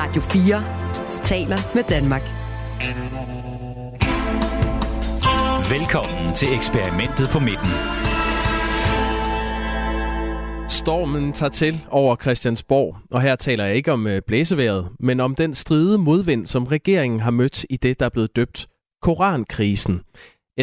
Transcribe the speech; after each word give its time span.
Radio 0.00 0.22
4 0.22 1.22
taler 1.22 1.74
med 1.74 1.82
Danmark. 1.82 2.22
Velkommen 5.70 6.34
til 6.34 6.48
eksperimentet 6.54 7.28
på 7.32 7.38
midten. 7.38 7.72
Stormen 10.68 11.32
tager 11.32 11.50
til 11.50 11.84
over 11.90 12.16
Christiansborg, 12.16 12.96
og 13.10 13.22
her 13.22 13.36
taler 13.36 13.64
jeg 13.64 13.76
ikke 13.76 13.92
om 13.92 14.06
øh, 14.06 14.22
blæseværet, 14.26 14.88
men 15.00 15.20
om 15.20 15.34
den 15.34 15.54
stride 15.54 15.98
modvind, 15.98 16.46
som 16.46 16.64
regeringen 16.64 17.20
har 17.20 17.30
mødt 17.30 17.64
i 17.70 17.76
det, 17.76 18.00
der 18.00 18.06
er 18.06 18.10
blevet 18.10 18.36
døbt 18.36 18.66
Korankrisen. 19.02 20.00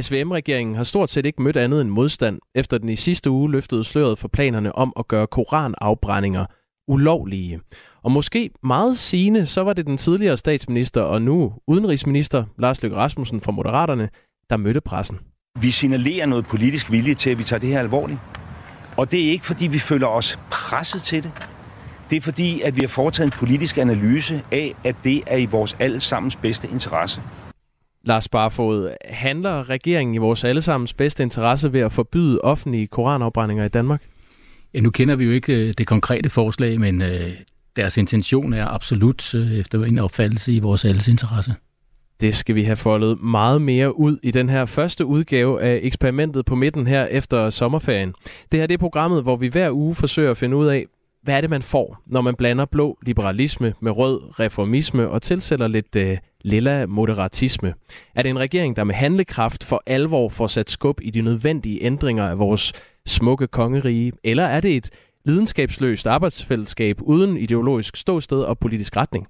SVM-regeringen 0.02 0.76
har 0.76 0.84
stort 0.84 1.10
set 1.10 1.26
ikke 1.26 1.42
mødt 1.42 1.58
andet 1.58 1.82
end 1.82 1.90
modstand, 1.90 2.40
efter 2.56 2.78
den 2.78 2.90
i 2.90 2.96
sidste 2.96 3.32
uge 3.32 3.52
løftede 3.52 3.84
sløret 3.84 4.18
for 4.18 4.28
planerne 4.28 4.76
om 4.76 4.94
at 5.00 5.08
gøre 5.08 5.28
koranafbrændinger 5.28 6.46
ulovlige. 6.88 7.60
Og 8.08 8.12
måske 8.12 8.50
meget 8.64 8.98
sigende, 8.98 9.46
så 9.46 9.64
var 9.64 9.74
det 9.74 9.86
den 9.86 9.98
tidligere 9.98 10.38
statsminister 10.38 11.02
og 11.02 11.22
nu 11.22 11.54
udenrigsminister 11.68 12.46
Lars 12.60 12.82
Løkke 12.82 12.98
Rasmussen 12.98 13.42
fra 13.42 13.52
Moderaterne, 13.52 14.10
der 14.50 14.58
mødte 14.58 14.82
pressen. 14.82 15.18
Vi 15.62 15.72
signalerer 15.72 16.26
noget 16.26 16.46
politisk 16.46 16.92
vilje 16.92 17.14
til, 17.14 17.30
at 17.30 17.38
vi 17.38 17.44
tager 17.44 17.60
det 17.60 17.70
her 17.70 17.80
alvorligt. 17.80 18.20
Og 18.98 19.12
det 19.12 19.28
er 19.28 19.32
ikke, 19.32 19.46
fordi 19.46 19.68
vi 19.68 19.80
føler 19.80 20.08
os 20.08 20.40
presset 20.52 21.02
til 21.02 21.24
det. 21.24 21.32
Det 22.10 22.16
er 22.16 22.22
fordi, 22.22 22.62
at 22.62 22.76
vi 22.76 22.82
har 22.82 22.88
foretaget 22.88 23.26
en 23.26 23.40
politisk 23.40 23.78
analyse 23.78 24.42
af, 24.52 24.76
at 24.84 24.96
det 25.04 25.24
er 25.28 25.38
i 25.38 25.46
vores 25.46 25.78
allesammens 25.80 26.36
bedste 26.36 26.68
interesse. 26.68 27.22
Lars 28.04 28.30
Barfod, 28.30 28.96
handler 29.06 29.70
regeringen 29.70 30.16
i 30.16 30.18
vores 30.18 30.44
allesammens 30.44 30.94
bedste 30.94 31.24
interesse 31.24 31.74
ved 31.74 31.80
at 31.80 31.92
forbyde 31.92 32.42
offentlige 32.42 32.88
koranafbrændinger 32.88 33.66
i 33.66 33.70
Danmark? 33.70 34.04
Ja, 34.74 34.82
nu 34.82 34.90
kender 34.90 35.16
vi 35.16 35.26
jo 35.26 35.32
ikke 35.32 35.68
øh, 35.68 35.74
det 35.78 35.88
konkrete 35.88 36.30
forslag, 36.30 36.80
men 36.80 37.02
øh, 37.02 37.32
deres 37.78 37.98
intention 37.98 38.54
er 38.54 38.68
absolut 38.68 39.36
øh, 39.36 39.52
efter 39.52 39.84
en 39.84 40.00
opfattelse 40.00 40.52
i 40.52 40.60
vores 40.60 40.86
alles 40.86 41.08
interesse. 41.08 41.54
Det 42.22 42.36
skal 42.36 42.56
vi 42.56 42.64
have 42.64 42.76
foldet 42.76 43.22
meget 43.22 43.62
mere 43.62 44.00
ud 44.00 44.18
i 44.24 44.32
den 44.32 44.50
her 44.50 44.66
første 44.66 45.06
udgave 45.06 45.62
af 45.62 45.80
eksperimentet 45.84 46.46
på 46.46 46.56
midten 46.56 46.88
her 46.88 47.06
efter 47.06 47.50
sommerferien. 47.50 48.14
Det 48.52 48.60
her 48.60 48.68
det 48.68 48.74
er 48.74 48.78
programmet, 48.78 49.24
hvor 49.24 49.36
vi 49.36 49.48
hver 49.48 49.72
uge 49.72 49.96
forsøger 49.96 50.32
at 50.32 50.38
finde 50.38 50.58
ud 50.58 50.68
af, 50.68 50.86
hvad 51.24 51.38
er 51.38 51.42
det, 51.42 51.50
man 51.50 51.62
får, 51.62 52.02
når 52.06 52.22
man 52.22 52.36
blander 52.36 52.66
blå 52.66 52.98
liberalisme 53.06 53.74
med 53.80 53.92
rød 53.92 54.40
reformisme 54.40 55.10
og 55.10 55.22
tilsætter 55.22 55.68
lidt 55.68 55.96
øh, 55.96 56.18
lilla 56.42 56.86
moderatisme? 56.86 57.74
Er 58.16 58.22
det 58.22 58.30
en 58.30 58.40
regering, 58.40 58.76
der 58.76 58.84
med 58.84 58.96
handlekraft 58.96 59.64
for 59.64 59.84
alvor 59.86 60.30
får 60.30 60.48
sat 60.48 60.70
skub 60.70 61.00
i 61.02 61.10
de 61.10 61.22
nødvendige 61.22 61.84
ændringer 61.84 62.28
af 62.28 62.40
vores 62.40 62.74
smukke 63.06 63.48
kongerige? 63.48 64.12
Eller 64.24 64.44
er 64.44 64.62
det 64.62 64.76
et 64.76 64.90
lidenskabsløst 65.28 66.08
arbejdsfællesskab 66.08 66.98
uden 67.02 67.38
ideologisk 67.38 67.96
ståsted 67.96 68.42
og 68.42 68.60
politisk 68.60 68.98
retning? 68.98 69.28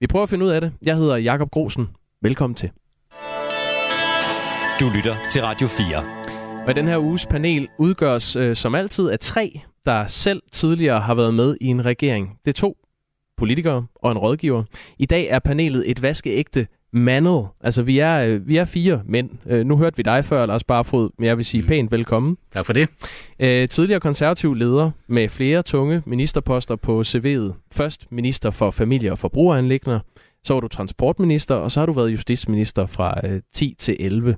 Vi 0.00 0.06
prøver 0.06 0.22
at 0.22 0.30
finde 0.30 0.44
ud 0.44 0.50
af 0.50 0.60
det. 0.60 0.72
Jeg 0.82 0.96
hedder 0.96 1.16
Jakob 1.16 1.50
Grosen. 1.50 1.88
Velkommen 2.22 2.54
til. 2.54 2.70
Du 4.80 4.90
lytter 4.96 5.16
til 5.30 5.42
Radio 5.42 5.66
4. 5.66 6.64
Og 6.64 6.70
i 6.70 6.74
den 6.74 6.88
her 6.88 6.98
uges 6.98 7.26
panel 7.26 7.68
udgøres 7.78 8.36
øh, 8.36 8.56
som 8.56 8.74
altid 8.74 9.08
af 9.08 9.18
tre, 9.18 9.60
der 9.86 10.06
selv 10.06 10.42
tidligere 10.52 11.00
har 11.00 11.14
været 11.14 11.34
med 11.34 11.56
i 11.60 11.66
en 11.66 11.84
regering. 11.84 12.38
Det 12.44 12.50
er 12.50 12.60
to 12.60 12.76
politikere 13.36 13.86
og 13.94 14.12
en 14.12 14.18
rådgiver. 14.18 14.64
I 14.98 15.06
dag 15.06 15.26
er 15.26 15.38
panelet 15.38 15.90
et 15.90 16.02
vaskeægte 16.02 16.66
manel. 16.96 17.44
Altså, 17.60 17.82
vi 17.82 17.98
er, 17.98 18.26
øh, 18.26 18.48
vi 18.48 18.56
er 18.56 18.64
fire 18.64 19.02
mænd. 19.04 19.30
Øh, 19.46 19.66
nu 19.66 19.76
hørte 19.76 19.96
vi 19.96 20.02
dig 20.02 20.24
før, 20.24 20.46
Lars 20.46 20.64
Barfod, 20.64 21.10
men 21.18 21.26
jeg 21.26 21.36
vil 21.36 21.44
sige 21.44 21.62
pænt 21.62 21.92
velkommen. 21.92 22.36
Tak 22.52 22.66
for 22.66 22.72
det. 22.72 22.88
Øh, 23.40 23.68
tidligere 23.68 24.00
konservativ 24.00 24.54
leder 24.54 24.90
med 25.08 25.28
flere 25.28 25.62
tunge 25.62 26.02
ministerposter 26.06 26.76
på 26.76 27.00
CV'et. 27.00 27.52
Først 27.72 28.06
minister 28.10 28.50
for 28.50 28.70
familie- 28.70 29.12
og 29.12 29.18
forbrugeranlægner, 29.18 30.00
så 30.44 30.54
var 30.54 30.60
du 30.60 30.68
transportminister, 30.68 31.54
og 31.54 31.70
så 31.70 31.80
har 31.80 31.86
du 31.86 31.92
været 31.92 32.10
justitsminister 32.10 32.86
fra 32.86 33.20
øh, 33.24 33.40
10 33.54 33.74
til 33.78 33.96
11. 34.00 34.36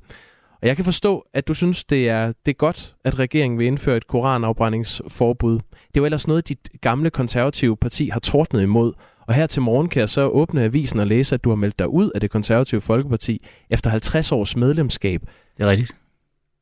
Og 0.62 0.69
jeg 0.69 0.77
kan 0.77 0.84
forstå, 0.84 1.25
at 1.34 1.49
du 1.49 1.54
synes, 1.54 1.84
det 1.84 2.09
er, 2.09 2.27
det 2.27 2.53
er 2.53 2.56
godt, 2.56 2.94
at 3.04 3.19
regeringen 3.19 3.59
vil 3.59 3.66
indføre 3.66 3.97
et 3.97 4.06
koranafbrændingsforbud. 4.06 5.54
Det 5.54 5.60
er 5.71 6.00
jo 6.00 6.04
ellers 6.04 6.28
noget, 6.28 6.49
dit 6.49 6.69
gamle 6.81 7.10
konservative 7.10 7.77
parti 7.77 8.09
har 8.09 8.21
tordnet 8.21 8.62
imod. 8.62 8.93
Og 9.28 9.34
her 9.34 9.47
til 9.47 9.62
morgen 9.62 9.89
kan 9.89 10.00
jeg 10.00 10.09
så 10.09 10.27
åbne 10.27 10.62
avisen 10.62 11.00
og 11.00 11.06
læse, 11.06 11.34
at 11.34 11.44
du 11.44 11.49
har 11.49 11.56
meldt 11.56 11.78
dig 11.78 11.89
ud 11.89 12.11
af 12.15 12.21
det 12.21 12.31
konservative 12.31 12.81
Folkeparti 12.81 13.47
efter 13.71 13.91
50 13.91 14.33
års 14.33 14.56
medlemskab. 14.56 15.21
Det 15.56 15.65
er 15.65 15.71
rigtigt. 15.71 15.93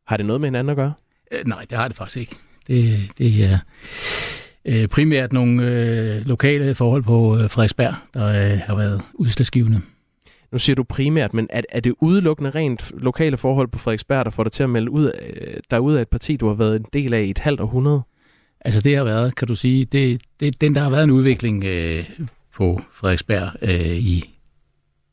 Har 0.06 0.16
det 0.16 0.26
noget 0.26 0.40
med 0.40 0.48
hinanden 0.48 0.70
at 0.70 0.76
gøre? 0.76 0.92
Øh, 1.32 1.46
nej, 1.46 1.64
det 1.70 1.78
har 1.78 1.88
det 1.88 1.96
faktisk 1.96 2.16
ikke. 2.16 2.36
Det, 2.66 3.10
det 3.18 3.44
er 3.44 3.58
øh, 4.64 4.88
primært 4.88 5.32
nogle 5.32 5.62
øh, 5.62 6.26
lokale 6.26 6.74
forhold 6.74 7.02
på 7.02 7.38
øh, 7.38 7.50
Frederiksberg, 7.50 7.94
der 8.14 8.26
øh, 8.26 8.58
har 8.66 8.74
været 8.74 9.02
udslagsgivende. 9.14 9.80
Nu 10.52 10.58
siger 10.58 10.76
du 10.76 10.82
primært, 10.82 11.34
men 11.34 11.46
er, 11.50 11.62
er 11.68 11.80
det 11.80 11.94
udelukkende 12.00 12.50
rent 12.50 12.92
lokale 12.94 13.36
forhold 13.36 13.68
på 13.68 13.78
Frederiksberg, 13.78 14.24
der 14.24 14.30
får 14.30 14.42
dig 14.42 14.52
til 14.52 14.62
at 14.62 14.70
melde 14.70 14.90
ud, 14.90 15.12
øh, 15.22 15.56
dig 15.70 15.80
ud 15.80 15.94
af 15.94 16.02
et 16.02 16.08
parti, 16.08 16.36
du 16.36 16.46
har 16.46 16.54
været 16.54 16.76
en 16.76 16.86
del 16.92 17.14
af 17.14 17.22
i 17.22 17.30
et 17.30 17.38
halvt 17.38 17.60
århundrede? 17.60 18.02
Altså 18.60 18.80
det 18.80 18.96
har 18.96 19.04
været, 19.04 19.34
kan 19.34 19.48
du 19.48 19.54
sige, 19.54 19.84
det, 19.84 20.22
det, 20.40 20.60
den 20.60 20.74
der 20.74 20.80
har 20.80 20.90
været 20.90 21.04
en 21.04 21.10
udvikling 21.10 21.64
øh, 21.64 22.10
på 22.56 22.80
Frederiksberg 22.92 23.50
øh, 23.62 23.96
i 23.96 24.24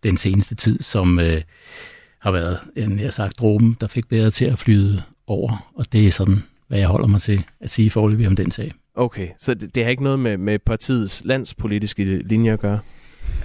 den 0.04 0.18
seneste 0.18 0.56
tid, 0.56 0.81
som 0.81 1.20
øh, 1.20 1.42
har 2.20 2.31
været, 2.31 2.59
en, 2.76 2.98
jeg 2.98 3.06
har 3.06 3.12
sagt, 3.12 3.40
dråben, 3.40 3.78
der 3.81 3.88
fik 3.88 4.09
bedre 4.09 4.30
til 4.30 4.46
at 4.46 4.59
flyde 4.59 5.04
over, 5.28 5.72
og 5.76 5.94
det 5.94 6.08
er 6.08 6.12
sådan, 6.12 6.44
hvad 6.68 6.80
jeg 6.80 6.88
holder 6.88 7.08
mig 7.08 7.22
til 7.22 7.44
at 7.59 7.70
sige 7.70 7.90
forløbig 7.90 8.28
om 8.28 8.36
den 8.36 8.52
sag. 8.52 8.72
Okay, 8.96 9.28
så 9.40 9.53
det, 9.53 9.76
det 9.76 9.84
har 9.84 9.92
ikke 9.92 10.03
noget 10.03 10.20
med, 10.20 10.38
med 10.38 10.59
partiets 10.59 11.22
landspolitiske 11.26 12.03
linje 12.03 12.53
at 12.53 12.59
gøre? 12.59 12.80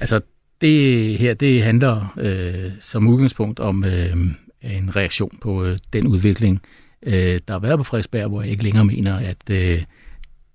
Altså, 0.00 0.20
det 0.60 1.18
her, 1.18 1.34
det 1.34 1.62
handler 1.62 2.14
øh, 2.18 2.72
som 2.80 3.08
udgangspunkt 3.08 3.60
om 3.60 3.84
øh, 3.84 4.16
en 4.62 4.96
reaktion 4.96 5.38
på 5.40 5.64
øh, 5.64 5.78
den 5.92 6.06
udvikling, 6.06 6.62
øh, 7.02 7.12
der 7.12 7.52
har 7.52 7.58
været 7.58 7.78
på 7.78 7.84
Frederiksberg, 7.84 8.28
hvor 8.28 8.42
jeg 8.42 8.50
ikke 8.50 8.62
længere 8.62 8.84
mener, 8.84 9.16
at 9.16 9.50
øh, 9.50 9.82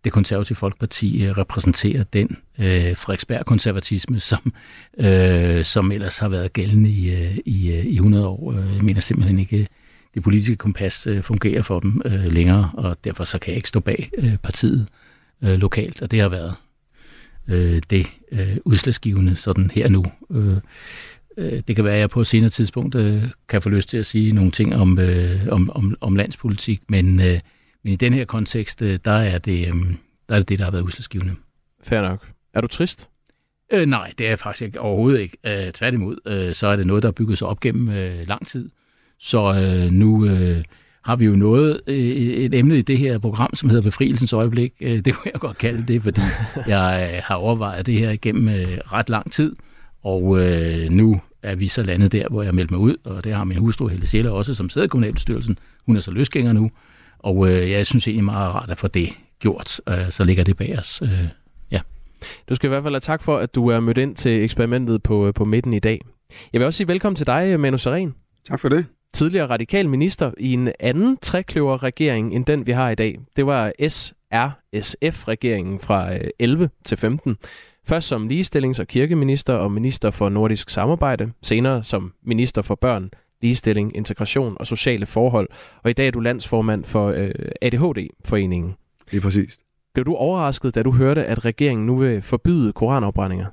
det 0.03 0.12
konservative 0.12 0.56
Folkeparti 0.56 1.25
øh, 1.25 1.38
repræsenterer 1.38 2.03
den 2.03 2.38
øh, 2.59 2.96
Frederiksberg-konservatisme, 2.96 4.19
som, 4.19 4.53
øh, 5.00 5.66
som 5.66 5.91
ellers 5.91 6.18
har 6.18 6.30
været 6.30 6.53
gældende 6.53 6.90
i, 6.90 7.12
øh, 7.12 7.38
i, 7.46 7.72
øh, 7.74 7.86
i 7.86 7.96
100 7.96 8.28
år. 8.28 8.53
Jeg 8.53 8.84
mener 8.84 9.02
simpelthen 9.02 9.40
ikke, 9.40 9.68
det 10.14 10.24
politiske 10.24 10.56
kompas 10.56 11.08
øh, 11.08 11.22
fungerer 11.22 11.62
for 11.62 11.80
dem 11.80 12.02
øh, 12.06 12.25
længere, 12.31 12.69
og 12.74 12.97
derfor 13.03 13.24
så 13.24 13.40
kan 13.40 13.50
jeg 13.50 13.58
ikke 13.58 13.69
stå 13.69 13.80
bag 13.80 14.09
øh, 14.18 14.38
partiet 14.38 14.88
øh, 15.44 15.53
lokalt, 15.53 16.02
og 16.02 16.12
det 16.12 16.20
har 16.20 16.30
været 16.30 16.53
øh, 17.47 17.81
det 17.90 18.08
øh, 18.31 18.58
udslagsgivende 18.66 19.35
sådan 19.35 19.72
her 19.74 19.90
nu. 19.90 20.06
Øh, 20.31 20.58
øh, 21.38 21.62
det 21.68 21.75
kan 21.75 21.85
være, 21.85 21.94
at 21.94 22.00
jeg 22.00 22.09
på 22.09 22.22
et 22.22 22.28
senere 22.28 22.50
tidspunkt 22.50 22.96
øh, 22.96 23.24
kan 23.50 23.62
få 23.62 23.70
lyst 23.70 23.90
til 23.90 23.97
at 23.97 24.06
sige 24.06 24.31
nogle 24.31 24.52
ting 24.52 24.75
om, 24.75 25.00
øh, 25.00 25.47
om, 25.52 25.70
om, 25.70 25.96
om 26.02 26.16
landspolitik, 26.16 26.81
men, 26.90 27.22
øh, 27.22 27.40
men 27.84 27.94
i 27.94 27.96
den 27.96 28.14
her 28.14 28.26
kontekst, 28.26 28.82
øh, 28.82 29.00
der, 29.06 29.12
er 29.12 29.38
det, 29.38 29.68
øh, 29.68 29.76
der 30.30 30.36
er 30.36 30.44
det 30.44 30.60
der 30.60 30.64
har 30.66 30.72
været 30.72 30.84
udslagsgivende. 30.84 31.36
Fair 31.84 32.02
nok. 32.02 32.28
Er 32.54 32.62
du 32.62 32.68
trist? 32.68 33.10
Øh, 33.74 33.86
nej, 33.86 34.14
det 34.18 34.26
er 34.26 34.30
jeg 34.30 34.40
faktisk 34.40 34.76
overhovedet 34.76 35.20
ikke. 35.20 35.38
Øh, 35.46 35.72
tværtimod, 35.72 36.18
øh, 36.26 36.54
så 36.54 36.68
er 36.68 36.76
det 36.76 36.88
noget, 36.88 37.04
der 37.04 37.10
er 37.10 37.14
bygget 37.14 37.38
sig 37.38 37.48
op 37.48 37.60
gennem 37.60 37.90
øh, 37.90 38.28
lang 38.28 38.48
tid. 38.48 38.70
Så 39.20 39.40
øh, 39.86 39.92
nu... 39.92 40.26
Øh, 40.26 40.64
har 41.04 41.16
vi 41.16 41.26
jo 41.26 41.36
noget, 41.36 41.82
øh, 41.88 41.96
et 41.96 42.54
emne 42.54 42.78
i 42.78 42.82
det 42.82 42.98
her 42.98 43.18
program, 43.18 43.56
som 43.56 43.70
hedder 43.70 43.84
Befrielsens 43.84 44.34
øjeblik. 44.34 44.74
Øh, 44.82 45.06
det 45.06 45.14
kunne 45.14 45.32
jeg 45.34 45.40
godt 45.42 45.58
kalde 45.58 45.94
det, 45.94 46.04
fordi 46.04 46.22
jeg 46.68 47.12
øh, 47.14 47.22
har 47.24 47.36
overvejet 47.36 47.86
det 47.86 47.94
her 47.94 48.12
igennem 48.12 48.50
ret 48.92 49.10
lang 49.10 49.32
tid, 49.32 49.56
og 50.04 50.40
nu 50.90 51.22
er 51.44 51.56
vi 51.56 51.68
så 51.68 51.84
landet 51.84 52.12
der, 52.12 52.28
hvor 52.30 52.44
jeg 52.44 52.56
meldt 52.56 52.72
mig 52.72 52.80
ud, 52.80 52.96
og 53.04 53.24
det 53.24 53.34
har 53.34 53.44
min 53.44 53.58
hustru 53.58 53.88
Helle 53.88 54.08
Sjælle 54.08 54.32
også, 54.32 54.54
som 54.54 54.70
sidder 54.70 54.86
i 54.86 54.88
kommunalbestyrelsen. 54.88 55.58
Hun 55.86 55.96
er 55.96 56.00
så 56.00 56.12
løsgænger 56.12 56.54
nu, 56.54 56.72
og 57.23 57.50
jeg 57.50 57.88
synes 57.88 58.07
egentlig 58.07 58.25
meget 58.25 58.56
rart 58.56 58.69
at 58.69 58.78
få 58.78 58.88
det 58.88 59.09
gjort, 59.39 59.81
så 60.09 60.23
ligger 60.23 60.44
det 60.44 60.57
bag 60.57 60.79
os. 60.79 61.01
Ja. 61.72 61.79
Du 62.49 62.55
skal 62.55 62.67
i 62.67 62.70
hvert 62.70 62.84
fald 62.84 62.93
have 62.93 62.99
tak 62.99 63.23
for, 63.23 63.37
at 63.37 63.55
du 63.55 63.67
er 63.67 63.79
mødt 63.79 63.97
ind 63.97 64.16
til 64.16 64.43
eksperimentet 64.43 65.03
på, 65.03 65.31
på 65.35 65.46
midten 65.46 65.73
i 65.73 65.79
dag. 65.79 66.02
Jeg 66.53 66.59
vil 66.59 66.66
også 66.66 66.78
sige 66.78 66.87
velkommen 66.87 67.16
til 67.16 67.28
dig, 67.28 67.59
Manu 67.59 67.78
Seren. 67.78 68.16
Tak 68.49 68.59
for 68.59 68.70
det 68.70 68.85
tidligere 69.14 69.47
radikal 69.47 69.90
minister 69.90 70.31
i 70.37 70.53
en 70.53 70.70
anden 70.79 71.17
trekløver-regering 71.22 72.34
end 72.35 72.46
den, 72.46 72.67
vi 72.67 72.72
har 72.72 72.90
i 72.90 72.96
dag. 72.96 73.20
Det 73.35 73.46
var 73.46 73.72
SRSF-regeringen 73.87 75.79
fra 75.79 76.17
11 76.40 76.64
øh, 76.64 76.69
til 76.85 76.97
15. 76.97 77.37
Først 77.87 78.08
som 78.08 78.28
ligestillings- 78.28 78.79
og 78.79 78.87
kirkeminister 78.87 79.53
og 79.53 79.72
minister 79.72 80.11
for 80.11 80.29
nordisk 80.29 80.69
samarbejde, 80.69 81.31
senere 81.41 81.84
som 81.84 82.14
minister 82.23 82.61
for 82.61 82.76
børn, 82.76 83.09
ligestilling, 83.43 83.97
integration 83.97 84.57
og 84.59 84.67
sociale 84.67 85.05
forhold. 85.05 85.49
Og 85.84 85.90
i 85.90 85.93
dag 85.93 86.07
er 86.07 86.11
du 86.11 86.19
landsformand 86.19 86.84
for 86.84 87.07
øh, 87.07 87.31
ADHD-foreningen. 87.61 88.75
Det 89.11 89.17
er 89.17 89.22
præcis. 89.22 89.59
Blev 89.93 90.05
du 90.05 90.16
overrasket, 90.16 90.75
da 90.75 90.84
du 90.84 90.91
hørte, 90.91 91.25
at 91.25 91.45
regeringen 91.45 91.85
nu 91.85 91.95
vil 91.95 92.22
forbyde 92.22 92.73
koranafbrændinger? 92.73 93.45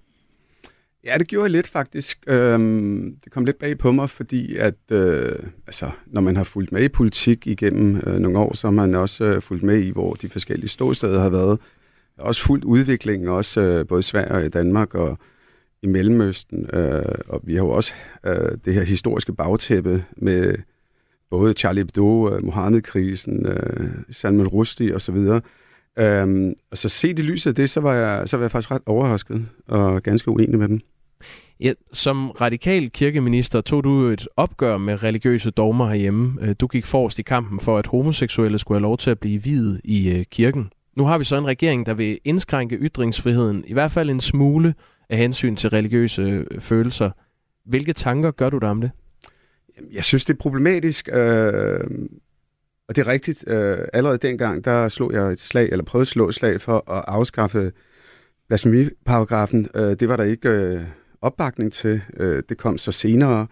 Ja, 1.05 1.19
det 1.19 1.29
gjorde 1.29 1.45
jeg 1.45 1.51
lidt 1.51 1.69
faktisk. 1.69 2.25
Øhm, 2.27 3.17
det 3.25 3.33
kom 3.33 3.45
lidt 3.45 3.59
bag 3.59 3.79
på 3.79 3.93
mig, 3.93 4.11
fordi 4.11 4.57
at 4.57 4.75
øh, 4.91 5.33
altså, 5.67 5.91
når 6.07 6.21
man 6.21 6.37
har 6.37 6.45
fulgt 6.45 6.73
med 6.73 6.83
i 6.83 6.89
politik 6.89 7.47
igennem 7.47 8.03
øh, 8.07 8.19
nogle 8.19 8.39
år, 8.39 8.55
så 8.57 8.67
har 8.67 8.73
man 8.73 8.95
også 8.95 9.25
øh, 9.25 9.43
fulgt 9.43 9.63
med 9.63 9.79
i, 9.79 9.91
hvor 9.91 10.15
de 10.15 10.29
forskellige 10.29 10.69
ståsteder 10.69 11.23
har 11.23 11.29
været. 11.29 11.59
Også 12.19 12.43
fuldt 12.43 12.65
udviklingen, 12.65 13.29
også 13.29 13.61
øh, 13.61 13.87
både 13.87 13.99
i 13.99 14.03
Sverige 14.03 14.31
og 14.31 14.45
i 14.45 14.49
Danmark, 14.49 14.95
og 14.95 15.19
i 15.83 15.87
Mellemøsten, 15.87 16.71
øh, 16.73 17.15
og 17.29 17.41
vi 17.45 17.55
har 17.55 17.63
jo 17.63 17.71
også 17.71 17.93
øh, 18.27 18.59
det 18.65 18.75
her 18.75 18.83
historiske 18.83 19.33
bagtæppe 19.33 20.05
med 20.17 20.55
både 21.31 21.53
Charlie 21.53 21.81
Hebdo, 21.81 22.35
øh, 22.35 22.45
Mohammed-krisen, 22.45 23.47
øh, 23.47 23.91
Salman 24.11 24.49
Rushdie 24.49 24.95
osv. 24.95 25.17
Øhm, 25.99 26.55
og 26.71 26.79
så 26.79 26.89
set 26.89 27.19
i 27.19 27.23
lyset 27.23 27.51
af 27.51 27.55
det, 27.55 27.71
så 27.71 27.81
var, 27.81 27.95
jeg, 27.95 28.29
så 28.29 28.37
var 28.37 28.45
jeg 28.45 28.51
faktisk 28.51 28.71
ret 28.71 28.83
overrasket 28.87 29.49
og 29.67 30.03
ganske 30.03 30.31
uenig 30.31 30.59
med 30.59 30.69
dem. 30.69 30.81
Ja, 31.61 31.73
som 31.93 32.31
radikal 32.31 32.91
kirkeminister 32.91 33.61
tog 33.61 33.85
du 33.85 34.07
et 34.07 34.29
opgør 34.37 34.79
med 34.79 35.03
religiøse 35.03 35.51
dogmer 35.51 35.89
herhjemme. 35.89 36.39
Øh, 36.43 36.55
du 36.61 36.67
gik 36.67 36.85
forrest 36.85 37.19
i 37.19 37.23
kampen 37.23 37.61
for, 37.61 37.79
at 37.79 37.87
homoseksuelle 37.87 38.59
skulle 38.59 38.77
have 38.79 38.83
lov 38.83 38.99
til 38.99 39.11
at 39.11 39.19
blive 39.19 39.43
videt 39.43 39.81
i 39.85 40.09
øh, 40.09 40.25
kirken. 40.31 40.73
Nu 40.97 41.05
har 41.05 41.19
vi 41.19 41.25
så 41.25 41.37
en 41.37 41.47
regering, 41.47 41.87
der 41.87 41.95
vil 41.95 42.19
indskrænke 42.25 42.77
ytringsfriheden, 42.77 43.65
i 43.67 43.73
hvert 43.73 43.91
fald 43.91 44.11
en 44.11 44.21
smule 44.21 44.75
af 45.11 45.19
hensyn 45.19 45.57
til 45.57 45.71
religiøse 45.71 46.23
øh, 46.23 46.61
følelser. 46.61 47.11
Hvilke 47.65 47.93
tanker 47.93 48.31
gør 48.31 48.51
du 48.51 48.59
dig 48.59 48.69
om 48.69 48.81
det? 48.81 48.91
Jeg 49.93 50.05
synes, 50.05 50.25
det 50.25 50.35
er 50.35 50.39
problematisk, 50.39 51.09
øh, 51.13 51.81
og 52.89 52.97
det 52.97 52.99
er 52.99 53.07
rigtigt. 53.07 53.45
Øh, 53.49 53.79
allerede 53.93 54.19
dengang, 54.19 54.65
der 54.65 54.89
slog 54.89 55.13
jeg 55.13 55.33
et 55.33 55.41
slag, 55.41 55.69
eller 55.73 55.85
prøvede 55.85 56.03
at 56.03 56.09
slå 56.09 56.29
et 56.29 56.35
slag 56.35 56.61
for 56.61 56.91
at 56.91 57.05
afskaffe 57.09 57.73
blasfemiparagrafen. 58.49 59.69
Øh, 59.75 59.97
det 60.01 60.09
var 60.09 60.17
der 60.17 60.25
ikke 60.25 60.49
øh, 60.49 60.81
opbakning 61.21 61.73
til. 61.73 62.03
Øh, 62.17 62.43
det 62.49 62.59
kom 62.59 62.79
så 62.79 62.93
senere. 62.93 63.47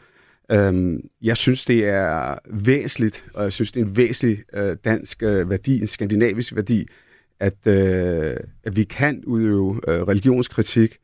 Øh, 0.50 0.98
jeg 1.22 1.36
synes, 1.36 1.64
det 1.64 1.88
er 1.88 2.38
væsentligt, 2.50 3.24
og 3.34 3.44
jeg 3.44 3.52
synes, 3.52 3.72
det 3.72 3.80
er 3.80 3.84
en 3.84 3.96
væsentlig 3.96 4.44
øh, 4.54 4.76
dansk 4.84 5.22
øh, 5.22 5.50
værdi, 5.50 5.80
en 5.80 5.86
skandinavisk 5.86 6.54
værdi, 6.54 6.86
at, 7.40 7.66
øh, 7.66 8.36
at 8.64 8.76
vi 8.76 8.84
kan 8.84 9.22
udøve 9.26 9.80
øh, 9.88 10.02
religionskritik. 10.02 10.98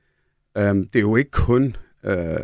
Øh, 0.56 0.74
det 0.74 0.96
er 0.96 1.00
jo 1.00 1.16
ikke 1.16 1.30
kun... 1.30 1.76
Øh, 2.04 2.38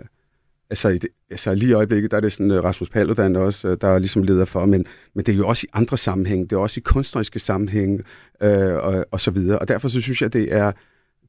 altså, 0.71 0.89
i 0.89 0.99
det, 0.99 1.11
altså 1.31 1.55
lige 1.55 1.71
i 1.71 1.73
øjeblikket, 1.73 2.11
der 2.11 2.17
er 2.17 2.21
det 2.21 2.33
sådan 2.33 2.51
uh, 2.51 2.57
Rasmus 2.57 2.91
Paludan 2.91 3.37
også, 3.37 3.69
uh, 3.69 3.77
der 3.81 3.89
er 3.89 3.99
ligesom 3.99 4.23
leder 4.23 4.45
for, 4.45 4.67
men, 4.67 4.87
men 5.15 5.25
det 5.25 5.33
er 5.33 5.37
jo 5.37 5.49
også 5.49 5.65
i 5.67 5.71
andre 5.73 5.99
sammenhæng, 5.99 6.51
det 6.51 6.57
er 6.57 6.61
også 6.61 6.81
i 6.81 6.83
kunstneriske 6.83 7.39
sammenhæng 7.39 8.01
uh, 8.45 8.49
og, 8.51 9.07
og 9.11 9.21
så 9.21 9.31
videre. 9.31 9.59
Og 9.59 9.69
derfor 9.69 9.89
så 9.89 10.01
synes 10.01 10.23
jeg, 10.23 10.33
det 10.33 10.55
er 10.55 10.73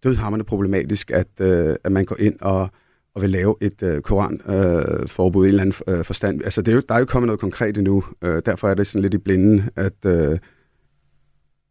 dødhammerne 0.03 0.43
problematisk, 0.43 1.11
at, 1.11 1.27
uh, 1.39 1.75
at 1.83 1.91
man 1.91 2.05
går 2.05 2.15
ind 2.19 2.35
og, 2.41 2.69
og 3.15 3.21
vil 3.21 3.29
lave 3.29 3.55
et 3.61 3.83
uh, 3.83 3.99
koranforbud 3.99 5.41
uh, 5.41 5.45
i 5.45 5.49
en 5.49 5.59
eller 5.59 5.61
anden 5.87 5.99
uh, 5.99 6.05
forstand. 6.05 6.41
Altså, 6.43 6.61
det 6.61 6.71
er 6.71 6.75
jo, 6.75 6.81
der 6.89 6.95
er 6.95 6.99
jo 6.99 7.05
kommet 7.05 7.27
noget 7.27 7.39
konkret 7.39 7.77
endnu, 7.77 8.03
uh, 8.25 8.39
derfor 8.45 8.69
er 8.69 8.73
det 8.73 8.87
sådan 8.87 9.01
lidt 9.01 9.13
i 9.13 9.17
blinden, 9.17 9.69
at 9.75 10.05
uh, 10.05 10.37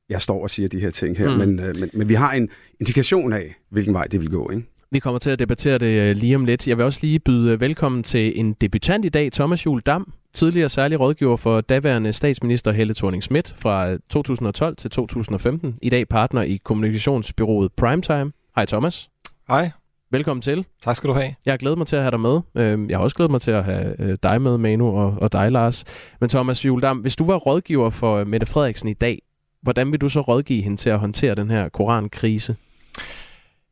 jeg 0.08 0.22
står 0.22 0.42
og 0.42 0.50
siger 0.50 0.68
de 0.68 0.80
her 0.80 0.90
ting 0.90 1.18
her, 1.18 1.30
mm. 1.30 1.38
men, 1.38 1.58
uh, 1.58 1.80
men, 1.80 1.90
men 1.92 2.08
vi 2.08 2.14
har 2.14 2.32
en 2.32 2.48
indikation 2.80 3.32
af, 3.32 3.54
hvilken 3.70 3.94
vej 3.94 4.04
det 4.04 4.20
vil 4.20 4.30
gå, 4.30 4.50
ikke? 4.50 4.66
Vi 4.92 4.98
kommer 4.98 5.18
til 5.18 5.30
at 5.30 5.38
debattere 5.38 5.78
det 5.78 5.86
øh, 5.86 6.16
lige 6.16 6.36
om 6.36 6.44
lidt. 6.44 6.68
Jeg 6.68 6.76
vil 6.76 6.84
også 6.84 6.98
lige 7.02 7.18
byde 7.18 7.52
øh, 7.52 7.60
velkommen 7.60 8.02
til 8.02 8.40
en 8.40 8.52
debutant 8.52 9.04
i 9.04 9.08
dag, 9.08 9.32
Thomas 9.32 9.66
Juhl 9.66 9.80
Dam, 9.80 10.12
tidligere 10.34 10.68
særlig 10.68 11.00
rådgiver 11.00 11.36
for 11.36 11.60
daværende 11.60 12.12
statsminister 12.12 12.72
Helle 12.72 12.94
thorning 12.94 13.22
Schmidt 13.22 13.54
fra 13.58 13.96
2012 14.08 14.76
til 14.76 14.90
2015. 14.90 15.78
I 15.82 15.90
dag 15.90 16.08
partner 16.08 16.42
i 16.42 16.60
kommunikationsbyrået 16.64 17.72
Primetime. 17.72 18.32
Hej 18.56 18.66
Thomas. 18.66 19.10
Hej. 19.48 19.70
Velkommen 20.10 20.42
til. 20.42 20.64
Tak 20.82 20.96
skal 20.96 21.08
du 21.08 21.14
have. 21.14 21.34
Jeg 21.46 21.52
har 21.52 21.58
glædet 21.58 21.78
mig 21.78 21.86
til 21.86 21.96
at 21.96 22.02
have 22.02 22.10
dig 22.10 22.20
med. 22.20 22.40
Øhm, 22.54 22.90
jeg 22.90 22.98
har 22.98 23.02
også 23.02 23.16
glædet 23.16 23.30
mig 23.30 23.40
til 23.40 23.50
at 23.50 23.64
have 23.64 24.00
øh, 24.00 24.18
dig 24.22 24.42
med, 24.42 24.58
Manu, 24.58 24.98
og, 24.98 25.16
og 25.20 25.32
dig, 25.32 25.52
Lars. 25.52 25.84
Men 26.20 26.28
Thomas 26.28 26.64
Juldam, 26.64 26.98
hvis 26.98 27.16
du 27.16 27.24
var 27.24 27.36
rådgiver 27.36 27.90
for 27.90 28.24
Mette 28.24 28.46
Frederiksen 28.46 28.88
i 28.88 28.94
dag, 28.94 29.22
hvordan 29.62 29.92
vil 29.92 30.00
du 30.00 30.08
så 30.08 30.20
rådgive 30.20 30.62
hende 30.62 30.76
til 30.76 30.90
at 30.90 30.98
håndtere 30.98 31.34
den 31.34 31.50
her 31.50 31.68
korankrise? 31.68 32.56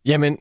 Jamen, 0.04 0.38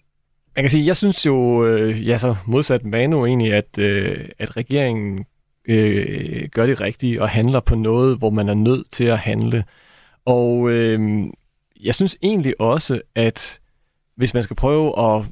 man 0.58 0.64
kan 0.64 0.70
sige, 0.70 0.86
jeg 0.86 0.98
synes 0.98 1.26
jo, 1.26 1.66
øh, 1.66 2.08
ja, 2.08 2.18
så 2.18 2.36
modsat 2.46 2.86
Manu 2.86 3.26
egentlig, 3.26 3.54
at, 3.54 3.78
øh, 3.78 4.30
at 4.40 4.58
regeringen 4.58 5.26
øh, 5.66 6.48
gør 6.52 6.66
det 6.66 6.82
rigtige 6.82 7.22
og 7.22 7.30
handler 7.30 7.60
på 7.60 7.76
noget, 7.76 8.18
hvor 8.18 8.30
man 8.30 8.50
er 8.50 8.54
nødt 8.54 8.92
til 8.92 9.04
at 9.04 9.18
handle. 9.18 9.64
Og 10.26 10.70
øh, 10.70 11.28
jeg 11.84 11.96
synes 11.96 12.18
egentlig 12.24 12.62
også, 12.62 13.02
at 13.16 13.60
hvis 14.16 14.34
man 14.34 14.44
skal 14.44 14.56
prøve 14.56 15.00
at 15.00 15.26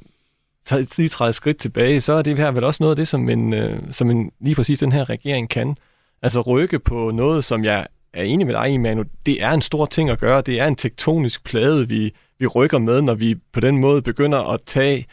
tage, 0.65 0.87
lige 0.97 1.09
træde 1.09 1.33
skridt 1.33 1.57
tilbage, 1.57 2.01
så 2.01 2.13
er 2.13 2.21
det 2.21 2.37
her 2.37 2.51
vel 2.51 2.63
også 2.63 2.83
noget 2.83 2.91
af 2.91 2.97
det, 2.97 3.07
som, 3.07 3.29
en, 3.29 3.53
øh, 3.53 3.79
som 3.91 4.09
en, 4.09 4.31
lige 4.39 4.55
præcis 4.55 4.79
den 4.79 4.91
her 4.91 5.09
regering 5.09 5.49
kan. 5.49 5.77
Altså 6.21 6.41
rykke 6.41 6.79
på 6.79 7.11
noget, 7.11 7.43
som 7.43 7.63
jeg 7.63 7.87
er 8.13 8.23
enig 8.23 8.47
med 8.47 8.55
dig 8.55 8.69
i, 8.69 8.77
Manu. 8.77 9.03
Det 9.25 9.43
er 9.43 9.51
en 9.51 9.61
stor 9.61 9.85
ting 9.85 10.09
at 10.09 10.19
gøre. 10.19 10.41
Det 10.41 10.59
er 10.59 10.67
en 10.67 10.75
tektonisk 10.75 11.43
plade, 11.43 11.87
vi, 11.87 12.13
vi 12.39 12.47
rykker 12.47 12.77
med, 12.77 13.01
når 13.01 13.13
vi 13.13 13.35
på 13.53 13.59
den 13.59 13.77
måde 13.77 14.01
begynder 14.01 14.53
at 14.53 14.61
tage 14.65 15.05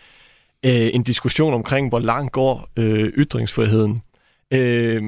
øh, 0.65 0.91
en 0.93 1.03
diskussion 1.03 1.55
omkring, 1.55 1.89
hvor 1.89 1.99
langt 1.99 2.33
går 2.33 2.69
øh, 2.79 3.05
ytringsfriheden. 3.05 4.01
Øh, 4.51 5.03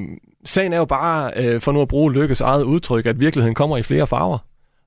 sagen 0.45 0.73
er 0.73 0.77
jo 0.77 0.85
bare, 0.85 1.31
øh, 1.35 1.61
for 1.61 1.71
nu 1.71 1.81
at 1.81 1.87
bruge 1.87 2.13
Lykkes 2.13 2.41
eget 2.41 2.63
udtryk, 2.63 3.05
at 3.05 3.19
virkeligheden 3.19 3.55
kommer 3.55 3.77
i 3.77 3.83
flere 3.83 4.07
farver 4.07 4.37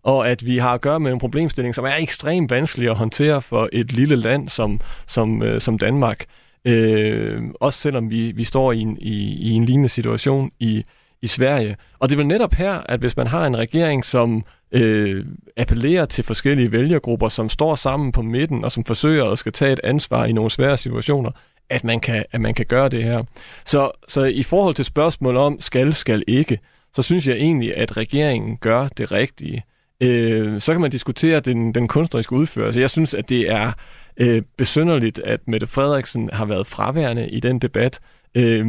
og 0.02 0.28
at 0.28 0.46
vi 0.46 0.58
har 0.58 0.74
at 0.74 0.80
gøre 0.80 1.00
med 1.00 1.12
en 1.12 1.18
problemstilling, 1.18 1.74
som 1.74 1.84
er 1.84 1.94
ekstremt 1.94 2.50
vanskelig 2.50 2.90
at 2.90 2.96
håndtere 2.96 3.42
for 3.42 3.68
et 3.72 3.92
lille 3.92 4.16
land 4.16 4.48
som, 4.48 4.80
som, 5.06 5.42
øh, 5.42 5.60
som 5.60 5.78
Danmark. 5.78 6.24
Øh, 6.64 7.42
også 7.60 7.78
selvom 7.78 8.10
vi, 8.10 8.32
vi 8.32 8.44
står 8.44 8.72
i 8.72 8.80
en, 8.80 8.98
i, 9.00 9.38
i 9.40 9.50
en 9.50 9.64
lignende 9.64 9.88
situation 9.88 10.50
i, 10.60 10.84
i 11.22 11.26
Sverige. 11.26 11.76
Og 11.98 12.08
det 12.08 12.14
er 12.14 12.16
vel 12.16 12.26
netop 12.26 12.54
her, 12.54 12.72
at 12.72 13.00
hvis 13.00 13.16
man 13.16 13.26
har 13.26 13.46
en 13.46 13.58
regering, 13.58 14.04
som 14.04 14.44
øh, 14.72 15.24
appellerer 15.56 16.06
til 16.06 16.24
forskellige 16.24 16.72
vælgergrupper, 16.72 17.28
som 17.28 17.48
står 17.48 17.74
sammen 17.74 18.12
på 18.12 18.22
midten 18.22 18.64
og 18.64 18.72
som 18.72 18.84
forsøger 18.84 19.24
at 19.24 19.38
skal 19.38 19.52
tage 19.52 19.72
et 19.72 19.80
ansvar 19.84 20.24
i 20.24 20.32
nogle 20.32 20.50
svære 20.50 20.76
situationer, 20.76 21.30
at 21.70 21.84
man 21.84 22.00
kan, 22.00 22.24
at 22.32 22.40
man 22.40 22.54
kan 22.54 22.66
gøre 22.66 22.88
det 22.88 23.04
her. 23.04 23.22
Så, 23.64 23.90
så 24.08 24.24
i 24.24 24.42
forhold 24.42 24.74
til 24.74 24.84
spørgsmålet 24.84 25.42
om 25.42 25.60
skal, 25.60 25.94
skal 25.94 26.24
ikke, 26.26 26.58
så 26.94 27.02
synes 27.02 27.26
jeg 27.26 27.36
egentlig, 27.36 27.76
at 27.76 27.96
regeringen 27.96 28.56
gør 28.56 28.88
det 28.88 29.12
rigtige. 29.12 29.64
Øh, 30.00 30.60
så 30.60 30.72
kan 30.72 30.80
man 30.80 30.90
diskutere 30.90 31.40
den, 31.40 31.74
den 31.74 31.88
kunstneriske 31.88 32.32
udførelse. 32.32 32.80
Jeg 32.80 32.90
synes, 32.90 33.14
at 33.14 33.28
det 33.28 33.50
er 33.50 33.72
øh, 34.16 34.42
besynderligt, 34.56 35.18
at 35.18 35.40
Mette 35.46 35.66
Frederiksen 35.66 36.30
har 36.32 36.44
været 36.44 36.66
fraværende 36.66 37.28
i 37.28 37.40
den 37.40 37.58
debat. 37.58 38.00
Øh, 38.34 38.66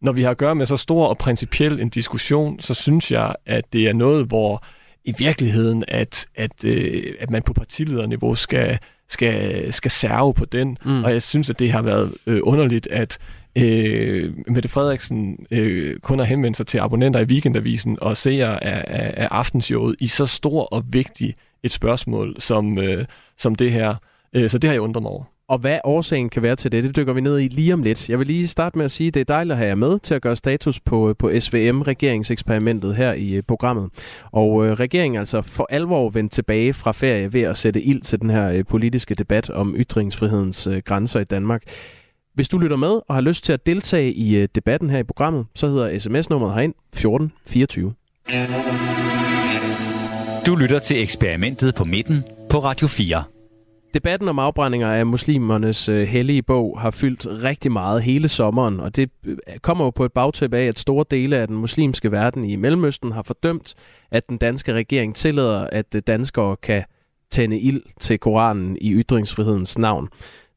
når 0.00 0.12
vi 0.12 0.22
har 0.22 0.30
at 0.30 0.36
gøre 0.36 0.54
med 0.54 0.66
så 0.66 0.76
stor 0.76 1.06
og 1.06 1.18
principiel 1.18 1.80
en 1.80 1.88
diskussion, 1.88 2.60
så 2.60 2.74
synes 2.74 3.10
jeg, 3.10 3.34
at 3.46 3.72
det 3.72 3.88
er 3.88 3.92
noget, 3.92 4.26
hvor 4.26 4.64
i 5.04 5.14
virkeligheden, 5.18 5.84
at, 5.88 6.26
at, 6.34 6.64
øh, 6.64 7.14
at 7.20 7.30
man 7.30 7.42
på 7.42 7.52
partilederniveau 7.52 8.34
skal, 8.34 8.78
skal, 9.08 9.72
skal 9.72 9.90
serve 9.90 10.34
på 10.34 10.44
den. 10.44 10.78
Mm. 10.84 11.04
Og 11.04 11.12
jeg 11.12 11.22
synes, 11.22 11.50
at 11.50 11.58
det 11.58 11.72
har 11.72 11.82
været 11.82 12.14
øh, 12.26 12.40
underligt, 12.42 12.86
at 12.86 13.18
øh, 13.58 14.34
Mette 14.46 14.68
Frederiksen 14.68 15.46
øh, 15.50 15.98
kun 16.00 16.18
har 16.18 16.26
henvendt 16.26 16.56
sig 16.56 16.66
til 16.66 16.78
abonnenter 16.78 17.20
i 17.20 17.24
Weekendavisen 17.24 17.98
og 18.00 18.16
seere 18.16 18.64
af, 18.64 18.84
af, 18.86 19.14
af 19.16 19.28
aftenshowet 19.30 19.96
i 20.00 20.06
så 20.06 20.26
stor 20.26 20.62
og 20.62 20.84
vigtig 20.92 21.34
et 21.62 21.72
spørgsmål 21.72 22.36
som, 22.38 22.78
øh, 22.78 23.04
som 23.38 23.54
det 23.54 23.72
her. 23.72 23.94
Øh, 24.32 24.50
så 24.50 24.58
det 24.58 24.68
har 24.68 24.74
jeg 24.74 24.80
undret 24.80 25.02
mig 25.02 25.10
over. 25.10 25.24
Og 25.52 25.58
hvad 25.58 25.78
årsagen 25.84 26.28
kan 26.28 26.42
være 26.42 26.56
til 26.56 26.72
det, 26.72 26.84
det 26.84 26.96
dykker 26.96 27.12
vi 27.12 27.20
ned 27.20 27.40
i 27.40 27.48
lige 27.48 27.74
om 27.74 27.82
lidt. 27.82 28.10
Jeg 28.10 28.18
vil 28.18 28.26
lige 28.26 28.48
starte 28.48 28.78
med 28.78 28.84
at 28.84 28.90
sige, 28.90 29.08
at 29.08 29.14
det 29.14 29.20
er 29.20 29.24
dejligt 29.24 29.52
at 29.52 29.58
have 29.58 29.68
jer 29.68 29.74
med 29.74 29.98
til 29.98 30.14
at 30.14 30.22
gøre 30.22 30.36
status 30.36 30.80
på, 30.80 31.08
øh, 31.08 31.14
på 31.18 31.30
SVM-regeringseksperimentet 31.38 32.96
her 32.96 33.12
i 33.12 33.38
uh, 33.38 33.44
programmet. 33.48 33.90
Og 34.32 34.66
øh, 34.66 34.72
regeringen 34.72 35.18
altså 35.18 35.42
for 35.42 35.66
alvor 35.70 36.10
vendt 36.10 36.32
tilbage 36.32 36.74
fra 36.74 36.92
ferie 36.92 37.32
ved 37.32 37.42
at 37.42 37.56
sætte 37.56 37.82
ild 37.82 38.02
til 38.02 38.20
den 38.20 38.30
her 38.30 38.48
øh, 38.48 38.64
politiske 38.64 39.14
debat 39.14 39.50
om 39.50 39.74
ytringsfrihedens 39.78 40.66
øh, 40.66 40.82
grænser 40.84 41.20
i 41.20 41.24
Danmark. 41.24 41.62
Hvis 42.34 42.48
du 42.48 42.58
lytter 42.58 42.76
med 42.76 43.00
og 43.08 43.14
har 43.14 43.20
lyst 43.20 43.44
til 43.44 43.52
at 43.52 43.66
deltage 43.66 44.12
i 44.12 44.36
øh, 44.36 44.48
debatten 44.54 44.90
her 44.90 44.98
i 44.98 45.04
programmet, 45.04 45.46
så 45.54 45.68
hedder 45.68 45.98
sms-nummeret 45.98 46.54
herind 46.54 46.74
1424. 46.92 47.94
Du 50.46 50.56
lytter 50.56 50.78
til 50.78 51.02
eksperimentet 51.02 51.74
på 51.74 51.84
midten 51.84 52.24
på 52.50 52.58
Radio 52.58 52.86
4. 52.86 53.31
Debatten 53.94 54.28
om 54.28 54.38
afbrændinger 54.38 54.92
af 54.92 55.06
muslimernes 55.06 55.88
øh, 55.88 56.08
hellige 56.08 56.42
bog 56.42 56.80
har 56.80 56.90
fyldt 56.90 57.26
rigtig 57.26 57.72
meget 57.72 58.02
hele 58.02 58.28
sommeren, 58.28 58.80
og 58.80 58.96
det 58.96 59.10
øh, 59.24 59.36
kommer 59.62 59.84
jo 59.84 59.90
på 59.90 60.04
et 60.04 60.12
bagtæppe 60.12 60.56
af, 60.56 60.66
at 60.66 60.78
store 60.78 61.04
dele 61.10 61.36
af 61.36 61.48
den 61.48 61.56
muslimske 61.56 62.12
verden 62.12 62.44
i 62.44 62.56
Mellemøsten 62.56 63.12
har 63.12 63.22
fordømt, 63.22 63.74
at 64.10 64.28
den 64.28 64.38
danske 64.38 64.72
regering 64.72 65.16
tillader, 65.16 65.66
at 65.72 65.94
øh, 65.94 66.02
danskere 66.06 66.56
kan 66.56 66.84
tænde 67.30 67.58
ild 67.58 67.82
til 68.00 68.18
Koranen 68.18 68.76
i 68.80 68.92
ytringsfrihedens 68.92 69.78
navn. 69.78 70.08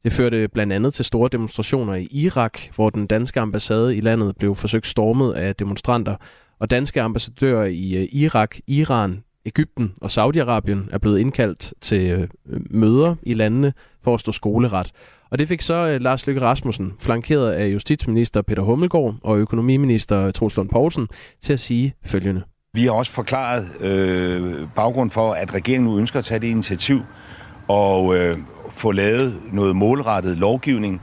Det 0.04 0.14
førte 0.14 0.48
blandt 0.48 0.74
andet 0.74 0.94
til 0.94 1.06
store 1.06 1.30
demonstrationer 1.32 1.94
i 1.94 2.08
Irak, 2.12 2.60
hvor 2.76 2.90
den 2.90 3.08
danske 3.08 3.40
ambassade 3.40 3.96
i 3.96 4.02
landet 4.02 4.38
blev 4.38 4.56
forsøgt 4.56 4.88
stormet 4.88 5.34
af 5.34 5.56
demonstranter, 5.56 6.16
og 6.60 6.72
danske 6.72 7.02
ambassadører 7.02 7.66
i 7.66 7.94
øh, 7.94 8.08
Irak, 8.12 8.56
Iran, 8.68 9.24
Ægypten 9.46 9.94
og 10.02 10.10
Saudi-Arabien 10.12 10.90
er 10.92 10.98
blevet 11.02 11.20
indkaldt 11.20 11.74
til 11.82 12.12
øh, 12.12 12.28
møder 12.70 13.16
i 13.24 13.34
landene 13.34 13.74
for 14.04 14.14
at 14.14 14.20
stå 14.20 14.32
skoleret. 14.32 14.92
Og 15.32 15.40
det 15.40 15.48
fik 15.48 15.62
så 15.62 15.74
øh, 15.74 16.02
Lars 16.02 16.28
Løkke 16.28 16.42
Rasmussen, 16.42 16.94
flankeret 17.00 17.52
af 17.52 17.68
justitsminister 17.68 18.42
Peter 18.42 18.64
Hummelgaard 18.64 19.16
og 19.24 19.38
økonomiminister 19.38 20.32
Troels 20.32 20.58
Lund 20.58 20.70
Poulsen, 20.70 21.08
til 21.42 21.54
at 21.54 21.60
sige 21.60 21.94
følgende. 22.06 22.44
Vi 22.74 22.84
har 22.84 22.92
også 22.92 23.12
forklaret 23.12 23.68
øh, 23.80 24.68
baggrund 24.76 25.10
for, 25.10 25.34
at 25.34 25.54
regeringen 25.54 25.90
nu 25.90 25.98
ønsker 25.98 26.20
at 26.20 26.26
tage 26.26 26.40
det 26.40 26.48
initiativ 26.48 27.02
og 27.68 28.16
øh, 28.16 28.36
få 28.70 28.92
lavet 28.92 29.36
noget 29.52 29.76
målrettet 29.76 30.38
lovgivning, 30.38 31.02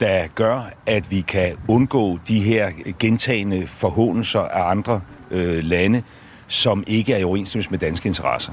der 0.00 0.26
gør, 0.34 0.72
at 0.86 1.10
vi 1.10 1.20
kan 1.20 1.52
undgå 1.68 2.18
de 2.28 2.40
her 2.40 2.70
gentagende 2.98 3.66
forhåndelser 3.66 4.40
af 4.40 4.70
andre 4.70 5.00
øh, 5.30 5.64
lande, 5.64 6.02
som 6.52 6.84
ikke 6.86 7.12
er 7.12 7.18
i 7.18 7.24
overensstemmelse 7.24 7.70
med 7.70 7.78
danske 7.78 8.06
interesser. 8.06 8.52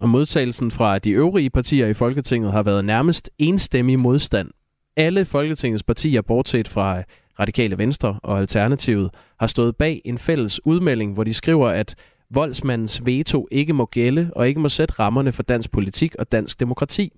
Og 0.00 0.08
modtagelsen 0.08 0.70
fra 0.70 0.98
de 0.98 1.10
øvrige 1.10 1.50
partier 1.50 1.86
i 1.86 1.94
Folketinget 1.94 2.52
har 2.52 2.62
været 2.62 2.84
nærmest 2.84 3.30
enstemmig 3.38 3.98
modstand. 3.98 4.50
Alle 4.96 5.24
Folketingets 5.24 5.82
partier, 5.82 6.22
bortset 6.22 6.68
fra 6.68 7.02
Radikale 7.40 7.78
Venstre 7.78 8.20
og 8.22 8.38
Alternativet, 8.38 9.10
har 9.40 9.46
stået 9.46 9.76
bag 9.76 10.02
en 10.04 10.18
fælles 10.18 10.66
udmelding, 10.66 11.14
hvor 11.14 11.24
de 11.24 11.34
skriver, 11.34 11.68
at 11.68 11.94
voldsmandens 12.30 13.06
veto 13.06 13.48
ikke 13.50 13.72
må 13.72 13.86
gælde 13.86 14.30
og 14.36 14.48
ikke 14.48 14.60
må 14.60 14.68
sætte 14.68 14.94
rammerne 14.98 15.32
for 15.32 15.42
dansk 15.42 15.72
politik 15.72 16.14
og 16.18 16.32
dansk 16.32 16.60
demokrati. 16.60 17.12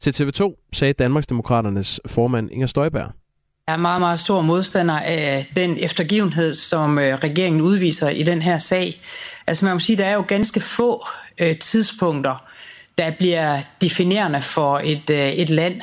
Til 0.00 0.10
TV2 0.10 0.68
sagde 0.72 0.92
Danmarksdemokraternes 0.92 2.00
formand 2.06 2.52
Inger 2.52 2.66
Støjberg. 2.66 3.12
Jeg 3.68 3.74
er 3.74 3.78
meget, 3.78 4.00
meget 4.00 4.20
stor 4.20 4.40
modstander 4.40 4.98
af 4.98 5.46
den 5.56 5.78
eftergivenhed, 5.80 6.54
som 6.54 6.98
øh, 6.98 7.14
regeringen 7.14 7.60
udviser 7.60 8.08
i 8.08 8.22
den 8.22 8.42
her 8.42 8.58
sag. 8.58 9.00
Altså 9.46 9.64
man 9.64 9.74
må 9.74 9.80
sige, 9.80 9.96
der 9.96 10.04
er 10.04 10.14
jo 10.14 10.24
ganske 10.28 10.60
få 10.60 11.06
øh, 11.38 11.58
tidspunkter, 11.58 12.44
der 12.98 13.10
bliver 13.10 13.58
definerende 13.82 14.42
for 14.42 14.80
et, 14.84 15.10
øh, 15.10 15.28
et 15.28 15.50
land. 15.50 15.80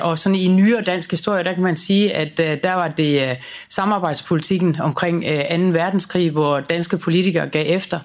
Og 0.00 0.18
sådan 0.18 0.36
i 0.36 0.48
nyere 0.48 0.82
dansk 0.82 1.10
historie, 1.10 1.44
der 1.44 1.54
kan 1.54 1.62
man 1.62 1.76
sige, 1.76 2.14
at 2.14 2.38
der 2.38 2.74
var 2.74 2.88
det 2.88 3.36
samarbejdspolitikken 3.68 4.80
omkring 4.80 5.24
2. 5.24 5.28
verdenskrig, 5.78 6.30
hvor 6.30 6.60
danske 6.60 6.98
politikere 6.98 7.48
gav 7.48 7.64
efter. 7.66 8.00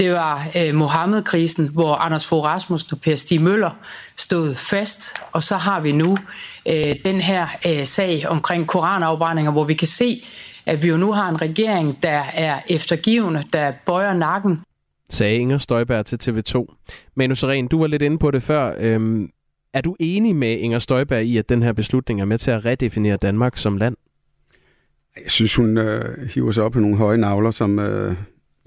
Det 0.00 0.10
var 0.10 0.72
Mohammed-krisen, 0.72 1.68
hvor 1.72 1.94
Anders 1.94 2.26
Fogh 2.26 2.44
Rasmussen 2.44 2.94
og 2.94 3.00
Per 3.00 3.16
Stig 3.16 3.42
Møller 3.42 3.70
stod 4.16 4.54
fast. 4.54 5.16
Og 5.32 5.42
så 5.42 5.56
har 5.56 5.80
vi 5.80 5.92
nu 5.92 6.18
den 7.04 7.20
her 7.20 7.46
sag 7.84 8.28
omkring 8.28 8.66
koranafbrændinger, 8.66 9.52
hvor 9.52 9.64
vi 9.64 9.74
kan 9.74 9.88
se, 9.88 10.22
at 10.66 10.82
vi 10.82 10.88
jo 10.88 10.96
nu 10.96 11.12
har 11.12 11.28
en 11.28 11.42
regering, 11.42 12.02
der 12.02 12.22
er 12.34 12.60
eftergivende, 12.68 13.44
der 13.52 13.72
bøjer 13.86 14.14
nakken 14.14 14.60
sagde 15.10 15.36
Inger 15.36 15.58
Støjberg 15.58 16.06
til 16.06 16.18
TV2. 16.22 16.66
Manu 17.14 17.34
Seren, 17.34 17.68
du 17.68 17.78
var 17.78 17.86
lidt 17.86 18.02
inde 18.02 18.18
på 18.18 18.30
det 18.30 18.42
før. 18.42 18.74
Øhm, 18.78 19.28
er 19.74 19.80
du 19.80 19.96
enig 20.00 20.36
med 20.36 20.58
Inger 20.58 20.78
Støjberg 20.78 21.24
i, 21.24 21.36
at 21.36 21.48
den 21.48 21.62
her 21.62 21.72
beslutning 21.72 22.20
er 22.20 22.24
med 22.24 22.38
til 22.38 22.50
at 22.50 22.64
redefinere 22.64 23.16
Danmark 23.16 23.56
som 23.56 23.76
land? 23.76 23.96
Jeg 25.16 25.30
synes, 25.30 25.54
hun 25.54 25.78
øh, 25.78 26.28
hiver 26.34 26.52
sig 26.52 26.64
op 26.64 26.72
på 26.72 26.80
nogle 26.80 26.96
høje 26.96 27.16
navler, 27.16 27.50
som 27.50 27.78
øh, 27.78 28.16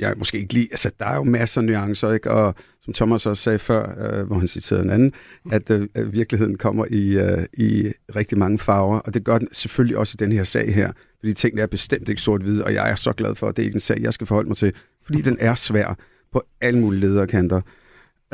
jeg 0.10 0.18
måske 0.18 0.38
ikke 0.40 0.54
lige... 0.54 0.68
Altså, 0.72 0.92
der 1.00 1.06
er 1.06 1.16
jo 1.16 1.24
masser 1.24 1.62
af 1.62 1.66
nuancer, 1.66 2.12
ikke? 2.12 2.32
Og 2.32 2.56
som 2.82 2.94
Thomas 2.94 3.26
også 3.26 3.44
sagde 3.44 3.60
før, 3.60 3.96
øh, 3.98 4.28
hvor 4.28 4.36
han 4.36 4.48
citerede 4.48 4.84
en 4.84 4.90
anden, 4.90 5.14
at 5.52 5.72
øh, 5.72 6.14
virkeligheden 6.14 6.58
kommer 6.58 6.86
i, 6.90 7.18
øh, 7.18 7.46
i 7.54 7.92
rigtig 8.16 8.38
mange 8.38 8.60
farver, 8.60 9.00
og 9.00 9.14
det 9.14 9.24
gør 9.24 9.38
den 9.38 9.48
selvfølgelig 9.52 9.98
også 9.98 10.16
i 10.16 10.22
den 10.26 10.32
her 10.32 10.44
sag 10.44 10.74
her, 10.74 10.92
fordi 11.20 11.34
tingene 11.34 11.62
er 11.62 11.68
bestemt 11.68 12.10
ikke 12.10 12.22
sort-hvide, 12.22 12.64
og 12.64 12.74
jeg 12.74 12.92
er 12.92 12.96
så 12.96 13.14
glad 13.14 13.36
for, 13.36 13.48
at 13.48 13.58
det 13.58 13.64
ikke 13.64 13.74
er 13.74 13.78
en 13.78 13.80
sag, 13.80 14.02
jeg 14.02 14.14
skal 14.14 14.28
forholde 14.28 14.50
mig 14.50 14.58
til, 14.58 14.74
fordi 15.06 15.22
den 15.22 15.38
er 15.40 15.56
svær 15.56 15.98
på 16.32 16.44
alle 16.62 16.80
mulige 16.80 17.02
lederkanter. 17.02 17.62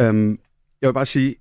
Um, 0.01 0.39
jeg 0.81 0.87
vil 0.87 0.93
bare 0.93 1.05
sige, 1.05 1.35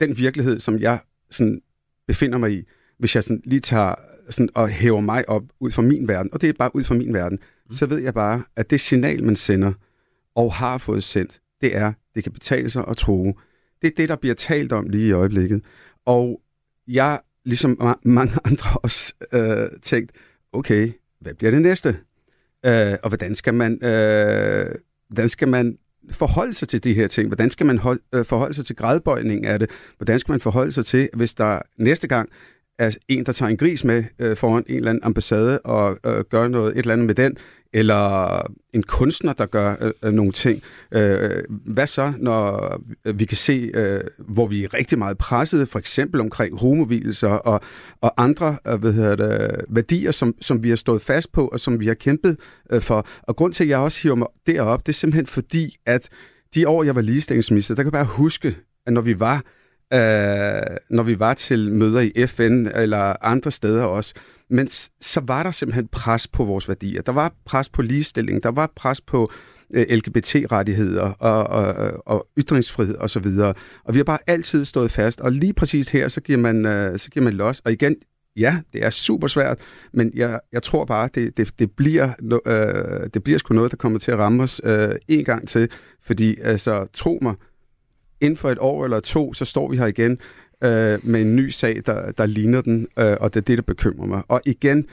den 0.00 0.18
virkelighed, 0.18 0.60
som 0.60 0.78
jeg 0.78 0.98
sådan 1.30 1.60
befinder 2.06 2.38
mig 2.38 2.52
i, 2.52 2.62
hvis 2.98 3.14
jeg 3.14 3.24
sådan 3.24 3.42
lige 3.44 3.60
tager 3.60 3.94
sådan, 4.30 4.48
og 4.54 4.68
hæver 4.68 5.00
mig 5.00 5.28
op 5.28 5.42
ud 5.60 5.70
fra 5.70 5.82
min 5.82 6.08
verden, 6.08 6.32
og 6.32 6.40
det 6.40 6.48
er 6.48 6.52
bare 6.58 6.76
ud 6.76 6.84
fra 6.84 6.94
min 6.94 7.14
verden, 7.14 7.38
mm. 7.38 7.61
Mm. 7.72 7.76
så 7.76 7.86
ved 7.86 7.98
jeg 7.98 8.14
bare, 8.14 8.42
at 8.56 8.70
det 8.70 8.80
signal, 8.80 9.24
man 9.24 9.36
sender 9.36 9.72
og 10.34 10.54
har 10.54 10.78
fået 10.78 11.04
sendt, 11.04 11.40
det 11.60 11.76
er, 11.76 11.92
det 12.14 12.22
kan 12.22 12.32
betale 12.32 12.70
sig 12.70 12.84
at 12.88 12.96
tro. 12.96 13.38
Det 13.82 13.88
er 13.88 13.94
det, 13.96 14.08
der 14.08 14.16
bliver 14.16 14.34
talt 14.34 14.72
om 14.72 14.88
lige 14.88 15.08
i 15.08 15.12
øjeblikket. 15.12 15.62
Og 16.06 16.40
jeg, 16.88 17.20
ligesom 17.44 17.78
ma- 17.80 18.00
mange 18.04 18.32
andre 18.44 18.70
også, 18.82 19.14
øh, 19.32 19.68
tænkt, 19.82 20.12
okay, 20.52 20.92
hvad 21.20 21.34
bliver 21.34 21.50
det 21.50 21.62
næste? 21.62 21.96
Øh, 22.66 22.96
og 23.02 23.08
hvordan 23.08 23.34
skal 23.34 23.54
man, 23.54 23.84
øh, 23.84 24.74
hvordan 25.08 25.28
skal 25.28 25.48
man 25.48 25.78
forholde 26.10 26.52
sig 26.52 26.68
til 26.68 26.84
de 26.84 26.94
her 26.94 27.06
ting? 27.06 27.28
Hvordan 27.28 27.50
skal 27.50 27.66
man 27.66 27.78
hold, 27.78 28.00
øh, 28.12 28.24
forholde 28.24 28.54
sig 28.54 28.64
til 28.64 28.76
gradbøjningen 28.76 29.44
af 29.44 29.58
det? 29.58 29.70
Hvordan 29.96 30.18
skal 30.18 30.32
man 30.32 30.40
forholde 30.40 30.72
sig 30.72 30.86
til, 30.86 31.08
hvis 31.14 31.34
der 31.34 31.58
næste 31.78 32.08
gang 32.08 32.28
er 32.78 32.96
en, 33.08 33.26
der 33.26 33.32
tager 33.32 33.50
en 33.50 33.56
gris 33.56 33.84
med 33.84 34.04
øh, 34.18 34.36
foran 34.36 34.64
en 34.68 34.76
eller 34.76 34.90
anden 34.90 35.04
ambassade 35.04 35.58
og 35.58 35.98
øh, 36.06 36.24
gør 36.30 36.48
noget 36.48 36.72
et 36.72 36.78
eller 36.78 36.92
andet 36.92 37.06
med 37.06 37.14
den, 37.14 37.36
eller 37.72 38.40
en 38.72 38.82
kunstner, 38.82 39.32
der 39.32 39.46
gør 39.46 39.76
øh, 39.80 39.92
øh, 40.02 40.12
nogle 40.12 40.32
ting. 40.32 40.62
Øh, 40.92 41.44
hvad 41.48 41.86
så, 41.86 42.12
når 42.18 42.80
vi 43.12 43.24
kan 43.24 43.36
se, 43.36 43.70
øh, 43.74 44.00
hvor 44.18 44.46
vi 44.46 44.64
er 44.64 44.74
rigtig 44.74 44.98
meget 44.98 45.18
presset, 45.18 45.68
for 45.68 45.78
eksempel 45.78 46.20
omkring 46.20 46.60
homovilser 46.60 47.28
og, 47.28 47.60
og 48.00 48.22
andre 48.22 48.56
øh, 48.66 48.74
hvad 48.74 48.92
hedder 48.92 49.16
det, 49.16 49.64
værdier, 49.68 50.10
som, 50.10 50.34
som 50.40 50.62
vi 50.62 50.68
har 50.68 50.76
stået 50.76 51.02
fast 51.02 51.32
på, 51.32 51.48
og 51.48 51.60
som 51.60 51.80
vi 51.80 51.86
har 51.86 51.94
kæmpet 51.94 52.36
øh, 52.70 52.80
for. 52.80 53.06
Og 53.22 53.36
grund 53.36 53.52
til, 53.52 53.64
at 53.64 53.70
jeg 53.70 53.78
også 53.78 54.02
hiver 54.02 54.16
mig 54.16 54.28
derop, 54.46 54.86
det 54.86 54.92
er 54.92 54.96
simpelthen 54.96 55.26
fordi, 55.26 55.76
at 55.86 56.08
de 56.54 56.68
år, 56.68 56.82
jeg 56.82 56.94
var 56.94 57.00
ligestillingsminister, 57.00 57.74
der 57.74 57.82
kan 57.82 57.86
jeg 57.86 58.06
bare 58.06 58.16
huske, 58.16 58.56
at 58.86 58.92
når 58.92 59.00
vi 59.00 59.20
var 59.20 59.42
øh, 59.92 60.76
når 60.90 61.02
vi 61.02 61.18
var 61.18 61.34
til 61.34 61.72
møder 61.72 62.00
i 62.00 62.26
FN 62.26 62.66
eller 62.74 63.24
andre 63.24 63.50
steder 63.50 63.84
også. 63.84 64.14
Men 64.52 64.68
så 65.00 65.20
var 65.26 65.42
der 65.42 65.50
simpelthen 65.50 65.88
pres 65.88 66.28
på 66.28 66.44
vores 66.44 66.68
værdier. 66.68 67.02
Der 67.02 67.12
var 67.12 67.34
pres 67.44 67.68
på 67.68 67.82
ligestilling, 67.82 68.42
der 68.42 68.48
var 68.48 68.72
pres 68.76 69.00
på 69.00 69.32
øh, 69.74 69.86
LGBT-rettigheder 69.90 71.02
og, 71.02 71.46
og, 71.46 72.02
og 72.06 72.26
ytringsfrihed 72.38 72.94
osv. 72.94 73.02
Og, 73.02 73.10
så 73.10 73.20
videre. 73.20 73.54
og 73.84 73.94
vi 73.94 73.98
har 73.98 74.04
bare 74.04 74.18
altid 74.26 74.64
stået 74.64 74.90
fast, 74.90 75.20
og 75.20 75.32
lige 75.32 75.52
præcis 75.52 75.88
her, 75.88 76.08
så 76.08 76.20
giver 76.20 76.38
man, 76.38 76.66
øh, 76.66 76.98
så 76.98 77.10
giver 77.10 77.24
man 77.24 77.32
los. 77.32 77.60
Og 77.64 77.72
igen, 77.72 77.96
ja, 78.36 78.60
det 78.72 78.84
er 78.84 78.90
super 78.90 79.26
svært, 79.26 79.58
men 79.92 80.12
jeg, 80.14 80.40
jeg 80.52 80.62
tror 80.62 80.84
bare, 80.84 81.08
det, 81.14 81.36
det, 81.36 81.58
det, 81.58 81.70
bliver, 81.70 82.10
øh, 82.46 83.10
det 83.14 83.24
bliver 83.24 83.38
sgu 83.38 83.54
noget, 83.54 83.70
der 83.70 83.76
kommer 83.76 83.98
til 83.98 84.10
at 84.10 84.18
ramme 84.18 84.42
os 84.42 84.60
øh, 84.64 84.94
en 85.08 85.24
gang 85.24 85.48
til. 85.48 85.68
Fordi, 86.02 86.36
altså, 86.40 86.86
tro 86.92 87.18
mig, 87.22 87.34
inden 88.20 88.36
for 88.36 88.50
et 88.50 88.58
år 88.60 88.84
eller 88.84 89.00
to, 89.00 89.34
så 89.34 89.44
står 89.44 89.70
vi 89.70 89.76
her 89.76 89.86
igen 89.86 90.18
øh, 90.62 90.98
med 91.02 91.20
en 91.20 91.36
ny 91.36 91.48
sag, 91.48 91.82
der, 91.86 92.12
der 92.12 92.26
ligner 92.26 92.60
den, 92.60 92.88
øh, 92.98 93.16
og 93.20 93.34
det 93.34 93.40
er 93.40 93.44
det, 93.44 93.58
der 93.58 93.62
bekymrer 93.62 94.06
mig. 94.06 94.22
Og 94.28 94.40
igen, 94.46 94.86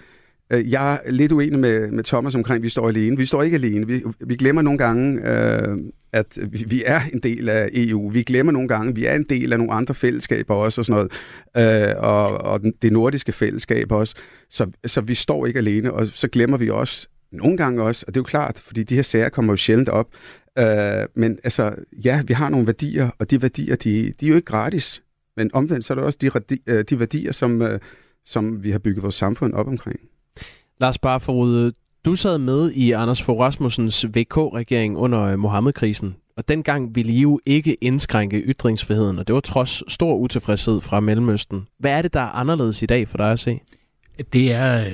øh, 0.49 0.71
jeg 0.71 0.99
er 1.05 1.11
lidt 1.11 1.31
uenig 1.31 1.59
med, 1.59 1.91
med 1.91 2.03
Thomas 2.03 2.35
omkring, 2.35 2.57
at 2.57 2.63
vi 2.63 2.69
står 2.69 2.88
alene. 2.88 3.17
Vi 3.17 3.25
står 3.25 3.43
ikke 3.43 3.55
alene. 3.55 3.88
Vi, 3.88 4.03
vi 4.19 4.35
glemmer 4.35 4.61
nogle 4.61 4.77
gange, 4.77 5.29
øh, 5.29 5.77
at 6.13 6.38
vi, 6.51 6.63
vi 6.67 6.83
er 6.85 7.01
en 7.13 7.19
del 7.19 7.49
af 7.49 7.69
EU. 7.73 8.09
Vi 8.09 8.23
glemmer 8.23 8.51
nogle 8.51 8.67
gange, 8.67 8.89
at 8.89 8.95
vi 8.95 9.05
er 9.05 9.15
en 9.15 9.25
del 9.29 9.53
af 9.53 9.59
nogle 9.59 9.73
andre 9.73 9.95
fællesskaber 9.95 10.55
også, 10.55 10.81
og 10.81 10.85
sådan 10.85 11.09
noget. 11.55 11.89
Øh, 11.89 11.95
og, 11.97 12.27
og 12.27 12.61
det 12.81 12.93
nordiske 12.93 13.31
fællesskab 13.31 13.91
også. 13.91 14.15
Så, 14.49 14.71
så 14.85 15.01
vi 15.01 15.13
står 15.13 15.45
ikke 15.45 15.59
alene, 15.59 15.93
og 15.93 16.07
så 16.07 16.27
glemmer 16.27 16.57
vi 16.57 16.69
også 16.69 17.07
nogle 17.31 17.57
gange 17.57 17.83
også, 17.83 18.05
og 18.07 18.13
det 18.13 18.19
er 18.19 18.21
jo 18.21 18.25
klart, 18.25 18.61
fordi 18.65 18.83
de 18.83 18.95
her 18.95 19.01
sager 19.01 19.29
kommer 19.29 19.53
jo 19.53 19.57
sjældent 19.57 19.89
op, 19.89 20.07
Øh, 20.59 21.07
men 21.13 21.39
altså, 21.43 21.75
ja, 22.05 22.21
vi 22.27 22.33
har 22.33 22.49
nogle 22.49 22.65
værdier, 22.67 23.09
og 23.19 23.31
de 23.31 23.41
værdier, 23.41 23.75
de, 23.75 24.13
de 24.19 24.25
er 24.25 24.29
jo 24.29 24.35
ikke 24.35 24.45
gratis. 24.45 25.03
Men 25.39 25.50
omvendt 25.53 25.86
så 25.86 25.93
er 25.93 25.96
der 25.96 26.03
også 26.03 26.19
de, 26.22 26.60
øh, 26.67 26.86
de 26.89 27.00
værdier, 27.00 27.31
som, 27.31 27.62
øh, 27.62 27.79
som 28.25 28.63
vi 28.63 28.72
har 28.72 28.79
bygget 28.79 29.03
vores 29.03 29.15
samfund 29.15 29.53
op 29.53 29.67
omkring. 29.67 30.00
Lars 30.79 30.98
Barfod, 30.98 31.72
du 32.05 32.15
sad 32.15 32.38
med 32.38 32.72
i 32.72 32.91
Anders 32.91 33.22
Fogh 33.22 33.39
Rasmussens 33.39 34.05
VK-regering 34.05 34.98
under 34.98 35.22
øh, 35.22 35.39
Mohammed-krisen, 35.39 36.15
og 36.38 36.48
dengang 36.48 36.96
ville 36.96 37.12
I 37.12 37.19
jo 37.19 37.39
ikke 37.46 37.74
indskrænke 37.74 38.38
ytringsfriheden, 38.38 39.19
og 39.19 39.27
det 39.27 39.34
var 39.34 39.39
trods 39.39 39.93
stor 39.93 40.15
utilfredshed 40.15 40.81
fra 40.81 41.00
Mellemøsten. 41.00 41.67
Hvad 41.77 41.91
er 41.91 42.01
det, 42.01 42.13
der 42.13 42.19
er 42.19 42.29
anderledes 42.29 42.84
i 42.84 42.86
dag 42.86 43.08
for 43.08 43.17
dig 43.17 43.31
at 43.31 43.39
se? 43.39 43.60
Det 44.34 44.51
er 44.51 44.86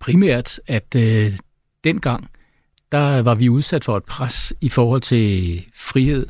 primært, 0.00 0.60
at 0.66 0.96
øh, 0.96 1.38
dengang 1.84 2.28
der 2.92 3.22
var 3.22 3.34
vi 3.34 3.48
udsat 3.48 3.84
for 3.84 3.96
et 3.96 4.04
pres 4.04 4.54
i 4.60 4.68
forhold 4.68 5.00
til 5.00 5.60
frihed, 5.74 6.26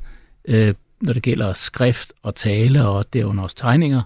øh, 0.49 0.75
når 1.05 1.13
det 1.13 1.23
gælder 1.23 1.55
skrift 1.55 2.13
og 2.23 2.35
tale 2.35 2.89
og 2.89 3.13
derunder 3.13 3.43
også 3.43 3.57
tegninger, 3.57 4.03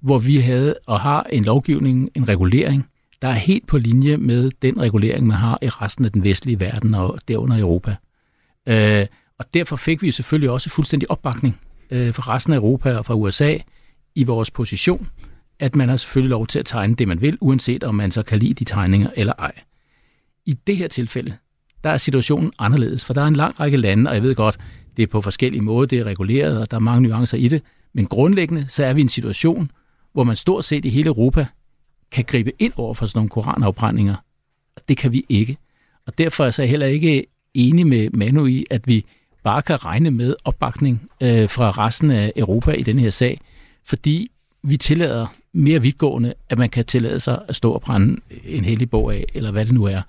hvor 0.00 0.18
vi 0.18 0.36
havde 0.36 0.74
og 0.86 1.00
har 1.00 1.22
en 1.22 1.44
lovgivning, 1.44 2.10
en 2.14 2.28
regulering, 2.28 2.86
der 3.22 3.28
er 3.28 3.32
helt 3.32 3.66
på 3.66 3.78
linje 3.78 4.16
med 4.16 4.50
den 4.62 4.80
regulering, 4.80 5.26
man 5.26 5.36
har 5.36 5.58
i 5.62 5.68
resten 5.68 6.04
af 6.04 6.12
den 6.12 6.24
vestlige 6.24 6.60
verden 6.60 6.94
og 6.94 7.18
derunder 7.28 7.58
Europa. 7.58 7.96
Øh, 8.68 9.06
og 9.38 9.44
derfor 9.54 9.76
fik 9.76 10.02
vi 10.02 10.10
selvfølgelig 10.10 10.50
også 10.50 10.70
fuldstændig 10.70 11.10
opbakning 11.10 11.60
øh, 11.90 12.14
fra 12.14 12.34
resten 12.34 12.52
af 12.52 12.56
Europa 12.56 12.96
og 12.96 13.06
fra 13.06 13.14
USA 13.14 13.56
i 14.14 14.24
vores 14.24 14.50
position, 14.50 15.08
at 15.58 15.76
man 15.76 15.88
har 15.88 15.96
selvfølgelig 15.96 16.30
lov 16.30 16.46
til 16.46 16.58
at 16.58 16.66
tegne 16.66 16.94
det, 16.94 17.08
man 17.08 17.20
vil, 17.20 17.38
uanset 17.40 17.84
om 17.84 17.94
man 17.94 18.10
så 18.10 18.22
kan 18.22 18.38
lide 18.38 18.54
de 18.54 18.64
tegninger 18.64 19.10
eller 19.16 19.32
ej. 19.38 19.52
I 20.46 20.52
det 20.66 20.76
her 20.76 20.88
tilfælde, 20.88 21.36
der 21.84 21.90
er 21.90 21.96
situationen 21.96 22.52
anderledes, 22.58 23.04
for 23.04 23.14
der 23.14 23.22
er 23.22 23.26
en 23.26 23.36
lang 23.36 23.60
række 23.60 23.76
lande, 23.76 24.10
og 24.10 24.14
jeg 24.14 24.22
ved 24.22 24.34
godt, 24.34 24.58
det 24.96 25.02
er 25.02 25.06
på 25.06 25.22
forskellige 25.22 25.62
måder, 25.62 25.86
det 25.86 25.98
er 25.98 26.04
reguleret, 26.04 26.60
og 26.60 26.70
der 26.70 26.76
er 26.76 26.80
mange 26.80 27.08
nuancer 27.08 27.38
i 27.38 27.48
det, 27.48 27.62
men 27.92 28.06
grundlæggende 28.06 28.66
så 28.68 28.84
er 28.84 28.92
vi 28.92 29.00
i 29.00 29.02
en 29.02 29.08
situation, 29.08 29.70
hvor 30.12 30.24
man 30.24 30.36
stort 30.36 30.64
set 30.64 30.84
i 30.84 30.88
hele 30.88 31.06
Europa 31.06 31.46
kan 32.10 32.24
gribe 32.24 32.52
ind 32.58 32.72
over 32.76 32.94
for 32.94 33.06
sådan 33.06 33.18
nogle 33.18 33.30
koranafbrændinger. 33.30 34.14
Og 34.76 34.82
det 34.88 34.96
kan 34.96 35.12
vi 35.12 35.24
ikke. 35.28 35.56
Og 36.06 36.18
derfor 36.18 36.44
er 36.44 36.46
jeg 36.46 36.54
så 36.54 36.64
heller 36.64 36.86
ikke 36.86 37.26
enig 37.54 37.86
med 37.86 38.10
Manu 38.10 38.46
i, 38.46 38.66
at 38.70 38.86
vi 38.86 39.04
bare 39.44 39.62
kan 39.62 39.84
regne 39.84 40.10
med 40.10 40.34
opbakning 40.44 41.10
øh, 41.22 41.48
fra 41.48 41.70
resten 41.70 42.10
af 42.10 42.32
Europa 42.36 42.72
i 42.72 42.82
den 42.82 42.98
her 42.98 43.10
sag, 43.10 43.40
fordi 43.84 44.30
vi 44.62 44.76
tillader 44.76 45.26
mere 45.52 45.82
vidtgående, 45.82 46.34
at 46.48 46.58
man 46.58 46.68
kan 46.68 46.84
tillade 46.84 47.20
sig 47.20 47.42
at 47.48 47.56
stå 47.56 47.72
og 47.72 47.80
brænde 47.80 48.16
øh, 48.30 48.38
en 48.44 48.64
hellig 48.64 48.90
bog 48.90 49.14
af, 49.14 49.24
eller 49.34 49.50
hvad 49.50 49.66
det 49.66 49.74
nu 49.74 49.84
er. 49.84 50.02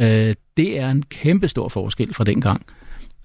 Øh, 0.00 0.34
det 0.56 0.78
er 0.78 0.90
en 0.90 1.02
kæmpe 1.02 1.48
stor 1.48 1.68
forskel 1.68 2.14
fra 2.14 2.24
dengang. 2.24 2.66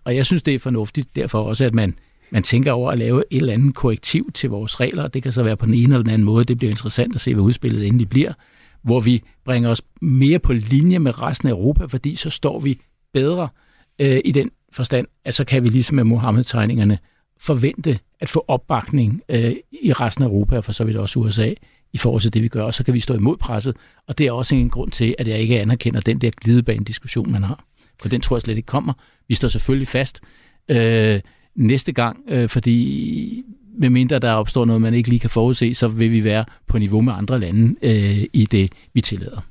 Og 0.07 0.15
jeg 0.15 0.25
synes, 0.25 0.43
det 0.43 0.55
er 0.55 0.59
fornuftigt 0.59 1.15
derfor 1.15 1.43
også, 1.43 1.65
at 1.65 1.73
man, 1.73 1.95
man 2.29 2.43
tænker 2.43 2.71
over 2.71 2.91
at 2.91 2.97
lave 2.97 3.23
et 3.31 3.37
eller 3.37 3.53
andet 3.53 3.75
korrektiv 3.75 4.31
til 4.31 4.49
vores 4.49 4.79
regler. 4.79 5.07
Det 5.07 5.23
kan 5.23 5.31
så 5.31 5.43
være 5.43 5.57
på 5.57 5.65
den 5.65 5.73
ene 5.73 5.83
eller 5.83 5.97
den 5.97 6.09
anden 6.09 6.25
måde. 6.25 6.45
Det 6.45 6.57
bliver 6.57 6.71
interessant 6.71 7.15
at 7.15 7.21
se, 7.21 7.33
hvad 7.33 7.43
udspillet 7.43 7.87
endelig 7.87 8.09
bliver. 8.09 8.33
Hvor 8.81 8.99
vi 8.99 9.23
bringer 9.45 9.69
os 9.69 9.81
mere 10.01 10.39
på 10.39 10.53
linje 10.53 10.99
med 10.99 11.21
resten 11.21 11.47
af 11.47 11.51
Europa, 11.51 11.85
fordi 11.85 12.15
så 12.15 12.29
står 12.29 12.59
vi 12.59 12.79
bedre 13.13 13.47
øh, 14.01 14.19
i 14.25 14.31
den 14.31 14.51
forstand, 14.71 15.07
at 15.25 15.35
så 15.35 15.45
kan 15.45 15.63
vi 15.63 15.69
ligesom 15.69 15.95
med 15.95 16.03
Mohammed-tegningerne 16.03 16.97
forvente 17.39 17.99
at 18.19 18.29
få 18.29 18.45
opbakning 18.47 19.21
øh, 19.29 19.55
i 19.71 19.93
resten 19.93 20.23
af 20.23 20.27
Europa, 20.27 20.57
og 20.57 20.65
for 20.65 20.71
så 20.71 20.83
vidt 20.83 20.97
også 20.97 21.19
USA, 21.19 21.53
i 21.93 21.97
forhold 21.97 22.21
til 22.21 22.33
det, 22.33 22.43
vi 22.43 22.47
gør, 22.47 22.63
og 22.63 22.73
så 22.73 22.83
kan 22.83 22.93
vi 22.93 22.99
stå 22.99 23.13
imod 23.13 23.37
presset. 23.37 23.75
Og 24.07 24.17
det 24.17 24.27
er 24.27 24.31
også 24.31 24.55
en 24.55 24.69
grund 24.69 24.91
til, 24.91 25.15
at 25.17 25.27
jeg 25.27 25.39
ikke 25.39 25.61
anerkender 25.61 26.01
den 26.01 26.21
der 26.21 26.31
glidebane-diskussion, 26.41 27.31
man 27.31 27.43
har. 27.43 27.63
For 28.01 28.09
den 28.09 28.21
tror 28.21 28.35
jeg 28.35 28.41
slet 28.41 28.57
ikke 28.57 28.67
kommer. 28.67 28.93
Vi 29.27 29.35
står 29.35 29.47
selvfølgelig 29.47 29.87
fast 29.87 30.21
øh, 30.71 31.19
næste 31.55 31.91
gang, 31.91 32.19
øh, 32.29 32.49
fordi 32.49 33.43
medmindre 33.77 34.19
der 34.19 34.31
opstår 34.31 34.65
noget, 34.65 34.81
man 34.81 34.93
ikke 34.93 35.09
lige 35.09 35.19
kan 35.19 35.29
forudse, 35.29 35.73
så 35.73 35.87
vil 35.87 36.11
vi 36.11 36.23
være 36.23 36.45
på 36.67 36.77
niveau 36.77 37.01
med 37.01 37.13
andre 37.13 37.39
lande 37.39 37.75
øh, 37.81 38.27
i 38.33 38.47
det, 38.51 38.71
vi 38.93 39.01
tillader. 39.01 39.41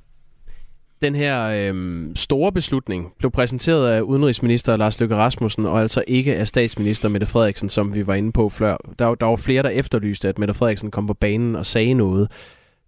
Den 1.02 1.14
her 1.14 1.46
øh, 1.46 2.06
store 2.14 2.52
beslutning 2.52 3.12
blev 3.18 3.30
præsenteret 3.30 3.88
af 3.88 4.00
udenrigsminister 4.00 4.76
Lars 4.76 5.00
Løkke 5.00 5.16
Rasmussen, 5.16 5.66
og 5.66 5.80
altså 5.80 6.04
ikke 6.06 6.36
af 6.36 6.48
statsminister 6.48 7.08
Mette 7.08 7.26
Frederiksen, 7.26 7.68
som 7.68 7.94
vi 7.94 8.06
var 8.06 8.14
inde 8.14 8.32
på 8.32 8.48
før. 8.48 8.76
Der, 8.98 9.14
der 9.14 9.26
var 9.26 9.36
flere, 9.36 9.62
der 9.62 9.68
efterlyste, 9.68 10.28
at 10.28 10.38
Mette 10.38 10.54
Frederiksen 10.54 10.90
kom 10.90 11.06
på 11.06 11.14
banen 11.14 11.56
og 11.56 11.66
sagde 11.66 11.94
noget. 11.94 12.30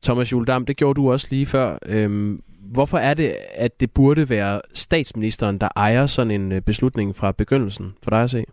Thomas 0.02 0.32
Juldam, 0.32 0.66
det 0.66 0.76
gjorde 0.76 0.96
du 0.96 1.12
også 1.12 1.26
lige 1.30 1.46
før. 1.46 1.78
Øhm, 1.86 2.42
hvorfor 2.60 2.98
er 2.98 3.14
det, 3.14 3.36
at 3.54 3.80
det 3.80 3.90
burde 3.90 4.28
være 4.28 4.60
statsministeren, 4.74 5.58
der 5.58 5.68
ejer 5.76 6.06
sådan 6.06 6.30
en 6.30 6.52
øh, 6.52 6.62
beslutning 6.62 7.16
fra 7.16 7.32
begyndelsen, 7.32 7.94
for 8.02 8.10
dig 8.10 8.22
at 8.22 8.30
se? 8.30 8.44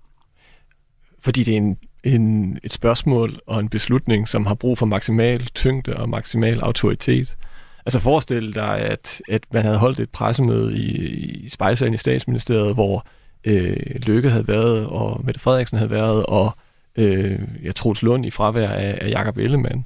Fordi 1.19 1.43
det 1.43 1.53
er 1.53 1.57
en, 1.57 1.77
en, 2.03 2.59
et 2.63 2.73
spørgsmål 2.73 3.39
og 3.47 3.59
en 3.59 3.69
beslutning, 3.69 4.27
som 4.27 4.45
har 4.45 4.55
brug 4.55 4.77
for 4.77 4.85
maksimal 4.85 5.39
tyngde 5.45 5.97
og 5.97 6.09
maksimal 6.09 6.59
autoritet. 6.59 7.37
Altså 7.85 7.99
forestil 7.99 8.55
dig, 8.55 8.79
at, 8.79 9.21
at 9.29 9.41
man 9.53 9.65
havde 9.65 9.77
holdt 9.77 9.99
et 9.99 10.09
pressemøde 10.09 10.77
i, 10.77 11.07
i 11.45 11.49
Spejsagen 11.49 11.93
i 11.93 11.97
statsministeriet, 11.97 12.73
hvor 12.73 13.05
øh, 13.43 13.77
Løkke 14.05 14.29
havde 14.29 14.47
været, 14.47 14.87
og 14.87 15.21
Mette 15.25 15.39
Frederiksen 15.39 15.77
havde 15.77 15.91
været, 15.91 16.25
og 16.25 16.51
øh, 16.95 17.39
jeg 17.63 17.75
Troels 17.75 18.03
Lund 18.03 18.25
i 18.25 18.31
fravær 18.31 18.69
af, 18.69 18.97
af 19.01 19.09
Jakob 19.09 19.37
Ellemann. 19.37 19.85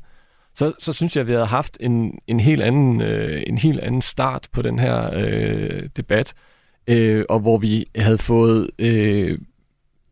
Så, 0.59 0.73
så 0.79 0.93
synes 0.93 1.15
jeg, 1.15 1.21
at 1.21 1.27
vi 1.27 1.31
havde 1.31 1.45
haft 1.45 1.77
en, 1.79 2.19
en, 2.27 2.39
helt 2.39 2.61
anden, 2.61 3.01
øh, 3.01 3.43
en 3.47 3.57
helt 3.57 3.79
anden 3.79 4.01
start 4.01 4.47
på 4.51 4.61
den 4.61 4.79
her 4.79 5.09
øh, 5.13 5.89
debat, 5.97 6.33
øh, 6.87 7.25
og 7.29 7.39
hvor 7.39 7.57
vi 7.57 7.85
havde 7.95 8.17
fået 8.17 8.69
øh, 8.79 9.39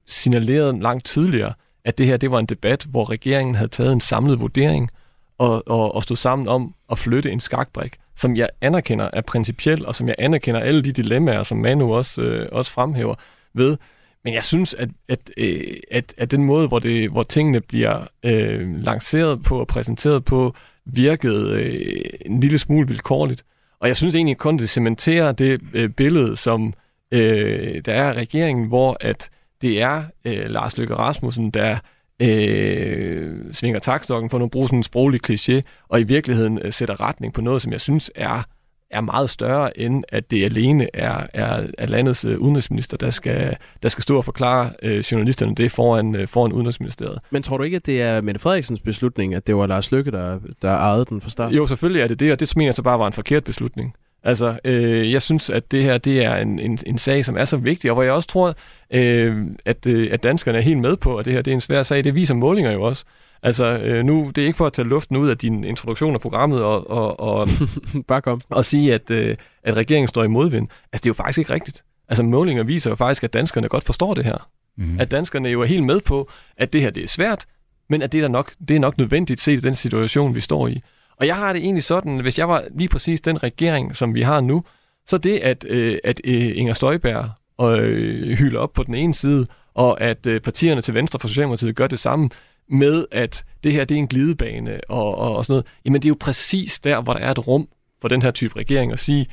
signaleret 0.06 0.80
langt 0.80 1.06
tydeligere, 1.06 1.54
at 1.86 1.98
det 1.98 2.06
her 2.06 2.18
det 2.18 2.32
var 2.32 2.40
en 2.40 2.46
debat, 2.46 2.86
hvor 2.90 3.10
regeringen 3.10 3.56
havde 3.56 3.70
taget 3.70 3.94
en 3.94 4.00
samlet 4.00 4.40
vurdering, 4.40 4.90
og, 5.38 5.64
og, 5.68 5.96
og 5.96 6.04
stå 6.04 6.16
sammen 6.16 6.48
om 6.48 6.76
at 6.92 6.98
flytte 6.98 7.32
en 7.32 7.40
skakbrik, 7.40 7.96
som 8.16 8.36
jeg 8.36 8.50
anerkender 8.62 9.10
er 9.14 9.22
principiel, 9.22 9.86
og 9.86 9.96
som 9.96 10.08
jeg 10.08 10.16
anerkender 10.18 10.60
alle 10.60 10.82
de 10.82 10.92
dilemmaer, 10.92 11.44
som 11.44 11.58
Manu 11.58 11.96
også, 11.96 12.22
øh, 12.22 12.48
også 12.52 12.72
fremhæver 12.72 13.16
ved. 13.54 13.78
Men 14.24 14.34
jeg 14.34 14.44
synes, 14.44 14.74
at, 14.74 14.90
at, 15.10 15.30
øh, 15.38 15.62
at, 15.92 16.14
at 16.18 16.32
den 16.32 16.44
måde, 16.44 16.68
hvor, 16.68 16.80
det, 16.80 17.10
hvor 17.10 17.24
tingene 17.24 17.62
bliver 17.62 18.08
øh, 18.26 18.84
lanceret 18.84 19.44
på 19.44 19.60
og 19.60 19.68
præsenteret 19.68 20.26
på, 20.26 20.56
virkede 20.86 21.62
øh, 21.62 22.04
en 22.26 22.40
lille 22.40 22.60
smule 22.60 22.88
vilkårligt. 22.88 23.44
Og 23.80 23.88
jeg 23.88 23.98
synes 23.98 24.16
egentlig 24.16 24.38
kun, 24.38 24.60
det 24.60 24.70
cementerer 24.70 25.32
det 25.32 25.62
øh, 25.74 25.90
billede, 25.90 26.36
som 26.36 26.74
øh, 27.12 27.82
der 27.86 27.94
er 27.94 28.10
af 28.10 28.14
regeringen, 28.14 28.68
hvor 28.68 28.98
at 29.02 29.30
det 29.62 29.82
er 29.82 30.04
øh, 30.26 30.46
Lars 30.50 30.78
Løkke 30.78 30.96
Rasmussen, 30.96 31.52
der 31.52 31.78
øh, 32.22 33.54
svinger 33.54 33.80
takstokken 33.80 34.30
for 34.30 34.40
at 34.44 34.52
bruge 34.52 34.68
sådan 34.68 34.80
en 34.80 34.84
sproglig 34.84 35.22
kliché, 35.30 35.62
og 35.88 36.00
i 36.00 36.04
virkeligheden 36.04 36.60
øh, 36.62 36.74
sætter 36.74 37.02
retning 37.02 37.34
på 37.34 37.42
noget, 37.42 37.62
som 37.62 37.72
jeg 37.72 37.82
synes 37.82 38.12
er 38.16 38.44
er 38.92 39.02
meget 39.02 39.30
større, 39.30 39.80
end 39.80 40.04
at 40.10 40.32
det 40.32 40.46
alene 40.46 40.88
er, 40.94 41.28
er, 41.34 41.68
er 41.78 41.88
landets 41.88 42.26
øh, 42.26 42.38
udenrigsminister, 42.38 42.98
der 42.98 43.10
skal, 43.10 43.56
der 43.84 43.90
skal 43.90 44.02
stå 44.02 44.18
og 44.18 44.26
forklare 44.26 44.72
øh, 44.84 45.00
journalisterne 45.00 45.56
det 45.56 45.72
foran, 45.72 46.16
øh, 46.16 46.28
foran 46.28 46.52
udenrigsministeriet. 46.52 47.20
Men 47.32 47.44
tror 47.44 47.58
du 47.58 47.64
ikke, 47.64 47.76
at 47.76 47.86
det 47.86 48.02
er 48.02 48.22
Mette 48.22 48.40
Frederiksens 48.40 48.80
beslutning, 48.80 49.34
at 49.34 49.48
det 49.48 49.56
var 49.56 49.68
Lars 49.68 49.92
Lykke, 49.92 50.12
der, 50.12 50.40
der 50.62 50.72
ejede 50.72 51.06
den 51.10 51.22
fra 51.22 51.30
start? 51.30 51.54
Jo, 51.54 51.68
selvfølgelig 51.68 52.02
er 52.02 52.08
det 52.08 52.20
det, 52.20 52.32
og 52.32 52.40
det 52.40 52.56
mener 52.56 52.68
jeg 52.68 52.76
så 52.76 52.84
bare 52.84 53.00
var 53.00 53.08
en 53.08 53.14
forkert 53.14 53.44
beslutning. 53.44 53.94
Altså, 54.24 54.60
øh, 54.66 55.12
jeg 55.12 55.22
synes, 55.22 55.50
at 55.50 55.72
det 55.72 55.84
her 55.84 55.98
det 55.98 56.26
er 56.26 56.36
en, 56.36 56.60
en, 56.60 56.78
en 56.86 56.98
sag, 56.98 57.26
som 57.26 57.38
er 57.38 57.46
så 57.46 57.58
vigtig, 57.58 57.92
og 57.92 57.96
hvor 57.96 58.04
jeg 58.04 58.14
også 58.14 58.28
tror, 58.28 58.54
øh, 58.94 59.46
at, 59.66 59.86
øh, 59.86 60.10
at 60.12 60.24
danskerne 60.24 60.58
er 60.58 60.62
helt 60.62 60.80
med 60.80 60.98
på, 60.98 61.18
at 61.18 61.26
det 61.26 61.34
her 61.34 61.42
det 61.42 61.52
er 61.52 61.56
en 61.56 61.62
svær 61.62 61.84
sag. 61.84 62.04
Det 62.04 62.16
viser 62.16 62.34
målinger 62.34 62.72
jo 62.72 62.82
også. 62.82 63.06
Altså, 63.44 63.66
øh, 63.66 64.04
nu, 64.06 64.32
det 64.36 64.42
er 64.42 64.46
ikke 64.46 64.58
for 64.58 64.66
at 64.66 64.74
tage 64.74 64.88
luften 64.88 65.18
ud 65.18 65.30
af 65.30 65.38
din 65.38 65.64
introduktion 65.64 66.14
af 66.14 66.22
programmet 66.22 66.64
og, 66.64 66.90
og, 66.90 67.20
og, 67.20 67.50
Bare 68.08 68.22
kom. 68.22 68.42
og 68.50 68.66
sige, 68.66 68.94
at, 68.94 69.12
øh, 69.12 69.36
at 69.64 69.78
regeringen 69.78 70.08
står 70.08 70.24
i 70.24 70.28
modvind. 70.28 70.68
Altså, 70.94 71.04
det 71.04 71.06
er 71.06 71.10
jo 71.10 71.14
faktisk 71.14 71.38
ikke 71.38 71.54
rigtigt. 71.54 71.84
Altså, 72.10 72.24
målinger 72.24 72.64
viser 72.64 72.90
jo 72.90 72.96
faktisk, 72.96 73.24
at 73.24 73.34
danskerne 73.34 73.68
godt 73.68 73.84
forstår 73.84 74.14
det 74.14 74.26
her. 74.26 74.50
Mm. 74.78 75.00
At 75.00 75.12
danskerne 75.12 75.50
jo 75.50 75.62
er 75.62 75.66
helt 75.66 75.84
med 75.84 76.02
på, 76.02 76.30
at 76.58 76.74
det 76.74 76.82
her 76.82 76.90
det 76.90 77.04
er 77.04 77.08
svært, 77.08 77.46
men 77.90 78.02
at 78.02 78.12
det 78.12 78.24
er, 78.24 78.28
nok, 78.28 78.54
det 78.68 78.76
er 78.76 78.80
nok 78.80 78.98
nødvendigt 78.98 79.42
set 79.42 79.58
i 79.58 79.62
den 79.62 79.76
situation, 79.76 80.36
vi 80.36 80.42
står 80.42 80.68
i. 80.68 80.80
Og 81.20 81.28
jeg 81.28 81.36
har 81.36 81.54
det 81.54 81.62
egentlig 81.62 81.84
sådan, 81.84 82.20
hvis 82.20 82.40
jeg 82.40 82.50
var 82.50 82.64
lige 82.76 82.90
præcis 82.90 83.22
den 83.22 83.44
regering, 83.44 83.96
som 83.96 84.16
vi 84.16 84.22
har 84.22 84.42
nu, 84.42 84.64
så 85.06 85.18
det, 85.18 85.38
at, 85.38 85.66
øh, 85.70 85.98
at 86.04 86.22
øh, 86.24 86.52
Inger 86.56 86.74
Støjberg 86.74 87.30
øh, 87.62 88.38
hylder 88.38 88.60
op 88.60 88.74
på 88.74 88.84
den 88.84 88.96
ene 88.96 89.14
side, 89.14 89.46
og 89.74 90.02
at 90.02 90.26
øh, 90.26 90.42
partierne 90.42 90.82
til 90.82 90.94
venstre 90.94 91.20
for 91.20 91.28
Socialdemokratiet 91.28 91.76
gør 91.76 91.88
det 91.88 92.00
samme, 92.00 92.30
med 92.70 93.06
at 93.12 93.44
det 93.64 93.74
her 93.74 93.86
det 93.86 93.96
er 93.96 94.00
en 94.00 94.08
glidebane 94.08 94.80
og, 94.90 95.18
og, 95.18 95.36
og 95.36 95.46
sådan 95.46 95.54
noget, 95.54 95.66
jamen 95.86 96.02
det 96.02 96.06
er 96.08 96.10
jo 96.10 96.18
præcis 96.20 96.80
der, 96.80 97.02
hvor 97.02 97.14
der 97.14 97.20
er 97.20 97.32
et 97.32 97.48
rum 97.48 97.68
for 98.02 98.08
den 98.08 98.22
her 98.22 98.32
type 98.32 98.60
regering 98.60 98.92
at 98.92 99.00
sige, 99.00 99.28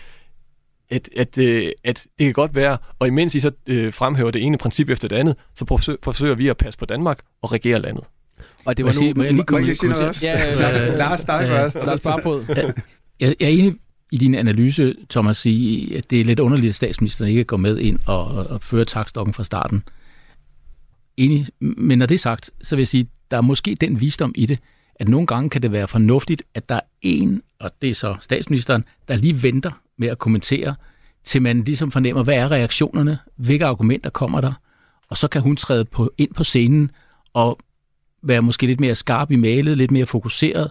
at, 0.91 1.09
at, 1.17 1.39
øh, 1.39 1.69
at 1.85 2.07
det 2.19 2.25
kan 2.25 2.33
godt 2.33 2.55
være, 2.55 2.79
og 2.99 3.07
imens 3.07 3.35
I 3.35 3.41
så 3.41 3.51
øh, 3.67 3.93
fremhæver 3.93 4.31
det 4.31 4.43
ene 4.43 4.59
princip 4.59 4.89
efter 4.89 5.09
det 5.09 5.17
andet, 5.17 5.37
så 5.57 5.65
forsøger, 5.69 5.99
forsøger 6.03 6.35
vi 6.35 6.49
at 6.49 6.57
passe 6.57 6.79
på 6.79 6.85
Danmark 6.87 7.19
og 7.43 7.53
regere 7.53 7.79
landet. 7.83 8.05
Og 8.65 8.77
det 8.77 8.85
var 8.85 8.93
nu... 9.03 9.13
må 9.17 9.23
jeg 9.23 9.33
lige 9.33 9.45
komme 9.45 9.75
sige 9.75 9.91
noget 9.91 10.09
også? 10.09 10.27
Ja, 10.27 10.55
Lars, 10.55 10.97
Lars, 10.99 11.25
dig 11.25 11.47
først. 11.49 11.77
og 11.77 11.87
Lars 11.87 12.01
så- 12.01 12.09
Barfod. 12.11 12.45
Jeg, 13.21 13.35
jeg 13.41 13.47
er 13.47 13.53
enig 13.53 13.75
i 14.13 14.17
din 14.17 14.35
analyse, 14.35 14.95
Thomas, 15.11 15.47
i, 15.47 15.93
at 15.95 16.11
det 16.11 16.21
er 16.21 16.25
lidt 16.25 16.41
underligt, 16.41 16.69
at 16.69 16.75
statsministeren 16.75 17.31
ikke 17.31 17.45
går 17.45 17.57
med 17.57 17.79
ind 17.79 17.99
og, 18.07 18.25
og 18.27 18.63
fører 18.63 18.85
takstokken 18.85 19.35
fra 19.35 19.45
starten. 19.45 19.83
Enig, 21.17 21.47
men 21.61 21.99
når 21.99 22.07
det 22.07 22.15
er 22.15 22.19
sagt, 22.19 22.51
så 22.63 22.77
vil 22.77 22.81
jeg 22.81 22.89
sige, 22.89 23.09
der 23.31 23.37
er 23.37 23.41
måske 23.41 23.75
den 23.75 24.01
visdom 24.01 24.33
i 24.35 24.47
det, 24.47 24.59
at 24.95 25.09
nogle 25.09 25.27
gange 25.27 25.51
kan 25.51 25.63
det 25.63 25.73
være 25.73 25.89
fornuftigt, 25.89 26.43
at 26.55 26.69
der 26.69 26.75
er 26.75 26.81
en, 27.03 27.43
og 27.61 27.71
det 27.83 27.91
er 27.91 27.95
så 27.95 28.17
statsministeren, 28.21 28.85
der 29.09 29.17
lige 29.17 29.43
venter 29.43 29.71
med 29.99 30.09
at 30.09 30.19
kommentere, 30.19 30.75
til 31.25 31.43
man 31.43 31.65
ligesom 31.65 31.91
fornemmer, 31.91 32.23
hvad 32.23 32.35
er 32.35 32.51
reaktionerne, 32.51 33.19
hvilke 33.37 33.67
argumenter 33.67 34.11
kommer 34.11 34.41
der, 34.41 34.53
og 35.09 35.17
så 35.17 35.29
kan 35.29 35.43
hun 35.43 35.57
træde 35.57 35.85
på, 35.85 36.13
ind 36.19 36.35
på 36.35 36.45
scenen 36.45 36.91
og 37.33 37.59
være 38.23 38.43
måske 38.43 38.67
lidt 38.67 38.81
mere 38.81 38.95
skarp 38.95 39.31
i 39.31 39.37
malet, 39.37 39.79
lidt 39.79 39.91
mere 39.91 40.07
fokuseret, 40.07 40.71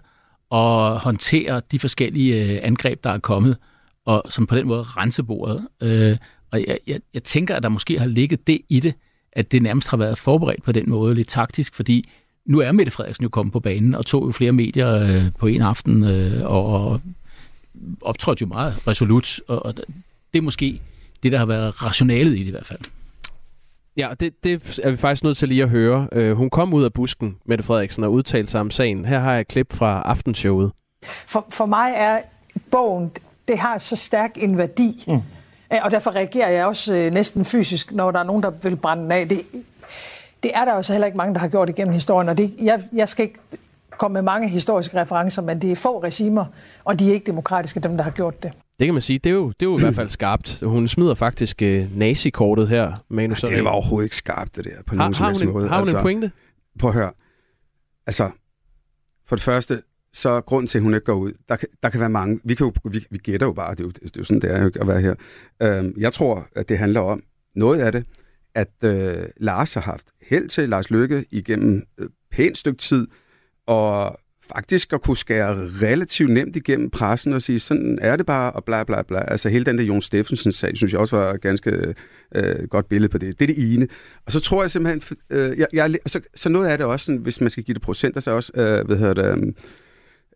og 0.49 0.99
håndtere 0.99 1.61
de 1.71 1.79
forskellige 1.79 2.53
øh, 2.53 2.59
angreb, 2.63 3.03
der 3.03 3.09
er 3.09 3.19
kommet, 3.19 3.57
og 4.05 4.23
som 4.29 4.47
på 4.47 4.55
den 4.55 4.67
måde 4.67 4.83
rense 4.83 5.23
bordet. 5.23 5.67
Øh, 5.83 6.17
og 6.51 6.59
jeg, 6.67 6.79
jeg, 6.87 6.99
jeg 7.13 7.23
tænker, 7.23 7.55
at 7.55 7.63
der 7.63 7.69
måske 7.69 7.99
har 7.99 8.05
ligget 8.05 8.47
det 8.47 8.61
i 8.69 8.79
det, 8.79 8.93
at 9.35 9.51
det 9.51 9.61
nærmest 9.61 9.87
har 9.87 9.97
været 9.97 10.17
forberedt 10.17 10.63
på 10.63 10.71
den 10.71 10.89
måde, 10.89 11.15
lidt 11.15 11.27
taktisk, 11.27 11.75
fordi 11.75 12.09
nu 12.45 12.59
er 12.59 12.71
Mette 12.71 12.91
Frederiksen 12.91 13.23
jo 13.23 13.29
kommet 13.29 13.53
på 13.53 13.59
banen 13.59 13.95
og 13.95 14.05
tog 14.05 14.27
jo 14.27 14.31
flere 14.31 14.51
medier 14.51 15.03
øh, 15.03 15.31
på 15.39 15.47
en 15.47 15.61
aften 15.61 16.03
øh, 16.03 16.45
og, 16.45 16.65
og 16.65 17.01
optrådte 18.01 18.41
jo 18.41 18.47
meget 18.47 18.87
resolut, 18.87 19.39
og, 19.47 19.65
og 19.65 19.75
det 20.33 20.37
er 20.37 20.41
måske 20.41 20.81
det, 21.23 21.31
der 21.31 21.37
har 21.37 21.45
været 21.45 21.83
rationalet 21.83 22.35
i 22.35 22.39
det 22.39 22.47
i 22.47 22.51
hvert 22.51 22.65
fald. 22.65 22.79
Ja, 23.97 24.09
det, 24.19 24.43
det 24.43 24.79
er 24.83 24.89
vi 24.89 24.97
faktisk 24.97 25.23
nødt 25.23 25.37
til 25.37 25.47
lige 25.47 25.63
at 25.63 25.69
høre. 25.69 26.07
Uh, 26.15 26.31
hun 26.31 26.49
kom 26.49 26.73
ud 26.73 26.83
af 26.83 26.93
busken, 26.93 27.37
Mette 27.45 27.63
Frederiksen, 27.63 28.03
og 28.03 28.13
udtalte 28.13 28.51
sig 28.51 28.61
om 28.61 28.71
sagen. 28.71 29.05
Her 29.05 29.19
har 29.19 29.31
jeg 29.31 29.41
et 29.41 29.47
klip 29.47 29.73
fra 29.73 30.01
Aftenshowet. 30.01 30.71
For, 31.03 31.45
for 31.49 31.65
mig 31.65 31.93
er 31.95 32.19
bogen, 32.71 33.11
det 33.47 33.59
har 33.59 33.77
så 33.77 33.95
stærk 33.95 34.31
en 34.35 34.57
værdi, 34.57 35.03
mm. 35.07 35.21
Og 35.81 35.91
derfor 35.91 36.11
reagerer 36.11 36.49
jeg 36.49 36.65
også 36.65 36.93
øh, 36.93 37.11
næsten 37.11 37.45
fysisk, 37.45 37.91
når 37.91 38.11
der 38.11 38.19
er 38.19 38.23
nogen, 38.23 38.43
der 38.43 38.49
vil 38.49 38.75
brænde 38.75 39.03
den 39.03 39.11
af. 39.11 39.29
Det, 39.29 39.41
det 40.43 40.51
er 40.53 40.65
der 40.65 40.75
jo 40.75 40.81
så 40.81 40.93
heller 40.93 41.05
ikke 41.05 41.17
mange, 41.17 41.33
der 41.33 41.39
har 41.39 41.47
gjort 41.47 41.69
igennem 41.69 41.93
historien, 41.93 42.29
og 42.29 42.37
det, 42.37 42.53
jeg, 42.61 42.83
jeg 42.93 43.09
skal 43.09 43.23
ikke 43.23 43.39
komme 43.97 44.13
med 44.13 44.21
mange 44.21 44.49
historiske 44.49 45.01
referencer, 45.01 45.41
men 45.41 45.61
det 45.61 45.71
er 45.71 45.75
få 45.75 46.03
regimer, 46.03 46.45
og 46.83 46.99
de 46.99 47.09
er 47.09 47.13
ikke 47.13 47.25
demokratiske, 47.25 47.79
dem 47.79 47.97
der 47.97 48.03
har 48.03 48.11
gjort 48.11 48.43
det. 48.43 48.51
Det 48.79 48.87
kan 48.87 48.93
man 48.93 49.01
sige, 49.01 49.19
det 49.19 49.29
er 49.29 49.33
jo, 49.33 49.47
det 49.47 49.61
er 49.61 49.65
jo 49.65 49.77
i 49.77 49.81
hvert 49.83 49.95
fald 49.95 50.09
skarpt. 50.09 50.63
Hun 50.65 50.87
smider 50.87 51.13
faktisk 51.13 51.61
uh, 51.65 51.97
nazikortet 51.97 52.67
her, 52.67 52.91
Manu 53.09 53.33
Det 53.41 53.63
var 53.63 53.69
overhovedet 53.69 54.05
ikke 54.05 54.15
skarpt, 54.15 54.55
det 54.55 54.65
der, 54.65 54.71
på 54.87 54.95
har, 54.95 54.97
nogen 54.97 55.13
har, 55.13 55.33
hun 55.33 55.47
en, 55.47 55.53
måde. 55.53 55.69
har 55.69 55.75
hun 55.75 55.79
altså, 55.79 55.97
en 55.97 56.03
pointe? 56.03 56.31
Prøv 56.79 56.89
at 56.89 56.93
høre. 56.93 57.11
Altså, 58.07 58.29
For 59.25 59.35
det 59.35 59.43
første, 59.43 59.81
så 60.13 60.29
er 60.29 60.41
grunden 60.41 60.67
til, 60.67 60.77
at 60.77 60.83
hun 60.83 60.93
ikke 60.93 61.05
går 61.05 61.13
ud, 61.13 61.31
der 61.49 61.55
kan, 61.55 61.67
der 61.83 61.89
kan 61.89 61.99
være 61.99 62.09
mange, 62.09 62.39
vi, 62.43 62.55
kan 62.55 62.65
jo, 62.65 62.89
vi, 62.89 63.05
vi 63.09 63.17
gætter 63.17 63.47
jo 63.47 63.53
bare, 63.53 63.71
det 63.71 63.79
er 63.79 63.83
jo, 63.83 63.89
det 63.91 64.03
er 64.03 64.09
jo 64.17 64.23
sådan, 64.23 64.41
det 64.41 64.51
er 64.51 64.63
jo 64.63 64.71
at 64.81 64.87
være 64.87 65.01
her. 65.01 65.15
Øhm, 65.61 65.93
jeg 65.97 66.13
tror, 66.13 66.47
at 66.55 66.69
det 66.69 66.77
handler 66.77 66.99
om 66.99 67.23
noget 67.55 67.79
af 67.79 67.91
det, 67.91 68.05
at 68.55 68.71
øh, 68.83 69.25
Lars 69.37 69.73
har 69.73 69.81
haft 69.81 70.07
held 70.21 70.49
til 70.49 70.69
Lars 70.69 70.91
Lykke 70.91 71.25
igennem 71.31 71.83
et 71.99 72.09
pænt 72.31 72.57
stykke 72.57 72.77
tid, 72.77 73.07
og 73.67 74.19
faktisk 74.47 74.93
at 74.93 75.01
kunne 75.01 75.17
skære 75.17 75.69
relativt 75.81 76.29
nemt 76.29 76.55
igennem 76.55 76.89
pressen 76.89 77.33
og 77.33 77.41
sige, 77.41 77.59
sådan 77.59 77.99
er 78.01 78.15
det 78.15 78.25
bare, 78.25 78.51
og 78.51 78.63
bla 78.63 78.83
bla 78.83 79.01
bla. 79.01 79.31
Altså 79.31 79.49
hele 79.49 79.65
den 79.65 79.77
der 79.77 79.83
Jon 79.83 80.01
Steffensen-sag, 80.01 80.77
synes 80.77 80.93
jeg 80.93 80.99
også 81.01 81.15
var 81.17 81.33
et 81.33 81.41
ganske 81.41 81.93
øh, 82.35 82.67
godt 82.67 82.89
billede 82.89 83.11
på 83.11 83.17
det. 83.17 83.39
Det 83.39 83.49
er 83.49 83.53
det 83.55 83.73
ene. 83.73 83.87
Og 84.25 84.31
så 84.31 84.39
tror 84.39 84.63
jeg 84.63 84.71
simpelthen, 84.71 85.17
øh, 85.29 85.57
jeg, 85.59 85.67
jeg, 85.73 85.95
så, 86.05 86.21
så 86.35 86.49
noget 86.49 86.67
af 86.67 86.77
det 86.77 86.87
også, 86.87 87.05
sådan, 87.05 87.21
hvis 87.21 87.41
man 87.41 87.49
skal 87.49 87.63
give 87.63 87.73
det 87.73 87.81
procenter, 87.81 88.21
så 88.21 88.31
også, 88.31 88.51
øh, 88.55 88.85
hvad 88.85 88.97
hedder 88.97 89.13
det, 89.13 89.47
øh, 89.47 89.53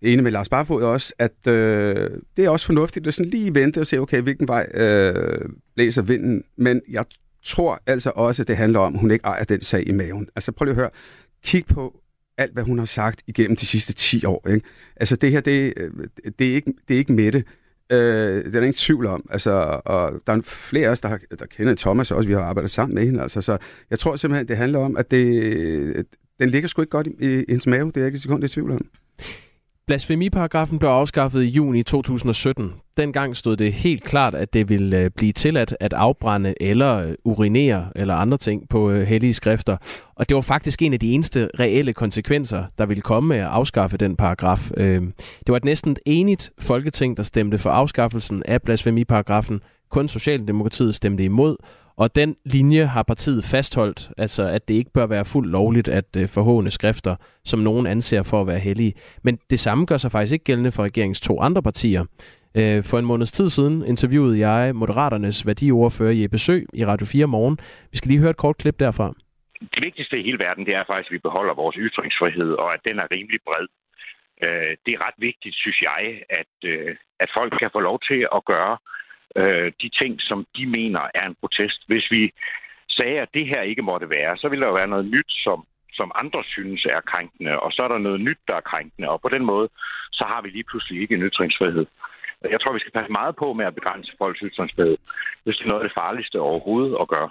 enig 0.01 0.23
med 0.23 0.31
Lars 0.31 0.49
Barfod 0.49 0.83
også, 0.83 1.13
at 1.19 1.47
øh, 1.47 2.09
det 2.37 2.45
er 2.45 2.49
også 2.49 2.65
fornuftigt 2.65 3.07
at 3.07 3.13
sådan 3.13 3.29
lige 3.29 3.55
vente 3.55 3.79
og 3.79 3.87
se, 3.87 3.99
okay, 3.99 4.21
hvilken 4.21 4.47
vej 4.47 4.67
øh, 4.73 5.49
blæser 5.75 6.01
vinden. 6.01 6.43
Men 6.57 6.81
jeg 6.89 7.05
tror 7.43 7.81
altså 7.85 8.11
også, 8.15 8.43
at 8.43 8.47
det 8.47 8.57
handler 8.57 8.79
om, 8.79 8.93
at 8.93 8.99
hun 8.99 9.11
ikke 9.11 9.25
ejer 9.25 9.43
den 9.43 9.61
sag 9.61 9.87
i 9.87 9.91
maven. 9.91 10.27
Altså 10.35 10.51
prøv 10.51 10.65
lige 10.65 10.71
at 10.71 10.75
høre. 10.75 10.89
Kig 11.43 11.65
på 11.65 12.01
alt, 12.37 12.53
hvad 12.53 12.63
hun 12.63 12.77
har 12.77 12.85
sagt 12.85 13.21
igennem 13.27 13.55
de 13.55 13.65
sidste 13.65 13.93
10 13.93 14.25
år. 14.25 14.47
Ikke? 14.49 14.67
Altså 14.95 15.15
det 15.15 15.31
her, 15.31 15.41
det, 15.41 15.73
øh, 15.77 15.91
det, 16.39 16.49
er, 16.49 16.55
ikke, 16.55 16.73
det 16.87 16.93
er 16.93 16.97
ikke 16.97 17.13
Mette. 17.13 17.43
Øh, 17.89 17.97
det 18.37 18.45
er 18.45 18.51
der 18.51 18.59
ingen 18.59 18.73
tvivl 18.73 19.05
om. 19.05 19.25
Altså, 19.29 19.81
og 19.85 20.21
der 20.27 20.33
er 20.33 20.41
flere 20.43 20.87
af 20.87 20.91
os, 20.91 21.01
der, 21.01 21.09
har, 21.09 21.19
der 21.39 21.45
kender 21.45 21.75
Thomas 21.75 22.11
også, 22.11 22.27
vi 22.27 22.33
har 22.33 22.41
arbejdet 22.41 22.71
sammen 22.71 22.95
med 22.95 23.05
hende. 23.05 23.21
Altså, 23.21 23.41
så 23.41 23.57
jeg 23.89 23.99
tror 23.99 24.15
simpelthen, 24.15 24.47
det 24.47 24.57
handler 24.57 24.79
om, 24.79 24.97
at 24.97 25.11
det, 25.11 26.05
den 26.39 26.49
ligger 26.49 26.69
sgu 26.69 26.81
ikke 26.81 26.89
godt 26.89 27.07
i, 27.07 27.11
i 27.19 27.45
hendes 27.49 27.67
mave. 27.67 27.91
Det 27.91 28.01
er 28.01 28.05
ikke 28.05 28.15
et 28.15 28.21
sekund 28.21 28.43
i 28.43 28.47
tvivl 28.47 28.71
om. 28.71 28.87
Blasfemiparagrafen 29.87 30.79
blev 30.79 30.89
afskaffet 30.89 31.43
i 31.43 31.45
juni 31.45 31.83
2017. 31.83 32.73
Dengang 32.97 33.35
stod 33.35 33.57
det 33.57 33.73
helt 33.73 34.03
klart, 34.03 34.35
at 34.35 34.53
det 34.53 34.69
ville 34.69 34.97
øh, 34.97 35.09
blive 35.09 35.31
tilladt 35.31 35.75
at 35.79 35.93
afbrænde 35.93 36.53
eller 36.61 36.97
øh, 36.97 37.13
urinere 37.23 37.87
eller 37.95 38.15
andre 38.15 38.37
ting 38.37 38.69
på 38.69 38.89
øh, 38.89 39.07
hellige 39.07 39.33
skrifter. 39.33 39.77
Og 40.15 40.29
det 40.29 40.35
var 40.35 40.41
faktisk 40.41 40.81
en 40.81 40.93
af 40.93 40.99
de 40.99 41.11
eneste 41.11 41.49
reelle 41.59 41.93
konsekvenser, 41.93 42.63
der 42.77 42.85
ville 42.85 43.01
komme 43.01 43.27
med 43.27 43.37
at 43.37 43.45
afskaffe 43.45 43.97
den 43.97 44.15
paragraf. 44.15 44.71
Øhm, 44.77 45.13
det 45.17 45.51
var 45.51 45.57
et 45.57 45.65
næsten 45.65 45.97
enigt 46.05 46.51
folketing, 46.59 47.17
der 47.17 47.23
stemte 47.23 47.57
for 47.57 47.69
afskaffelsen 47.69 48.43
af 48.45 48.61
blasfemiparagrafen. 48.61 49.61
Kun 49.89 50.07
Socialdemokratiet 50.07 50.95
stemte 50.95 51.23
imod, 51.23 51.55
og 51.97 52.15
den 52.15 52.35
linje 52.45 52.85
har 52.85 53.03
partiet 53.03 53.43
fastholdt, 53.51 54.09
altså 54.17 54.43
at 54.43 54.67
det 54.67 54.73
ikke 54.73 54.91
bør 54.93 55.05
være 55.05 55.25
fuldt 55.25 55.51
lovligt 55.51 55.87
at 55.87 56.09
øh, 56.17 56.27
forhåne 56.27 56.69
skrifter, 56.69 57.15
som 57.45 57.59
nogen 57.59 57.87
anser 57.87 58.23
for 58.23 58.41
at 58.41 58.47
være 58.47 58.59
hellige. 58.59 58.93
Men 59.23 59.39
det 59.49 59.59
samme 59.59 59.85
gør 59.85 59.97
sig 59.97 60.11
faktisk 60.11 60.33
ikke 60.33 60.45
gældende 60.45 60.71
for 60.71 60.83
regeringens 60.83 61.21
to 61.21 61.41
andre 61.41 61.63
partier. 61.63 62.05
Øh, 62.57 62.83
for 62.83 62.97
en 62.99 63.05
måneds 63.05 63.31
tid 63.31 63.49
siden 63.49 63.85
interviewede 63.85 64.39
jeg 64.47 64.75
Moderaternes 64.75 65.47
værdiordfører 65.47 66.11
i 66.11 66.27
besøg 66.27 66.65
i 66.73 66.85
Radio 66.85 67.05
4 67.05 67.27
morgen. 67.27 67.57
Vi 67.91 67.97
skal 67.97 68.09
lige 68.09 68.19
høre 68.19 68.29
et 68.29 68.43
kort 68.45 68.57
klip 68.57 68.79
derfra. 68.79 69.13
Det 69.73 69.83
vigtigste 69.83 70.19
i 70.19 70.23
hele 70.23 70.39
verden, 70.39 70.65
det 70.65 70.75
er 70.75 70.83
faktisk, 70.87 71.11
at 71.11 71.15
vi 71.15 71.27
beholder 71.27 71.53
vores 71.53 71.75
ytringsfrihed, 71.79 72.51
og 72.51 72.73
at 72.73 72.79
den 72.87 72.99
er 72.99 73.07
rimelig 73.11 73.39
bred. 73.47 73.67
Øh, 74.43 74.73
det 74.85 74.91
er 74.93 75.05
ret 75.07 75.19
vigtigt, 75.29 75.55
synes 75.63 75.79
jeg, 75.89 76.01
at, 76.39 76.53
at 77.19 77.29
folk 77.37 77.51
kan 77.61 77.69
få 77.73 77.79
lov 77.79 77.99
til 78.09 78.27
at 78.37 78.41
gøre 78.45 78.77
øh, 79.37 79.71
de 79.81 79.89
ting, 79.99 80.21
som 80.29 80.45
de 80.55 80.65
mener 80.65 81.03
er 81.15 81.25
en 81.27 81.35
protest. 81.41 81.79
Hvis 81.87 82.11
vi 82.11 82.31
sagde, 82.89 83.19
at 83.19 83.33
det 83.33 83.45
her 83.47 83.61
ikke 83.61 83.81
måtte 83.81 84.09
være, 84.09 84.37
så 84.37 84.49
ville 84.49 84.61
der 84.61 84.69
jo 84.69 84.79
være 84.81 84.93
noget 84.93 85.05
nyt, 85.05 85.31
som, 85.45 85.65
som 85.93 86.11
andre 86.15 86.43
synes 86.43 86.85
er 86.85 87.01
krænkende, 87.11 87.59
og 87.59 87.71
så 87.71 87.83
er 87.83 87.87
der 87.87 87.97
noget 87.97 88.21
nyt, 88.21 88.41
der 88.47 88.55
er 88.55 88.69
krænkende, 88.71 89.09
og 89.09 89.21
på 89.21 89.29
den 89.29 89.45
måde, 89.45 89.69
så 90.11 90.23
har 90.31 90.41
vi 90.41 90.49
lige 90.49 90.69
pludselig 90.69 91.01
ikke 91.01 91.15
en 91.15 91.27
ytringsfrihed. 91.29 91.85
Jeg 92.51 92.61
tror, 92.61 92.73
vi 92.73 92.79
skal 92.79 92.97
passe 92.97 93.11
meget 93.11 93.35
på 93.35 93.53
med 93.53 93.65
at 93.65 93.75
begrænse 93.75 94.11
folks 94.17 94.39
ytringsfrihed, 94.39 94.97
hvis 95.43 95.55
det 95.57 95.65
er 95.65 95.69
noget 95.69 95.83
af 95.83 95.89
det 95.89 95.97
farligste 96.01 96.39
overhovedet 96.39 96.97
at 97.01 97.07
gøre. 97.07 97.29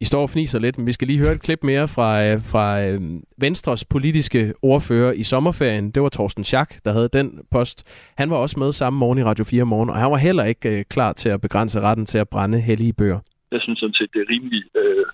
I 0.00 0.04
står 0.04 0.22
og 0.22 0.30
fniser 0.30 0.58
lidt, 0.58 0.78
men 0.78 0.86
vi 0.86 0.92
skal 0.92 1.08
lige 1.08 1.18
høre 1.18 1.32
et 1.32 1.42
klip 1.42 1.62
mere 1.62 1.88
fra, 1.88 2.24
øh, 2.24 2.38
fra 2.52 2.82
øh, 2.84 3.00
Venstres 3.40 3.84
politiske 3.84 4.54
ordfører 4.62 5.12
i 5.12 5.22
sommerferien. 5.22 5.90
Det 5.90 6.02
var 6.02 6.08
Torsten 6.08 6.44
Schack, 6.44 6.84
der 6.84 6.92
havde 6.92 7.08
den 7.08 7.40
post. 7.52 7.78
Han 8.18 8.30
var 8.30 8.36
også 8.36 8.58
med 8.58 8.72
samme 8.72 8.98
morgen 8.98 9.18
i 9.18 9.24
Radio 9.24 9.44
4 9.44 9.64
morgen, 9.64 9.90
og 9.90 9.96
han 9.96 10.10
var 10.10 10.16
heller 10.16 10.44
ikke 10.44 10.68
øh, 10.68 10.84
klar 10.84 11.12
til 11.12 11.28
at 11.28 11.40
begrænse 11.40 11.80
retten 11.80 12.06
til 12.06 12.18
at 12.18 12.28
brænde 12.28 12.60
hellige 12.60 12.92
bøger. 12.92 13.20
Jeg 13.52 13.60
synes 13.60 13.78
sådan 13.78 13.94
set, 13.94 14.10
det 14.12 14.20
er 14.20 14.30
rimelig 14.30 14.62
øh, 14.74 15.06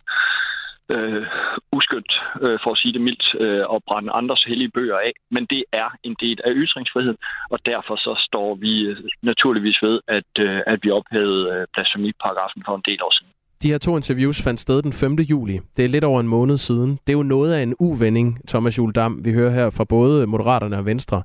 øh, 0.95 1.27
uskyndt, 1.73 2.13
øh, 2.45 2.59
for 2.63 2.71
at 2.73 2.79
sige 2.79 2.93
det 2.93 3.01
mildt, 3.01 3.27
øh, 3.41 3.65
at 3.75 3.79
brænde 3.89 4.13
andres 4.13 4.45
hellige 4.45 4.71
bøger 4.77 4.99
af. 4.99 5.13
Men 5.31 5.47
det 5.47 5.65
er 5.73 5.89
en 6.03 6.17
del 6.21 6.39
af 6.45 6.53
ytringsfriheden, 6.55 7.19
og 7.51 7.59
derfor 7.67 7.97
så 7.97 8.13
står 8.29 8.55
vi 8.55 8.97
naturligvis 9.23 9.79
ved, 9.83 10.01
at, 10.09 10.33
øh, 10.39 10.61
at 10.67 10.79
vi 10.83 10.91
ophævede 10.91 11.43
øh, 11.55 11.67
blasfemiparagrafen 11.73 12.63
for 12.67 12.75
en 12.77 12.83
del 12.87 13.03
år 13.03 13.13
siden. 13.19 13.32
De 13.63 13.69
her 13.69 13.79
to 13.79 13.97
interviews 13.97 14.43
fandt 14.43 14.61
sted 14.61 14.83
den 14.83 14.93
5. 14.93 15.15
juli. 15.15 15.61
Det 15.77 15.85
er 15.85 15.89
lidt 15.89 16.05
over 16.05 16.21
en 16.21 16.29
måned 16.29 16.57
siden. 16.57 16.91
Det 16.91 17.13
er 17.13 17.17
jo 17.17 17.23
noget 17.23 17.53
af 17.53 17.63
en 17.63 17.75
uvending, 17.79 18.39
Thomas 18.49 18.79
Juldam, 18.79 19.25
vi 19.25 19.33
hører 19.33 19.51
her 19.51 19.71
fra 19.71 19.85
både 19.85 20.27
Moderaterne 20.27 20.77
og 20.77 20.87
Venstre. 20.87 21.23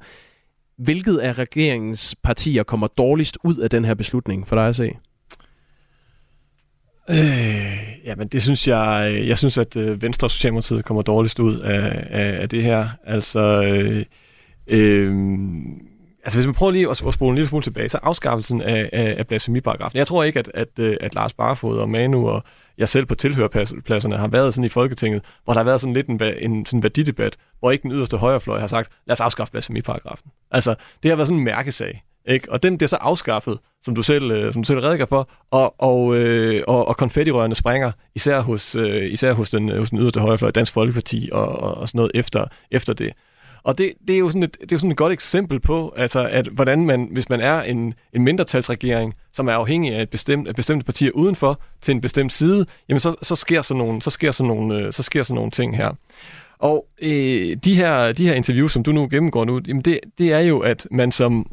Hvilket 0.78 1.17
af 1.17 1.38
regeringens 1.38 2.15
partier 2.23 2.63
kommer 2.63 2.88
dårligst 2.88 3.38
ud 3.43 3.56
af 3.56 3.69
den 3.69 3.86
her 3.86 3.93
beslutning 3.93 4.47
for 4.47 4.56
dig 4.56 4.67
at 4.67 4.76
se? 4.76 4.91
Øh, 7.10 8.06
jamen, 8.06 8.28
det 8.28 8.41
synes 8.41 8.67
jeg... 8.67 9.21
Jeg 9.28 9.38
synes, 9.38 9.58
at 9.58 9.76
øh, 9.76 10.02
Venstre 10.02 10.26
og 10.26 10.32
Socialdemokratiet 10.32 10.86
kommer 10.86 11.02
dårligst 11.02 11.39
ud 11.39 11.60
af, 11.60 12.08
af, 12.10 12.41
af 12.41 12.50
det 12.50 12.63
her. 12.63 12.89
Altså... 13.04 13.63
Øh, 13.63 14.06
øh, 14.67 15.13
Altså 16.27 16.37
hvis 16.37 16.45
man 16.45 16.53
prøver 16.53 16.71
lige 16.71 16.89
at, 16.89 17.03
at 17.07 17.13
spole 17.13 17.29
en 17.29 17.35
lille 17.35 17.47
smule 17.47 17.63
tilbage, 17.63 17.89
så 17.89 17.99
afskaffelsen 18.03 18.61
af, 18.61 18.89
af, 18.93 19.15
af 19.17 19.27
blasfemiparagrafen. 19.27 19.97
Jeg 19.97 20.07
tror 20.07 20.23
ikke, 20.23 20.39
at, 20.39 20.51
at, 20.53 20.67
øh, 20.79 20.97
at 21.01 21.15
Lars 21.15 21.33
Barfod 21.33 21.77
og 21.77 21.89
Manu 21.89 22.29
og 22.29 22.43
jeg 22.77 22.89
selv 22.89 23.05
på 23.05 23.15
tilhørpladserne 23.15 24.17
har 24.17 24.27
været 24.27 24.53
sådan 24.53 24.65
i 24.65 24.69
Folketinget, 24.69 25.23
hvor 25.43 25.53
der 25.53 25.59
har 25.59 25.65
været 25.65 25.81
sådan 25.81 25.93
lidt 25.93 26.07
en, 26.07 26.21
en 26.39 26.65
sådan 26.65 26.83
værdidebat, 26.83 27.37
hvor 27.59 27.71
ikke 27.71 27.83
den 27.83 27.91
yderste 27.91 28.17
højrefløj 28.17 28.59
har 28.59 28.67
sagt, 28.67 28.91
lad 29.05 29.13
os 29.13 29.19
afskaffe 29.19 29.51
blasfemiparagrafen. 29.51 30.31
Altså, 30.51 30.75
det 31.03 31.11
har 31.11 31.15
været 31.15 31.27
sådan 31.27 31.37
en 31.37 31.45
mærkesag. 31.45 32.03
Ikke? 32.27 32.51
Og 32.51 32.63
den 32.63 32.77
bliver 32.77 32.87
så 32.87 32.95
afskaffet, 32.95 33.59
som 33.83 33.95
du 33.95 34.03
selv, 34.03 34.31
øh, 34.31 34.53
som 34.53 34.63
du 34.63 34.67
selv 34.67 34.79
redegør 34.79 35.05
for, 35.05 35.29
og, 35.51 35.81
og, 35.81 36.15
øh, 36.15 36.63
og, 36.67 36.87
og 36.87 36.97
konfettirørene 36.97 37.55
springer, 37.55 37.91
især 38.15 38.39
hos, 38.41 38.75
øh, 38.75 39.11
især 39.11 39.33
hos, 39.33 39.49
den, 39.49 39.71
øh, 39.71 39.79
hos 39.79 39.89
den 39.89 39.99
yderste 39.99 40.19
højrefløj, 40.19 40.51
Dansk 40.51 40.73
Folkeparti 40.73 41.29
og, 41.31 41.47
og, 41.47 41.77
og 41.77 41.87
sådan 41.87 41.99
noget 41.99 42.11
efter, 42.15 42.45
efter 42.71 42.93
det. 42.93 43.13
Og 43.67 43.77
det, 43.77 43.93
det, 44.08 44.15
er 44.15 44.19
jo 44.19 44.30
sådan 44.30 44.43
et, 44.43 44.53
det 44.53 44.71
er 44.71 44.75
jo 44.75 44.77
sådan 44.77 44.91
et 44.91 44.97
godt 44.97 45.13
eksempel 45.13 45.60
på, 45.60 45.93
altså, 45.97 46.27
at 46.27 46.47
hvordan 46.47 46.86
man, 46.86 47.08
hvis 47.12 47.30
man 47.30 47.41
er 47.41 47.62
en, 47.62 47.93
en 48.13 48.21
mindretalsregering, 48.23 49.13
som 49.34 49.47
er 49.47 49.53
afhængig 49.53 49.95
af 49.95 50.01
et 50.01 50.10
bestemt, 50.10 50.47
af 50.47 50.56
bestemte 50.56 50.86
partier 50.86 51.12
udenfor 51.12 51.62
til 51.82 51.91
en 51.91 52.01
bestemt 52.01 52.32
side, 52.32 52.65
jamen 52.89 52.99
så, 52.99 53.15
så, 53.21 53.36
sker, 53.36 53.62
sådan 53.62 53.84
nogle, 53.84 54.01
så, 54.01 54.10
sker, 54.10 54.32
sådan 54.32 54.47
nogle, 54.47 54.75
øh, 54.75 54.93
så 54.93 55.03
sker 55.03 55.23
sådan 55.23 55.36
nogle 55.36 55.51
ting 55.51 55.77
her. 55.77 55.93
Og 56.60 56.88
øh, 57.01 57.58
de, 57.65 57.75
her, 57.75 58.12
de 58.12 58.27
her 58.27 58.34
interviews, 58.34 58.71
som 58.71 58.84
du 58.84 58.91
nu 58.91 59.08
gennemgår 59.12 59.45
nu, 59.45 59.62
jamen 59.67 59.82
det, 59.82 59.99
det 60.17 60.34
er 60.34 60.39
jo, 60.39 60.60
at 60.60 60.88
man 60.91 61.12
som 61.12 61.51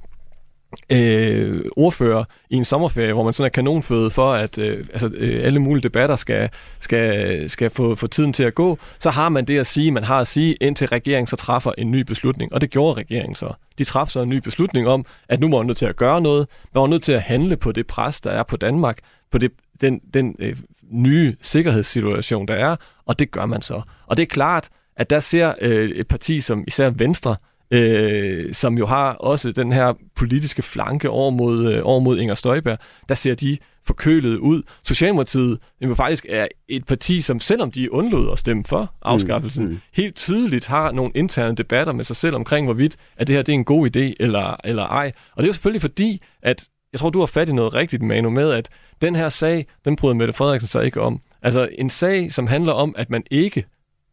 øh, 0.93 1.61
ordfører 1.77 2.25
i 2.51 2.57
en 2.57 2.65
sommerferie, 2.65 3.13
hvor 3.13 3.25
man 3.25 3.33
sådan 3.33 3.47
er 3.47 3.51
kanonføde 3.51 4.11
for, 4.11 4.33
at 4.33 4.59
øh, 4.59 4.87
altså, 4.93 5.11
øh, 5.15 5.45
alle 5.45 5.59
mulige 5.59 5.83
debatter 5.83 6.17
skal, 6.17 6.49
skal, 6.81 7.51
skal 7.51 7.71
få, 7.71 7.95
få 7.95 8.07
tiden 8.07 8.33
til 8.33 8.43
at 8.43 8.55
gå, 8.55 8.79
så 8.99 9.11
har 9.11 9.29
man 9.29 9.45
det 9.45 9.59
at 9.59 9.67
sige, 9.67 9.91
man 9.91 10.05
har 10.05 10.21
at 10.21 10.29
sige, 10.29 10.55
indtil 10.55 10.89
regeringen 10.89 11.27
så 11.27 11.37
træffer 11.37 11.73
en 11.79 11.91
ny 11.91 12.01
beslutning. 12.01 12.53
Og 12.53 12.61
det 12.61 12.71
gjorde 12.71 13.01
regeringen 13.01 13.35
så. 13.35 13.53
De 13.79 13.85
træffede 13.85 14.13
så 14.13 14.23
en 14.23 14.29
ny 14.29 14.37
beslutning 14.37 14.89
om, 14.89 15.07
at 15.29 15.41
nu 15.41 15.49
må 15.49 15.57
man 15.57 15.67
nødt 15.67 15.79
til 15.79 15.87
at 15.87 15.97
gøre 15.97 16.21
noget. 16.21 16.49
Man 16.75 16.81
var 16.81 16.87
nødt 16.87 17.03
til 17.03 17.13
at 17.13 17.23
handle 17.23 17.57
på 17.57 17.73
det 17.73 17.87
pres, 17.87 18.21
der 18.21 18.31
er 18.31 18.43
på 18.43 18.57
Danmark, 18.57 18.99
på 19.33 19.39
det, 19.39 19.51
den, 19.81 20.01
den 20.15 20.37
øh, 20.39 20.57
nye 20.91 21.37
sikkerhedssituation, 21.41 22.49
der 22.49 22.55
er, 22.55 22.77
og 23.07 23.19
det 23.19 23.31
gør 23.31 23.47
man 23.47 23.63
så. 23.63 23.83
Og 24.07 24.17
det 24.17 24.23
er 24.23 24.27
klart, 24.27 24.69
at 24.97 25.11
der 25.11 25.21
ser 25.21 25.53
øh, 25.61 25.91
et 25.91 26.09
parti 26.09 26.41
som 26.41 26.65
især 26.67 26.91
Venstre, 26.91 27.37
øh, 27.75 28.55
som 28.55 28.79
jo 28.79 28.87
har 28.87 29.13
også 29.13 29.53
den 29.53 29.73
her 29.73 29.93
politiske 30.17 30.63
flanke 30.63 31.11
over 31.11 31.31
mod, 31.31 31.73
øh, 31.73 31.81
over 31.85 32.01
mod 32.01 32.19
Inger 32.19 32.35
Støjberg, 32.35 32.79
der 33.09 33.15
ser 33.15 33.35
de 33.35 33.59
forkølet 33.87 34.37
ud. 34.37 34.63
Socialdemokratiet 34.83 35.59
jo 35.81 35.95
faktisk 35.95 36.27
er 36.29 36.47
et 36.69 36.87
parti, 36.87 37.21
som 37.21 37.41
selvom 37.41 37.71
de 37.71 37.93
undlod 37.93 38.33
at 38.33 38.39
stemme 38.39 38.65
for 38.65 38.95
afskaffelsen, 39.03 39.65
mm, 39.65 39.71
mm. 39.71 39.81
helt 39.95 40.15
tydeligt 40.15 40.67
har 40.67 40.93
nogle 40.93 41.13
interne 41.15 41.57
debatter 41.57 41.93
med 41.93 42.05
sig 42.05 42.17
selv 42.17 42.35
omkring, 42.35 42.67
hvorvidt 42.67 42.97
at 43.17 43.27
det 43.27 43.37
her 43.37 43.43
det 43.43 43.53
er 43.53 43.57
en 43.57 43.65
god 43.65 43.97
idé 43.97 44.15
eller, 44.21 44.57
eller 44.65 44.83
ej. 44.83 45.13
Og 45.37 45.43
det 45.43 45.45
er 45.45 45.49
jo 45.49 45.53
selvfølgelig 45.53 45.81
fordi, 45.81 46.23
at 46.43 46.69
jeg 46.93 47.01
tror, 47.01 47.11
du 47.11 47.19
har 47.19 47.27
fat 47.27 47.49
i 47.49 47.53
noget 47.53 47.75
rigtigt, 47.75 48.03
Manu, 48.03 48.31
med, 48.31 48.51
at 48.51 48.69
den 49.03 49.17
her 49.17 49.29
sag, 49.29 49.67
den 49.85 49.97
bryder 49.97 50.15
Mette 50.15 50.33
Frederiksen 50.33 50.69
sig 50.69 50.85
ikke 50.85 51.01
om. 51.01 51.21
Altså 51.43 51.69
en 51.79 51.91
sag, 51.91 52.33
som 52.33 52.47
handler 52.47 52.73
om, 52.73 52.95
at 52.99 53.11
man 53.11 53.23
ikke 53.31 53.65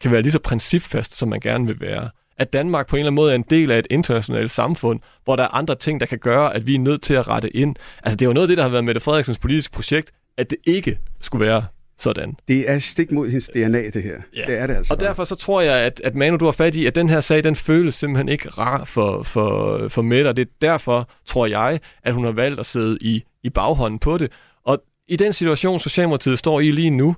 kan 0.02 0.12
være 0.12 0.22
lige 0.22 0.32
så 0.32 0.40
principfast, 0.40 1.16
som 1.16 1.30
man 1.30 1.40
gerne 1.40 1.68
vil 1.68 1.80
være 1.80 2.10
at 2.42 2.54
Danmark 2.54 2.88
på 2.88 2.96
en 2.96 3.00
eller 3.00 3.08
anden 3.08 3.16
måde 3.16 3.32
er 3.32 3.36
en 3.36 3.46
del 3.50 3.72
af 3.72 3.80
et 3.80 3.88
internationalt 3.90 4.52
samfund, 4.52 5.00
hvor 5.24 5.36
der 5.36 5.44
er 5.44 5.48
andre 5.48 5.76
ting, 5.76 6.00
der 6.00 6.06
kan 6.06 6.20
gøre, 6.20 6.56
at 6.56 6.68
vi 6.68 6.76
er 6.76 6.80
nødt 6.80 7.02
til 7.02 7.14
at 7.14 7.28
rette 7.28 7.56
ind. 7.56 7.76
Altså 8.04 8.18
det 8.18 8.26
er 8.26 8.30
jo 8.30 8.34
noget 8.34 8.44
af 8.44 8.48
det, 8.48 8.58
der 8.58 8.64
har 8.64 8.70
været 8.70 8.84
Mette 8.84 9.02
Frederiksens 9.02 9.38
politiske 9.38 9.74
projekt, 9.74 10.12
at 10.38 10.50
det 10.50 10.58
ikke 10.68 11.00
skulle 11.22 11.46
være 11.46 11.64
sådan. 12.00 12.36
Det 12.48 12.70
er 12.70 12.80
stik 12.80 13.12
mod 13.12 13.28
hendes 13.28 13.50
DNA, 13.54 13.90
det 13.90 14.04
her. 14.04 14.18
Ja. 14.36 14.44
Det 14.48 14.58
er 14.58 14.68
det 14.68 14.76
altså. 14.76 14.94
Og 14.94 15.00
derfor 15.00 15.24
så 15.24 15.36
tror 15.36 15.62
jeg, 15.62 15.78
at, 15.78 16.02
at 16.04 16.16
Manu, 16.16 16.38
du 16.38 16.46
har 16.46 16.52
fat 16.52 16.76
i, 16.76 16.86
at 16.86 16.96
den 16.96 17.10
her 17.10 17.22
sag, 17.22 17.44
den 17.44 17.56
føles 17.56 17.96
simpelthen 17.96 18.30
ikke 18.30 18.50
rar 18.50 18.84
for, 18.84 19.24
for, 19.24 19.88
for 19.88 20.02
Mette, 20.02 20.28
og 20.28 20.36
det 20.36 20.48
er 20.48 20.52
derfor, 20.62 21.10
tror 21.26 21.46
jeg, 21.46 21.80
at 22.04 22.14
hun 22.14 22.26
har 22.26 22.32
valgt 22.32 22.60
at 22.60 22.66
sidde 22.66 22.98
i, 23.02 23.24
i 23.44 23.50
baghånden 23.50 24.00
på 24.00 24.18
det. 24.18 24.32
Og 24.66 24.84
i 25.08 25.16
den 25.16 25.34
situation, 25.34 25.80
Socialdemokratiet 25.80 26.40
står 26.40 26.60
i 26.60 26.72
lige 26.72 26.90
nu, 26.90 27.16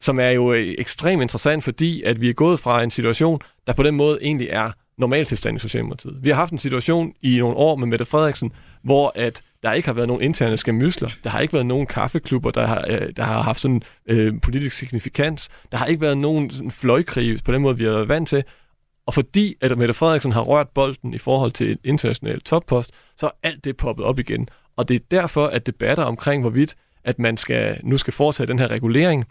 som 0.00 0.20
er 0.20 0.30
jo 0.30 0.52
øh, 0.52 0.74
ekstremt 0.78 1.22
interessant, 1.22 1.64
fordi 1.64 2.02
at 2.02 2.20
vi 2.20 2.28
er 2.28 2.32
gået 2.34 2.60
fra 2.60 2.82
en 2.82 2.90
situation, 2.90 3.40
der 3.66 3.72
på 3.72 3.82
den 3.82 3.94
måde 3.94 4.18
egentlig 4.22 4.48
er 4.50 4.72
normaltilstand 4.98 5.56
i 5.56 5.60
Socialdemokratiet. 5.60 6.18
Vi 6.22 6.28
har 6.28 6.36
haft 6.36 6.52
en 6.52 6.58
situation 6.58 7.12
i 7.22 7.38
nogle 7.38 7.56
år 7.56 7.76
med 7.76 7.86
Mette 7.86 8.04
Frederiksen, 8.04 8.52
hvor 8.82 9.12
at 9.14 9.42
der 9.62 9.72
ikke 9.72 9.88
har 9.88 9.92
været 9.92 10.08
nogen 10.08 10.22
interne 10.22 10.56
skamysler. 10.56 11.10
Der 11.24 11.30
har 11.30 11.40
ikke 11.40 11.52
været 11.52 11.66
nogen 11.66 11.86
kaffeklubber, 11.86 12.50
der 12.50 12.66
har, 12.66 12.84
øh, 12.88 13.08
der 13.16 13.22
har 13.22 13.42
haft 13.42 13.60
sådan 13.60 13.82
øh, 14.06 14.40
politisk 14.42 14.76
signifikans. 14.76 15.48
Der 15.72 15.78
har 15.78 15.86
ikke 15.86 16.00
været 16.00 16.18
nogen 16.18 16.50
sådan 16.50 16.70
fløjkrig 16.70 17.38
på 17.44 17.52
den 17.52 17.62
måde, 17.62 17.76
vi 17.76 17.84
har 17.84 17.90
været 17.90 18.08
vant 18.08 18.28
til. 18.28 18.44
Og 19.06 19.14
fordi 19.14 19.54
at 19.60 19.78
Mette 19.78 19.94
Frederiksen 19.94 20.32
har 20.32 20.40
rørt 20.40 20.68
bolden 20.68 21.14
i 21.14 21.18
forhold 21.18 21.50
til 21.50 21.70
et 21.72 21.78
internationalt 21.84 22.44
toppost, 22.44 22.92
så 23.16 23.26
er 23.26 23.30
alt 23.42 23.64
det 23.64 23.76
poppet 23.76 24.04
op 24.04 24.18
igen. 24.18 24.48
Og 24.76 24.88
det 24.88 24.94
er 24.94 25.04
derfor, 25.10 25.46
at 25.46 25.66
debatter 25.66 26.04
omkring, 26.04 26.42
hvorvidt 26.42 26.74
at 27.04 27.18
man 27.18 27.36
skal, 27.36 27.80
nu 27.84 27.96
skal 27.96 28.12
foretage 28.12 28.46
den 28.46 28.58
her 28.58 28.68
regulering, 28.68 29.24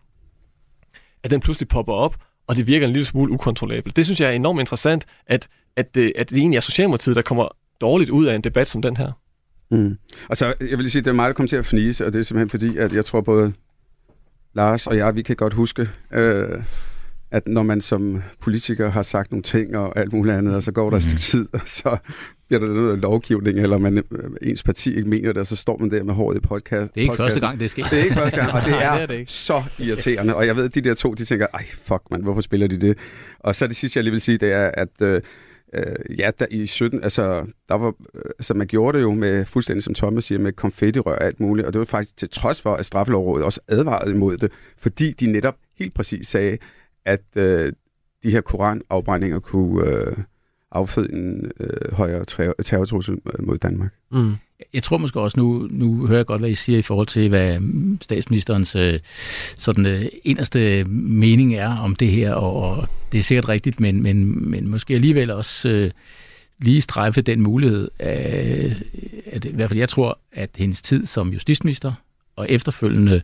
at 1.27 1.31
den 1.31 1.39
pludselig 1.39 1.67
popper 1.67 1.93
op, 1.93 2.15
og 2.47 2.55
det 2.55 2.67
virker 2.67 2.87
en 2.87 2.93
lille 2.93 3.05
smule 3.05 3.31
ukontrollabelt. 3.31 3.95
Det 3.95 4.05
synes 4.05 4.21
jeg 4.21 4.29
er 4.29 4.33
enormt 4.33 4.59
interessant, 4.59 5.05
at, 5.27 5.47
at, 5.75 5.95
det, 5.95 6.13
at 6.15 6.29
det 6.29 6.37
egentlig 6.37 6.57
er 6.57 6.61
Socialdemokratiet, 6.61 7.15
der 7.15 7.21
kommer 7.21 7.47
dårligt 7.81 8.09
ud 8.09 8.25
af 8.25 8.35
en 8.35 8.41
debat 8.41 8.67
som 8.67 8.81
den 8.81 8.97
her. 8.97 9.11
Mm. 9.71 9.97
Altså, 10.29 10.53
jeg 10.69 10.77
vil 10.77 10.91
sige, 10.91 11.01
det 11.01 11.07
er 11.07 11.13
mig, 11.13 11.27
der 11.27 11.33
kommer 11.33 11.47
til 11.47 11.55
at 11.55 11.65
fnise, 11.65 12.05
og 12.05 12.13
det 12.13 12.19
er 12.19 12.23
simpelthen 12.23 12.49
fordi, 12.49 12.77
at 12.77 12.93
jeg 12.93 13.05
tror 13.05 13.21
både 13.21 13.53
Lars 14.53 14.87
og 14.87 14.97
jeg, 14.97 15.15
vi 15.15 15.21
kan 15.21 15.35
godt 15.35 15.53
huske, 15.53 15.89
øh, 16.13 16.63
at 17.31 17.47
når 17.47 17.63
man 17.63 17.81
som 17.81 18.21
politiker 18.41 18.89
har 18.91 19.01
sagt 19.03 19.31
nogle 19.31 19.43
ting 19.43 19.77
og 19.77 19.99
alt 19.99 20.13
muligt 20.13 20.35
andet, 20.35 20.55
og 20.55 20.63
så 20.63 20.71
går 20.71 20.89
der 20.89 20.97
et 20.97 21.03
stykke 21.03 21.19
tid, 21.19 21.47
og 21.53 21.61
så 21.65 21.97
bliver 22.47 22.59
der 22.59 22.67
noget 22.67 22.99
lovgivning, 22.99 23.59
eller 23.59 23.77
man, 23.77 23.97
øh, 23.97 24.03
ens 24.41 24.63
parti 24.63 24.95
ikke 24.95 25.09
mener 25.09 25.27
det, 25.27 25.37
og 25.37 25.47
så 25.47 25.55
står 25.55 25.77
man 25.77 25.91
der 25.91 26.03
med 26.03 26.13
håret 26.13 26.37
i 26.37 26.39
podcast. 26.39 26.93
Det 26.95 26.99
er 26.99 27.01
ikke 27.01 27.11
podcasten. 27.11 27.25
første 27.25 27.39
gang, 27.47 27.59
det 27.59 27.69
sker. 27.71 27.83
Det 27.83 27.99
er 27.99 28.03
ikke 28.03 28.15
første 28.15 28.37
gang, 28.37 28.53
og 28.53 28.61
det 28.61 28.71
Nej, 28.71 28.83
er, 28.83 28.93
det 28.93 29.01
er 29.01 29.05
det 29.05 29.19
ikke. 29.19 29.31
så 29.31 29.63
irriterende. 29.79 30.35
Og 30.35 30.47
jeg 30.47 30.55
ved, 30.55 30.65
at 30.65 30.75
de 30.75 30.81
der 30.81 30.93
to, 30.93 31.13
de 31.13 31.25
tænker, 31.25 31.47
ej, 31.53 31.65
fuck 31.81 32.01
man, 32.11 32.21
hvorfor 32.21 32.41
spiller 32.41 32.67
de 32.67 32.77
det? 32.77 32.97
Og 33.39 33.55
så 33.55 33.67
det 33.67 33.75
sidste, 33.75 33.97
jeg 33.97 34.03
lige 34.03 34.11
vil 34.11 34.21
sige, 34.21 34.37
det 34.37 34.51
er, 34.53 34.71
at 34.73 35.01
øh, 35.01 35.21
øh, 35.73 36.19
ja, 36.19 36.31
der 36.39 36.45
i 36.51 36.65
17, 36.65 37.03
altså, 37.03 37.45
der 37.69 37.75
var, 37.75 37.93
altså, 38.39 38.53
man 38.53 38.67
gjorde 38.67 38.97
det 38.97 39.03
jo 39.03 39.13
med, 39.13 39.45
fuldstændig 39.45 39.83
som 39.83 39.93
Thomas 39.93 40.25
siger, 40.25 40.39
med 40.39 40.51
konfettirør 40.53 41.15
og 41.15 41.23
alt 41.23 41.39
muligt, 41.39 41.67
og 41.67 41.73
det 41.73 41.79
var 41.79 41.85
faktisk 41.85 42.17
til 42.17 42.29
trods 42.29 42.61
for, 42.61 42.75
at 42.75 42.85
straffelovrådet 42.85 43.45
også 43.45 43.59
advarede 43.67 44.11
imod 44.13 44.37
det, 44.37 44.51
fordi 44.77 45.11
de 45.11 45.25
netop 45.31 45.55
helt 45.79 45.93
præcis 45.93 46.27
sagde, 46.27 46.57
at 47.07 47.21
øh, 47.35 47.73
de 48.23 48.31
her 48.31 48.41
koranafbrændinger 48.41 49.39
kunne 49.39 49.89
øh, 49.89 50.17
afføde 50.71 51.13
en 51.13 51.51
øh, 51.59 51.93
højere 51.93 52.25
terrortrussel 52.63 53.17
øh, 53.25 53.47
mod 53.47 53.57
Danmark. 53.57 53.93
Mm. 54.11 54.35
Jeg 54.73 54.83
tror 54.83 54.97
måske 54.97 55.19
også, 55.19 55.39
nu, 55.39 55.67
nu 55.71 56.07
hører 56.07 56.19
jeg 56.19 56.25
godt, 56.25 56.41
hvad 56.41 56.49
I 56.49 56.55
siger 56.55 56.79
i 56.79 56.81
forhold 56.81 57.07
til, 57.07 57.29
hvad 57.29 57.59
statsministerens 58.01 58.75
øh, 58.75 58.99
sådan, 59.57 59.85
øh, 59.85 60.05
inderste 60.23 60.83
mening 60.89 61.55
er 61.55 61.77
om 61.77 61.95
det 61.95 62.11
her, 62.11 62.33
og, 62.33 62.53
og 62.55 62.87
det 63.11 63.17
er 63.17 63.23
sikkert 63.23 63.49
rigtigt, 63.49 63.79
men, 63.79 64.03
men, 64.03 64.49
men 64.49 64.69
måske 64.69 64.93
alligevel 64.93 65.31
også 65.31 65.69
øh, 65.69 65.91
lige 66.59 66.81
strejfe 66.81 67.21
den 67.21 67.41
mulighed, 67.41 67.89
af, 67.99 68.75
at 69.25 69.45
i 69.45 69.55
hvert 69.55 69.69
fald 69.69 69.79
jeg 69.79 69.89
tror, 69.89 70.19
at 70.31 70.49
hendes 70.55 70.81
tid 70.81 71.05
som 71.05 71.29
justitsminister, 71.29 71.93
og 72.35 72.49
efterfølgende 72.49 73.21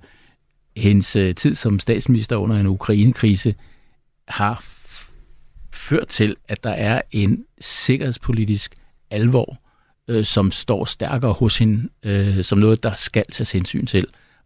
hendes 0.77 1.15
øh, 1.15 1.35
tid 1.35 1.55
som 1.55 1.79
statsminister 1.79 2.35
under 2.35 2.59
en 2.59 2.67
ukrainekrise 2.67 3.51
krise 3.51 3.55
har 4.27 4.63
ført 5.73 6.07
til, 6.07 6.35
at 6.47 6.63
der 6.63 6.69
er 6.69 7.01
en 7.11 7.45
sikkerhedspolitisk 7.59 8.75
alvor, 9.09 9.57
øh, 10.07 10.23
som 10.23 10.51
står 10.51 10.85
stærkere 10.85 11.33
hos 11.33 11.57
hende, 11.57 11.89
øh, 12.05 12.43
som 12.43 12.57
noget, 12.57 12.83
der 12.83 12.93
skal 12.93 13.25
tages 13.31 13.51
hensyn 13.51 13.85
til, 13.85 14.05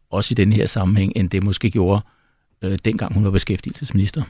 også 0.09 0.33
i 0.33 0.35
den 0.35 0.53
her 0.53 0.65
sammenhæng, 0.65 1.13
end 1.15 1.29
det 1.29 1.43
måske 1.43 1.71
gjorde, 1.71 2.01
øh, 2.61 2.77
dengang 2.85 3.13
hun 3.13 3.23
var 3.23 3.31
beskæftigelsesminister. 3.31 4.23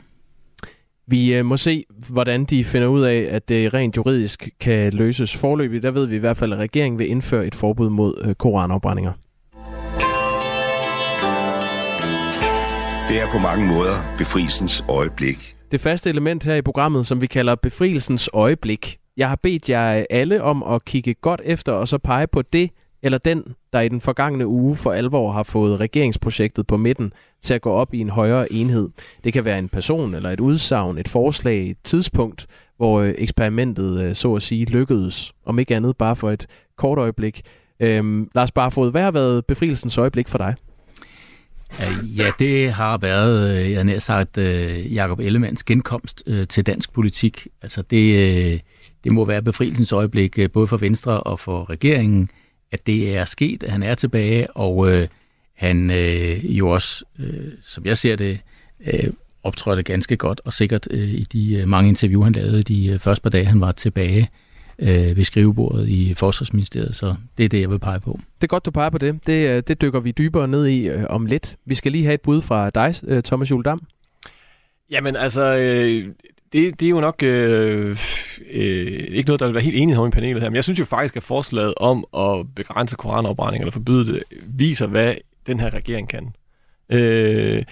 Vi 1.07 1.33
øh, 1.33 1.45
må 1.45 1.57
se, 1.57 1.85
hvordan 2.09 2.45
de 2.45 2.63
finder 2.63 2.87
ud 2.87 3.01
af, 3.01 3.27
at 3.31 3.49
det 3.49 3.73
rent 3.73 3.97
juridisk 3.97 4.49
kan 4.59 4.93
løses 4.93 5.35
Forløbig, 5.35 5.83
Der 5.83 5.91
ved 5.91 6.05
vi 6.05 6.15
i 6.15 6.19
hvert 6.19 6.37
fald, 6.37 6.53
at 6.53 6.59
regeringen 6.59 6.99
vil 6.99 7.09
indføre 7.09 7.47
et 7.47 7.55
forbud 7.55 7.89
mod 7.89 8.21
øh, 8.25 8.35
koranopbrændinger. 8.35 9.13
Det 13.07 13.21
er 13.21 13.29
på 13.31 13.39
mange 13.39 13.67
måder 13.67 13.95
befrielsens 14.17 14.83
øjeblik. 14.89 15.55
Det 15.71 15.81
faste 15.81 16.09
element 16.09 16.43
her 16.43 16.55
i 16.55 16.61
programmet, 16.61 17.05
som 17.05 17.21
vi 17.21 17.27
kalder 17.27 17.55
befrielsens 17.55 18.29
øjeblik. 18.33 18.97
Jeg 19.17 19.29
har 19.29 19.35
bedt 19.35 19.69
jer 19.69 20.05
alle 20.09 20.43
om 20.43 20.63
at 20.63 20.85
kigge 20.85 21.13
godt 21.13 21.41
efter 21.43 21.71
og 21.71 21.87
så 21.87 21.97
pege 21.97 22.27
på 22.27 22.41
det 22.41 22.69
eller 23.03 23.17
den, 23.17 23.43
der 23.73 23.79
i 23.79 23.89
den 23.89 24.01
forgangne 24.01 24.47
uge 24.47 24.75
for 24.75 24.91
alvor 24.91 25.31
har 25.31 25.43
fået 25.43 25.79
regeringsprojektet 25.79 26.67
på 26.67 26.77
midten 26.77 27.13
til 27.41 27.53
at 27.53 27.61
gå 27.61 27.71
op 27.71 27.93
i 27.93 27.99
en 27.99 28.09
højere 28.09 28.53
enhed. 28.53 28.89
Det 29.23 29.33
kan 29.33 29.45
være 29.45 29.59
en 29.59 29.69
person 29.69 30.15
eller 30.15 30.29
et 30.29 30.39
udsagn, 30.39 30.97
et 30.97 31.07
forslag, 31.07 31.69
et 31.69 31.77
tidspunkt, 31.83 32.47
hvor 32.77 32.99
øh, 32.99 33.13
eksperimentet 33.17 33.99
øh, 33.99 34.15
så 34.15 34.35
at 34.35 34.41
sige 34.41 34.65
lykkedes, 34.65 35.33
om 35.45 35.59
ikke 35.59 35.75
andet 35.75 35.97
bare 35.97 36.15
for 36.15 36.31
et 36.31 36.47
kort 36.77 36.97
øjeblik. 36.97 37.41
Øhm, 37.79 38.29
Lars 38.35 38.51
Barfod, 38.51 38.91
hvad 38.91 39.01
har 39.01 39.11
været 39.11 39.45
befrielsens 39.45 39.97
øjeblik 39.97 40.27
for 40.27 40.37
dig? 40.37 40.55
Øh, 41.81 42.17
ja, 42.17 42.31
det 42.39 42.71
har 42.71 42.97
været, 42.97 43.65
øh, 43.65 43.71
jeg 43.71 43.85
har 43.85 43.99
sagt, 43.99 44.37
øh, 44.37 44.93
Jacob 44.93 45.19
genkomst 45.65 46.23
til 46.49 46.65
dansk 46.65 46.93
politik. 46.93 47.47
Altså 47.61 47.81
det, 47.81 48.61
det 49.03 49.11
må 49.11 49.25
være 49.25 49.41
befrielsens 49.41 49.91
øjeblik, 49.91 50.39
både 50.53 50.67
for 50.67 50.77
Venstre 50.77 51.19
og 51.23 51.39
for 51.39 51.69
regeringen, 51.69 52.29
at 52.71 52.87
det 52.87 53.17
er 53.17 53.25
sket, 53.25 53.63
at 53.63 53.71
han 53.71 53.83
er 53.83 53.95
tilbage, 53.95 54.51
og 54.51 54.91
øh, 54.91 55.07
han 55.55 55.91
øh, 55.91 56.57
jo 56.57 56.69
også, 56.69 57.05
øh, 57.19 57.51
som 57.61 57.85
jeg 57.85 57.97
ser 57.97 58.15
det, 58.15 58.39
øh, 58.85 59.09
optrådte 59.43 59.83
ganske 59.83 60.17
godt 60.17 60.41
og 60.45 60.53
sikkert 60.53 60.87
øh, 60.91 61.09
i 61.09 61.23
de 61.33 61.63
mange 61.67 61.89
interview, 61.89 62.23
han 62.23 62.33
lavede 62.33 62.63
de 62.63 62.99
første 62.99 63.21
par 63.21 63.29
dage, 63.29 63.45
han 63.45 63.61
var 63.61 63.71
tilbage 63.71 64.29
øh, 64.79 65.17
ved 65.17 65.23
skrivebordet 65.23 65.87
i 65.87 66.13
Forsvarsministeriet. 66.13 66.95
Så 66.95 67.15
det 67.37 67.45
er 67.45 67.49
det, 67.49 67.61
jeg 67.61 67.69
vil 67.69 67.79
pege 67.79 67.99
på. 67.99 68.19
Det 68.35 68.43
er 68.43 68.47
godt, 68.47 68.65
du 68.65 68.71
peger 68.71 68.89
på 68.89 68.97
det. 68.97 69.27
Det, 69.27 69.49
øh, 69.49 69.63
det 69.67 69.81
dykker 69.81 69.99
vi 69.99 70.11
dybere 70.11 70.47
ned 70.47 70.65
i 70.65 70.87
øh, 70.87 71.05
om 71.09 71.25
lidt. 71.25 71.57
Vi 71.65 71.73
skal 71.73 71.91
lige 71.91 72.03
have 72.03 72.13
et 72.13 72.21
bud 72.21 72.41
fra 72.41 72.69
dig, 72.69 72.93
øh, 73.07 73.23
Thomas 73.23 73.51
Juldam. 73.51 73.81
Jamen 74.91 75.15
altså, 75.15 75.57
øh, 75.57 76.07
det, 76.53 76.79
det 76.79 76.85
er 76.85 76.89
jo 76.89 77.01
nok 77.01 77.23
øh, 77.23 77.97
øh, 78.51 78.87
ikke 79.09 79.27
noget, 79.27 79.39
der 79.39 79.45
vil 79.45 79.55
være 79.55 79.63
helt 79.63 79.77
enighed 79.77 80.03
om 80.03 80.07
i 80.07 80.11
panelet 80.11 80.41
her, 80.41 80.49
men 80.49 80.55
jeg 80.55 80.63
synes 80.63 80.79
jo 80.79 80.85
faktisk, 80.85 81.15
at 81.17 81.23
forslaget 81.23 81.73
om 81.77 82.05
at 82.17 82.45
begrænse 82.55 82.95
koranafbrænding 82.95 83.61
eller 83.61 83.71
forbyde 83.71 84.13
det, 84.13 84.23
viser, 84.47 84.87
hvad 84.87 85.15
den 85.47 85.59
her 85.59 85.73
regering 85.73 86.09
kan. 86.09 86.33
Øh, 86.89 87.63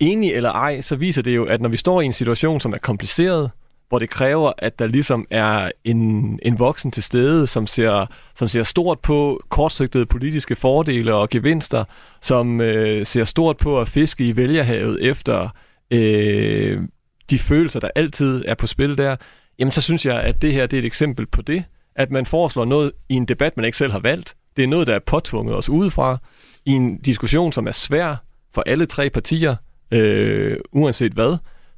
enig 0.00 0.32
eller 0.32 0.50
ej, 0.50 0.80
så 0.80 0.96
viser 0.96 1.22
det 1.22 1.36
jo, 1.36 1.44
at 1.44 1.60
når 1.60 1.68
vi 1.68 1.76
står 1.76 2.00
i 2.00 2.04
en 2.04 2.12
situation, 2.12 2.60
som 2.60 2.72
er 2.72 2.78
kompliceret, 2.78 3.50
hvor 3.88 3.98
det 3.98 4.10
kræver, 4.10 4.52
at 4.58 4.78
der 4.78 4.86
ligesom 4.86 5.26
er 5.30 5.70
en, 5.84 6.38
en 6.42 6.58
voksen 6.58 6.90
til 6.90 7.02
stede, 7.02 7.46
som 7.46 7.66
ser, 7.66 8.06
som 8.34 8.48
ser 8.48 8.62
stort 8.62 9.00
på 9.00 9.40
kortsigtede 9.48 10.06
politiske 10.06 10.56
fordele 10.56 11.14
og 11.14 11.28
gevinster, 11.28 11.84
som 12.22 12.60
øh, 12.60 13.06
ser 13.06 13.24
stort 13.24 13.56
på 13.56 13.80
at 13.80 13.88
fiske 13.88 14.26
i 14.26 14.36
vælgerhavet 14.36 15.06
efter 15.06 15.48
øh, 15.90 16.82
de 17.30 17.38
følelser, 17.38 17.80
der 17.80 17.90
altid 17.94 18.44
er 18.46 18.54
på 18.54 18.66
spil 18.66 18.98
der, 18.98 19.16
jamen 19.58 19.72
så 19.72 19.82
synes 19.82 20.06
jeg, 20.06 20.20
at 20.20 20.42
det 20.42 20.52
her 20.52 20.66
det 20.66 20.76
er 20.76 20.78
et 20.80 20.86
eksempel 20.86 21.26
på 21.26 21.42
det, 21.42 21.64
at 21.96 22.10
man 22.10 22.26
foreslår 22.26 22.64
noget 22.64 22.92
i 23.08 23.14
en 23.14 23.24
debat, 23.24 23.56
man 23.56 23.64
ikke 23.64 23.78
selv 23.78 23.92
har 23.92 23.98
valgt. 23.98 24.34
Det 24.56 24.64
er 24.64 24.68
noget, 24.68 24.86
der 24.86 24.94
er 24.94 24.98
påtvunget 25.06 25.56
os 25.56 25.68
udefra, 25.68 26.18
i 26.64 26.70
en 26.70 26.98
diskussion, 27.00 27.52
som 27.52 27.66
er 27.66 27.72
svær 27.72 28.16
for 28.54 28.62
alle 28.66 28.86
tre 28.86 29.10
partier, 29.10 29.56
øh, 29.90 30.56
uanset 30.72 31.12
hvad. 31.12 31.36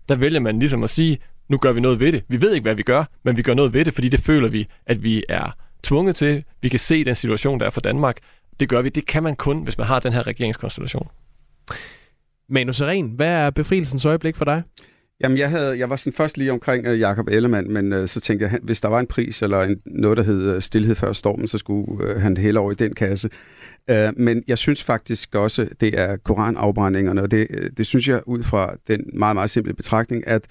Der 0.09 0.15
vælger 0.15 0.41
man 0.41 0.59
ligesom 0.59 0.83
at 0.83 0.91
sige, 0.91 1.19
nu 1.51 1.59
gør 1.59 1.73
vi 1.73 1.81
noget 1.81 2.01
ved 2.01 2.13
det. 2.13 2.25
Vi 2.29 2.41
ved 2.41 2.53
ikke, 2.55 2.63
hvad 2.63 2.75
vi 2.75 2.83
gør, 2.83 3.05
men 3.25 3.37
vi 3.37 3.43
gør 3.43 3.55
noget 3.55 3.75
ved 3.75 3.85
det, 3.85 3.95
fordi 3.95 4.09
det 4.09 4.21
føler 4.21 4.49
vi, 4.49 4.67
at 4.87 5.03
vi 5.03 5.25
er 5.29 5.57
tvunget 5.83 6.17
til. 6.17 6.45
Vi 6.63 6.69
kan 6.69 6.79
se 6.79 7.05
den 7.05 7.15
situation, 7.15 7.61
der 7.61 7.67
er 7.67 7.71
for 7.71 7.81
Danmark. 7.81 8.17
Det 8.61 8.69
gør 8.69 8.83
vi. 8.83 8.89
Det 8.89 9.07
kan 9.07 9.23
man 9.23 9.37
kun, 9.37 9.63
hvis 9.63 9.79
man 9.79 9.87
har 9.87 10.01
den 10.01 10.13
her 10.13 10.27
regeringskonstellation. 10.27 11.09
Manu 12.49 12.73
Seren, 12.73 13.11
hvad 13.17 13.29
er 13.29 13.51
befrielsens 13.51 14.05
øjeblik 14.05 14.37
for 14.37 14.45
dig? 14.45 14.63
Jamen, 15.21 15.39
jeg, 15.39 15.51
havde, 15.51 15.79
jeg 15.79 15.91
var 15.91 15.97
sådan 15.97 16.13
først 16.13 16.39
lige 16.39 16.53
omkring 16.53 16.89
uh, 16.89 17.01
Jakob 17.01 17.29
Ellemann, 17.29 17.73
men 17.73 17.93
uh, 17.93 18.07
så 18.09 18.21
tænkte 18.21 18.47
jeg, 18.47 18.59
hvis 18.63 18.81
der 18.81 18.89
var 18.89 19.01
en 19.01 19.07
pris 19.07 19.43
eller 19.43 19.63
en, 19.63 19.81
noget, 19.87 20.19
der 20.19 20.25
hed 20.25 20.57
uh, 20.57 20.63
Stilhed 20.63 20.95
før 20.95 21.13
stormen, 21.13 21.49
så 21.49 21.59
skulle 21.59 22.15
uh, 22.15 22.23
han 22.23 22.37
hælde 22.37 22.61
over 22.61 22.73
i 22.73 22.75
den 22.75 22.95
kasse. 22.95 23.31
Uh, 23.93 23.97
men 24.17 24.43
jeg 24.49 24.59
synes 24.59 24.83
faktisk 24.83 25.35
også, 25.35 25.69
det 25.81 26.01
er 26.01 26.17
koranafbrændingerne, 26.17 27.23
og 27.23 27.31
det, 27.31 27.47
uh, 27.51 27.67
det 27.77 27.87
synes 27.87 28.09
jeg 28.09 28.21
ud 28.27 28.43
fra 28.43 28.75
den 28.89 29.11
meget, 29.15 29.37
meget 29.37 29.51
simple 29.51 29.75
betragtning, 29.75 30.27
at 30.27 30.43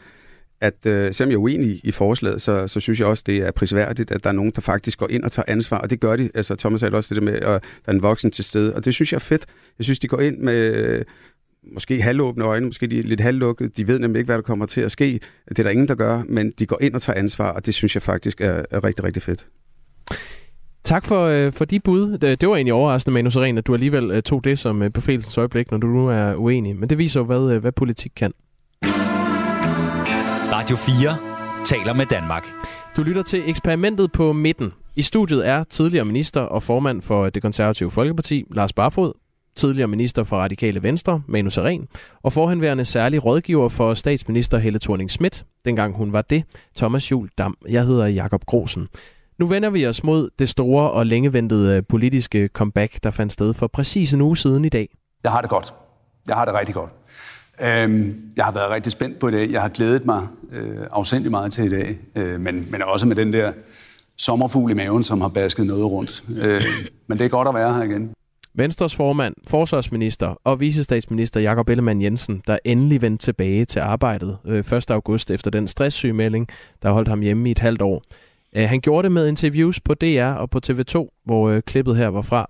at 0.62 0.86
øh, 0.86 1.13
selvom 1.13 1.32
jeg 1.32 1.36
er 1.36 1.41
uenig 1.41 1.82
i 1.84 1.91
forslaget, 1.91 2.41
så, 2.41 2.67
så 2.67 2.80
synes 2.80 3.00
jeg 3.00 3.08
også, 3.08 3.24
det 3.28 3.38
er 3.38 3.52
prisværdigt, 3.52 4.12
at 4.12 4.24
der 4.24 4.30
er 4.30 4.34
nogen, 4.34 4.52
der 4.56 4.62
faktisk 4.62 5.00
går 5.00 5.10
ind 5.10 5.24
og 5.24 5.32
tager 5.32 5.45
ansvar, 5.48 5.78
og 5.78 5.89
det 5.89 6.00
gør 6.00 6.15
de. 6.15 6.30
Altså, 6.36 6.56
Thomas 6.56 6.80
sagde 6.80 6.95
også 6.95 7.15
det 7.15 7.22
der 7.22 7.32
med, 7.32 7.39
at 7.39 7.41
der 7.41 7.60
er 7.86 7.91
en 7.91 8.02
voksen 8.02 8.32
til 8.32 8.43
stede, 8.43 8.76
og 8.76 8.86
det 8.86 8.93
synes 8.93 9.12
jeg 9.12 9.17
er 9.17 9.19
fedt. 9.19 9.45
Jeg 9.78 9.84
synes, 9.84 10.00
de 10.00 10.08
går 10.08 10.19
ind 10.19 10.38
med, 10.38 10.74
øh, 10.74 11.06
måske 11.74 12.02
halvåbne 12.02 12.43
øjne, 12.43 12.65
måske 12.65 12.88
de 12.88 13.00
er 13.00 13.04
lidt 13.04 13.22
halvlukkede. 13.22 13.69
De 13.78 13.88
ved 13.88 14.00
nemlig 14.00 14.19
ikke, 14.19 14.26
hvad 14.26 14.36
der 14.36 14.41
kommer 14.41 14.65
til 14.65 14.82
at 14.82 14.91
ske. 14.91 15.19
Det 15.50 15.60
er 15.60 15.63
der 15.63 15.69
ingen, 15.69 15.88
der 15.88 15.95
gør, 15.95 16.24
men 16.30 16.54
de 16.60 16.65
går 16.65 16.82
ind 16.82 16.95
og 16.95 17.02
tager 17.02 17.19
ansvar, 17.19 17.52
og 17.52 17.65
det 17.65 17.74
synes 17.74 17.95
jeg 17.95 18.02
faktisk 18.02 18.41
er, 18.41 18.65
er 18.72 18.84
rigtig, 18.84 19.04
rigtig 19.04 19.24
fedt. 19.24 19.45
Tak 20.84 21.06
for, 21.06 21.26
øh, 21.26 21.52
for 21.52 21.65
de 21.65 21.80
bud. 21.80 22.17
Det, 22.17 22.41
det 22.41 22.50
var 22.50 22.56
egentlig 22.56 22.74
overraskende, 22.74 23.13
Manu 23.13 23.30
Seren, 23.30 23.58
at 23.58 23.67
du 23.67 23.74
alligevel 23.74 24.12
øh, 24.12 24.22
tog 24.22 24.43
det 24.43 24.60
som 24.60 24.82
øh, 24.82 24.89
befælelsens 24.89 25.38
øjeblik, 25.38 25.72
når 25.72 25.78
du 25.78 25.88
nu 25.88 26.08
er 26.08 26.36
uenig. 26.36 26.76
Men 26.76 26.89
det 26.89 26.98
viser 26.98 27.19
jo, 27.19 27.26
hvad, 27.26 27.52
øh, 27.52 27.62
hvad 27.62 27.72
politik 27.72 28.12
kan. 28.15 28.34
Radio 30.52 30.76
4 30.76 31.66
taler 31.66 31.94
med 31.94 32.06
Danmark. 32.06 32.46
Du 32.96 33.04
lytter 33.04 33.24
til 33.24 33.50
eksperimentet 33.50 34.12
på 34.12 34.34
midten. 34.34 34.72
I 34.96 35.02
studiet 35.02 35.48
er 35.48 35.64
tidligere 35.64 36.06
minister 36.06 36.42
og 36.42 36.64
formand 36.64 37.02
for 37.02 37.30
det 37.30 37.42
konservative 37.42 37.92
Folkeparti, 37.92 38.46
Lars 38.52 38.74
Barfod, 38.74 39.14
tidligere 39.56 39.88
minister 39.88 40.24
for 40.24 40.38
Radikale 40.38 40.84
Venstre, 40.84 41.22
Manu 41.28 41.50
Seren, 41.50 41.88
og 42.24 42.34
forhenværende 42.34 42.86
særlig 42.86 43.26
rådgiver 43.26 43.70
for 43.70 43.94
statsminister 43.94 44.58
Helle 44.58 44.80
thorning 44.80 45.12
Schmidt, 45.12 45.46
dengang 45.66 45.96
hun 45.96 46.14
var 46.14 46.22
det, 46.22 46.44
Thomas 46.78 47.12
Jul 47.12 47.30
Dam. 47.38 47.58
Jeg 47.70 47.86
hedder 47.86 48.06
Jakob 48.06 48.46
Grosen. 48.46 48.88
Nu 49.40 49.48
vender 49.48 49.70
vi 49.70 49.88
os 49.88 50.04
mod 50.04 50.30
det 50.40 50.50
store 50.50 50.92
og 50.92 51.06
længeventede 51.06 51.82
politiske 51.82 52.50
comeback, 52.54 53.04
der 53.04 53.12
fandt 53.12 53.32
sted 53.32 53.54
for 53.54 53.68
præcis 53.68 54.14
en 54.14 54.22
uge 54.22 54.38
siden 54.38 54.66
i 54.66 54.70
dag. 54.70 54.90
Jeg 55.24 55.32
har 55.32 55.42
det 55.42 55.50
godt. 55.50 55.74
Jeg 56.28 56.36
har 56.36 56.46
det 56.46 56.54
rigtig 56.54 56.76
godt. 56.76 56.90
Øhm, 57.62 58.22
jeg 58.38 58.45
har 58.45 58.52
været 58.52 58.69
rigtig 58.69 58.91
spændt 58.91 59.19
på 59.19 59.28
i 59.28 59.32
dag. 59.32 59.52
Jeg 59.52 59.62
har 59.62 59.69
glædet 59.69 60.06
mig 60.06 60.28
øh, 60.52 60.78
afsindelig 60.91 61.32
meget 61.32 61.54
til 61.54 61.65
i 61.65 61.69
dag, 61.69 61.98
øh, 62.15 62.39
men, 62.39 62.67
men 62.72 62.82
også 62.82 63.06
med 63.06 63.15
den 63.15 63.34
der 63.34 63.52
sommerfugl 64.17 64.72
i 64.72 64.74
maven, 64.74 65.04
som 65.04 65.22
har 65.22 65.28
basket 65.28 65.65
noget 65.65 65.86
rundt. 65.86 66.24
Øh, 66.38 66.63
men 67.08 67.17
det 67.17 67.26
er 67.26 67.30
godt 67.30 67.48
at 67.48 67.54
være 67.54 67.74
her 67.74 67.84
igen. 67.84 68.10
Venstres 68.54 68.95
formand, 68.95 69.34
forsvarsminister 69.48 70.36
og 70.43 70.60
visestatsminister 70.60 71.41
Jakob 71.41 71.69
Ellemann 71.69 72.02
Jensen, 72.02 72.43
der 72.48 72.58
endelig 72.65 73.02
vendte 73.02 73.26
tilbage 73.26 73.65
til 73.65 73.80
arbejdet 73.80 74.38
øh, 74.45 74.60
1. 74.60 74.91
august 74.91 75.32
efter 75.32 75.52
den 75.52 75.67
stresssygemelding, 75.67 76.48
der 76.82 76.91
holdt 76.91 77.08
ham 77.08 77.22
hjemme 77.22 77.50
i 77.50 77.52
et 77.52 77.60
halvt 77.60 77.82
år. 77.82 78.04
Øh, 78.56 78.69
han 78.69 78.82
gjorde 78.82 79.04
det 79.04 79.12
med 79.12 79.28
interviews 79.28 79.80
på 79.80 79.93
DR 79.93 80.24
og 80.24 80.50
på 80.50 80.60
TV2, 80.67 81.22
hvor 81.26 81.50
øh, 81.50 81.62
klippet 81.62 81.95
her 81.95 82.08
var 82.08 82.22
fra. 82.22 82.50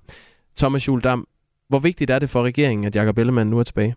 Thomas 0.58 0.88
Juldam, 0.88 1.28
hvor 1.68 1.80
vigtigt 1.80 2.12
er 2.12 2.20
det 2.20 2.30
for 2.30 2.44
regeringen, 2.44 2.86
at 2.86 2.96
Jakob 2.96 3.18
Ellemann 3.18 3.50
nu 3.50 3.60
er 3.60 3.64
tilbage? 3.64 3.96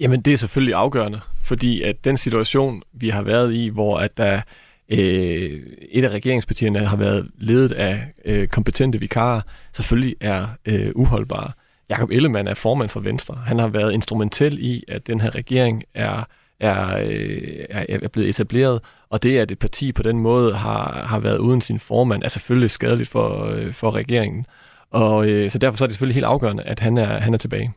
Jamen, 0.00 0.20
det 0.20 0.32
er 0.32 0.36
selvfølgelig 0.36 0.74
afgørende, 0.74 1.20
fordi 1.42 1.82
at 1.82 2.04
den 2.04 2.16
situation, 2.16 2.82
vi 2.92 3.08
har 3.08 3.22
været 3.22 3.54
i, 3.54 3.68
hvor 3.68 3.96
at 3.98 4.16
der 4.16 4.40
øh, 4.88 5.60
et 5.90 6.04
af 6.04 6.08
regeringspartierne 6.08 6.78
har 6.78 6.96
været 6.96 7.30
ledet 7.38 7.72
af 7.72 8.12
øh, 8.24 8.48
kompetente 8.48 9.00
vikarer, 9.00 9.40
selvfølgelig 9.72 10.16
er 10.20 10.46
øh, 10.66 10.90
uholdbare. 10.94 11.52
Jakob 11.90 12.10
Ellemann 12.10 12.48
er 12.48 12.54
formand 12.54 12.88
for 12.88 13.00
Venstre. 13.00 13.34
Han 13.34 13.58
har 13.58 13.68
været 13.68 13.92
instrumentel 13.92 14.58
i, 14.60 14.84
at 14.88 15.06
den 15.06 15.20
her 15.20 15.34
regering 15.34 15.84
er, 15.94 16.24
er, 16.60 16.98
øh, 16.98 17.64
er 17.88 18.08
blevet 18.08 18.28
etableret, 18.28 18.80
og 19.10 19.22
det, 19.22 19.38
at 19.38 19.50
et 19.50 19.58
parti 19.58 19.92
på 19.92 20.02
den 20.02 20.18
måde 20.18 20.54
har, 20.54 21.04
har 21.06 21.18
været 21.18 21.38
uden 21.38 21.60
sin 21.60 21.78
formand, 21.78 22.22
er 22.22 22.28
selvfølgelig 22.28 22.70
skadeligt 22.70 23.08
for, 23.08 23.44
øh, 23.44 23.72
for 23.72 23.90
regeringen. 23.90 24.46
Og 24.90 25.28
øh, 25.28 25.50
så 25.50 25.58
derfor 25.58 25.76
så 25.76 25.84
er 25.84 25.86
det 25.86 25.94
selvfølgelig 25.94 26.14
helt 26.14 26.26
afgørende, 26.26 26.62
at 26.62 26.80
han 26.80 26.98
er, 26.98 27.20
han 27.20 27.34
er 27.34 27.38
tilbage. 27.38 27.72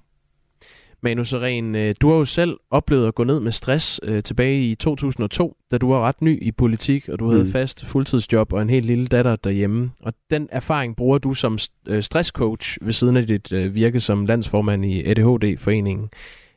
Manu 1.01 1.23
Seren, 1.23 1.75
øh, 1.75 1.95
du 2.01 2.09
har 2.09 2.15
jo 2.15 2.25
selv 2.25 2.57
oplevet 2.71 3.07
at 3.07 3.15
gå 3.15 3.23
ned 3.23 3.39
med 3.39 3.51
stress 3.51 3.99
øh, 4.03 4.23
tilbage 4.23 4.61
i 4.61 4.75
2002, 4.75 5.57
da 5.71 5.77
du 5.77 5.89
var 5.89 6.07
ret 6.07 6.21
ny 6.21 6.43
i 6.43 6.51
politik, 6.51 7.09
og 7.09 7.19
du 7.19 7.29
havde 7.29 7.43
mm. 7.43 7.51
fast 7.51 7.85
fuldtidsjob 7.85 8.53
og 8.53 8.61
en 8.61 8.69
helt 8.69 8.85
lille 8.85 9.07
datter 9.07 9.35
derhjemme. 9.35 9.91
Og 9.99 10.13
den 10.31 10.47
erfaring 10.51 10.95
bruger 10.95 11.17
du 11.17 11.33
som 11.33 11.57
øh, 11.87 12.03
stresscoach 12.03 12.77
ved 12.81 12.93
siden 12.93 13.17
af 13.17 13.27
dit 13.27 13.53
øh, 13.53 13.75
virke 13.75 13.99
som 13.99 14.25
landsformand 14.25 14.85
i 14.85 15.03
ADHD-foreningen. 15.03 16.09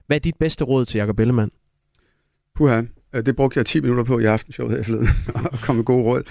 Hvad 0.06 0.16
er 0.16 0.20
dit 0.20 0.36
bedste 0.40 0.64
råd 0.64 0.84
til 0.84 0.98
Jacob 0.98 1.20
Ellemann? 1.20 1.50
Puha, 2.56 2.82
øh, 3.14 3.26
det 3.26 3.36
brugte 3.36 3.58
jeg 3.58 3.66
10 3.66 3.80
minutter 3.80 4.04
på 4.04 4.18
i 4.18 4.24
aftenshowet 4.24 4.76
her 4.76 4.82
forleden, 4.82 5.08
og 5.52 5.58
komme 5.58 5.78
med 5.78 5.84
gode 5.84 6.04
råd. 6.04 6.22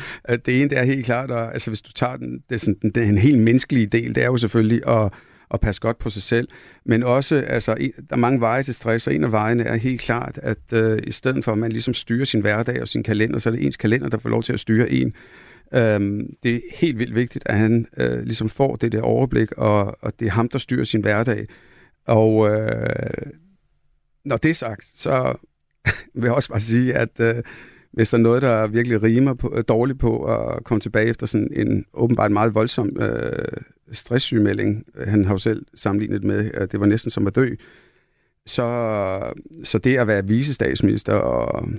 Det 0.45 0.61
ene, 0.61 0.69
det 0.69 0.77
er 0.77 0.83
helt 0.83 1.05
klart, 1.05 1.31
at 1.31 1.53
altså, 1.53 1.69
hvis 1.69 1.81
du 1.81 1.91
tager 1.91 2.17
den, 2.17 2.43
det 2.49 2.55
er 2.55 2.59
sådan, 2.59 2.77
den, 2.81 2.91
den 2.91 3.17
helt 3.17 3.39
menneskelige 3.39 3.87
del, 3.87 4.15
det 4.15 4.23
er 4.23 4.27
jo 4.27 4.37
selvfølgelig 4.37 4.87
at 4.87 5.11
at 5.53 5.59
passe 5.59 5.81
godt 5.81 5.97
på 5.97 6.09
sig 6.09 6.21
selv. 6.21 6.47
Men 6.85 7.03
også, 7.03 7.35
altså, 7.35 7.75
der 8.09 8.15
er 8.15 8.15
mange 8.15 8.39
veje 8.39 8.63
til 8.63 8.73
stress, 8.73 9.07
og 9.07 9.15
en 9.15 9.23
af 9.23 9.31
vejene 9.31 9.63
er 9.63 9.75
helt 9.75 10.01
klart, 10.01 10.39
at 10.43 10.57
øh, 10.73 10.99
i 11.07 11.11
stedet 11.11 11.43
for, 11.43 11.51
at 11.51 11.57
man 11.57 11.71
ligesom 11.71 11.93
styrer 11.93 12.25
sin 12.25 12.41
hverdag 12.41 12.81
og 12.81 12.87
sin 12.87 13.03
kalender, 13.03 13.39
så 13.39 13.49
er 13.49 13.51
det 13.53 13.65
ens 13.65 13.77
kalender, 13.77 14.09
der 14.09 14.17
får 14.17 14.29
lov 14.29 14.43
til 14.43 14.53
at 14.53 14.59
styre 14.59 14.91
en. 14.91 15.13
Øhm, 15.73 16.33
det 16.43 16.55
er 16.55 16.59
helt 16.73 16.99
vildt 16.99 17.15
vigtigt, 17.15 17.43
at 17.45 17.57
han 17.57 17.87
øh, 17.97 18.23
ligesom 18.23 18.49
får 18.49 18.75
det 18.75 18.91
der 18.91 19.01
overblik, 19.01 19.51
og, 19.51 19.97
og 20.01 20.19
det 20.19 20.27
er 20.27 20.31
ham, 20.31 20.49
der 20.49 20.59
styrer 20.59 20.83
sin 20.83 21.01
hverdag. 21.01 21.47
Og 22.07 22.49
øh, 22.49 23.31
når 24.25 24.37
det 24.37 24.49
er 24.49 24.55
sagt, 24.55 24.85
så 24.95 25.35
vil 26.15 26.23
jeg 26.23 26.33
også 26.33 26.49
bare 26.49 26.59
sige, 26.59 26.93
at 26.93 27.19
øh, 27.19 27.35
hvis 27.93 28.09
der 28.09 28.17
er 28.17 28.21
noget, 28.21 28.41
der 28.41 28.67
virkelig 28.67 29.03
rimer 29.03 29.33
på, 29.33 29.53
øh, 29.55 29.63
dårligt 29.67 29.99
på 29.99 30.23
at 30.23 30.63
komme 30.63 30.81
tilbage 30.81 31.07
efter 31.07 31.25
sådan 31.25 31.49
en 31.55 31.85
åbenbart 31.93 32.31
meget 32.31 32.55
voldsom 32.55 32.97
øh, 33.01 33.47
stresssygemelding, 33.91 34.83
øh, 34.95 35.07
han 35.07 35.25
har 35.25 35.33
jo 35.33 35.37
selv 35.37 35.65
sammenlignet 35.75 36.23
med, 36.23 36.51
at 36.53 36.71
det 36.71 36.79
var 36.79 36.85
næsten 36.85 37.11
som 37.11 37.27
at 37.27 37.35
dø, 37.35 37.49
så, 38.45 39.33
så 39.63 39.77
det 39.77 39.97
at 39.97 40.07
være 40.07 40.27
visestatsminister 40.27 41.13
og 41.13 41.69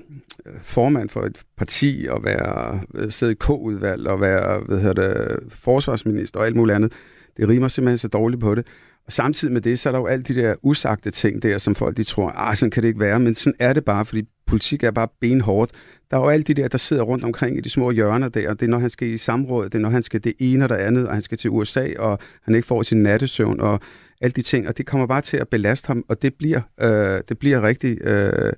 øh, 0.46 0.53
formand 0.62 1.09
for 1.09 1.22
et 1.22 1.42
parti 1.57 2.07
og 2.11 2.25
være 2.25 2.81
øh, 2.94 3.11
sidde 3.11 3.33
i 3.33 3.37
K-udvalg 3.40 4.07
og 4.07 4.20
være 4.20 4.61
hvad 4.61 4.81
hedder 4.81 5.09
det, 5.09 5.38
forsvarsminister 5.48 6.40
og 6.40 6.46
alt 6.46 6.57
muligt 6.57 6.77
andet, 6.77 6.92
det 7.37 7.48
rimer 7.48 7.68
simpelthen 7.68 7.98
så 7.98 8.09
dårligt 8.09 8.40
på 8.40 8.55
det. 8.55 8.66
Og 9.06 9.12
samtidig 9.12 9.52
med 9.52 9.60
det, 9.60 9.78
så 9.78 9.88
er 9.88 9.92
der 9.92 9.98
jo 9.98 10.06
alle 10.06 10.22
de 10.22 10.34
der 10.34 10.54
usagte 10.62 11.10
ting 11.10 11.42
der, 11.42 11.58
som 11.58 11.74
folk 11.74 11.96
de 11.96 12.04
tror, 12.04 12.30
ah, 12.30 12.56
sådan 12.56 12.70
kan 12.70 12.82
det 12.82 12.88
ikke 12.88 13.00
være, 13.00 13.20
men 13.20 13.34
sådan 13.34 13.54
er 13.58 13.72
det 13.72 13.84
bare, 13.84 14.04
fordi 14.04 14.22
politik 14.46 14.82
er 14.82 14.90
bare 14.90 15.08
benhårdt. 15.20 15.70
Der 16.10 16.16
er 16.16 16.20
jo 16.20 16.28
alle 16.28 16.42
de 16.42 16.54
der, 16.54 16.68
der 16.68 16.78
sidder 16.78 17.02
rundt 17.02 17.24
omkring 17.24 17.58
i 17.58 17.60
de 17.60 17.70
små 17.70 17.90
hjørner 17.90 18.28
der, 18.28 18.50
og 18.50 18.60
det 18.60 18.66
er, 18.66 18.70
når 18.70 18.78
han 18.78 18.90
skal 18.90 19.08
i 19.08 19.18
samråd, 19.18 19.64
det 19.64 19.74
er, 19.74 19.78
når 19.78 19.88
han 19.88 20.02
skal 20.02 20.24
det 20.24 20.32
ene 20.38 20.64
og 20.64 20.68
det 20.68 20.74
andet, 20.74 21.06
og 21.06 21.12
han 21.12 21.22
skal 21.22 21.38
til 21.38 21.50
USA, 21.50 21.88
og 21.98 22.18
han 22.42 22.54
ikke 22.54 22.66
får 22.66 22.82
sin 22.82 23.02
nattesøvn, 23.02 23.60
og 23.60 23.80
alle 24.20 24.32
de 24.32 24.42
ting, 24.42 24.68
og 24.68 24.78
det 24.78 24.86
kommer 24.86 25.06
bare 25.06 25.20
til 25.20 25.36
at 25.36 25.48
belaste 25.48 25.86
ham, 25.86 26.04
og 26.08 26.22
det 26.22 26.34
bliver, 26.34 26.60
øh, 26.80 27.20
det 27.28 27.38
bliver 27.38 27.62
rigtig 27.62 28.02
øh, 28.02 28.52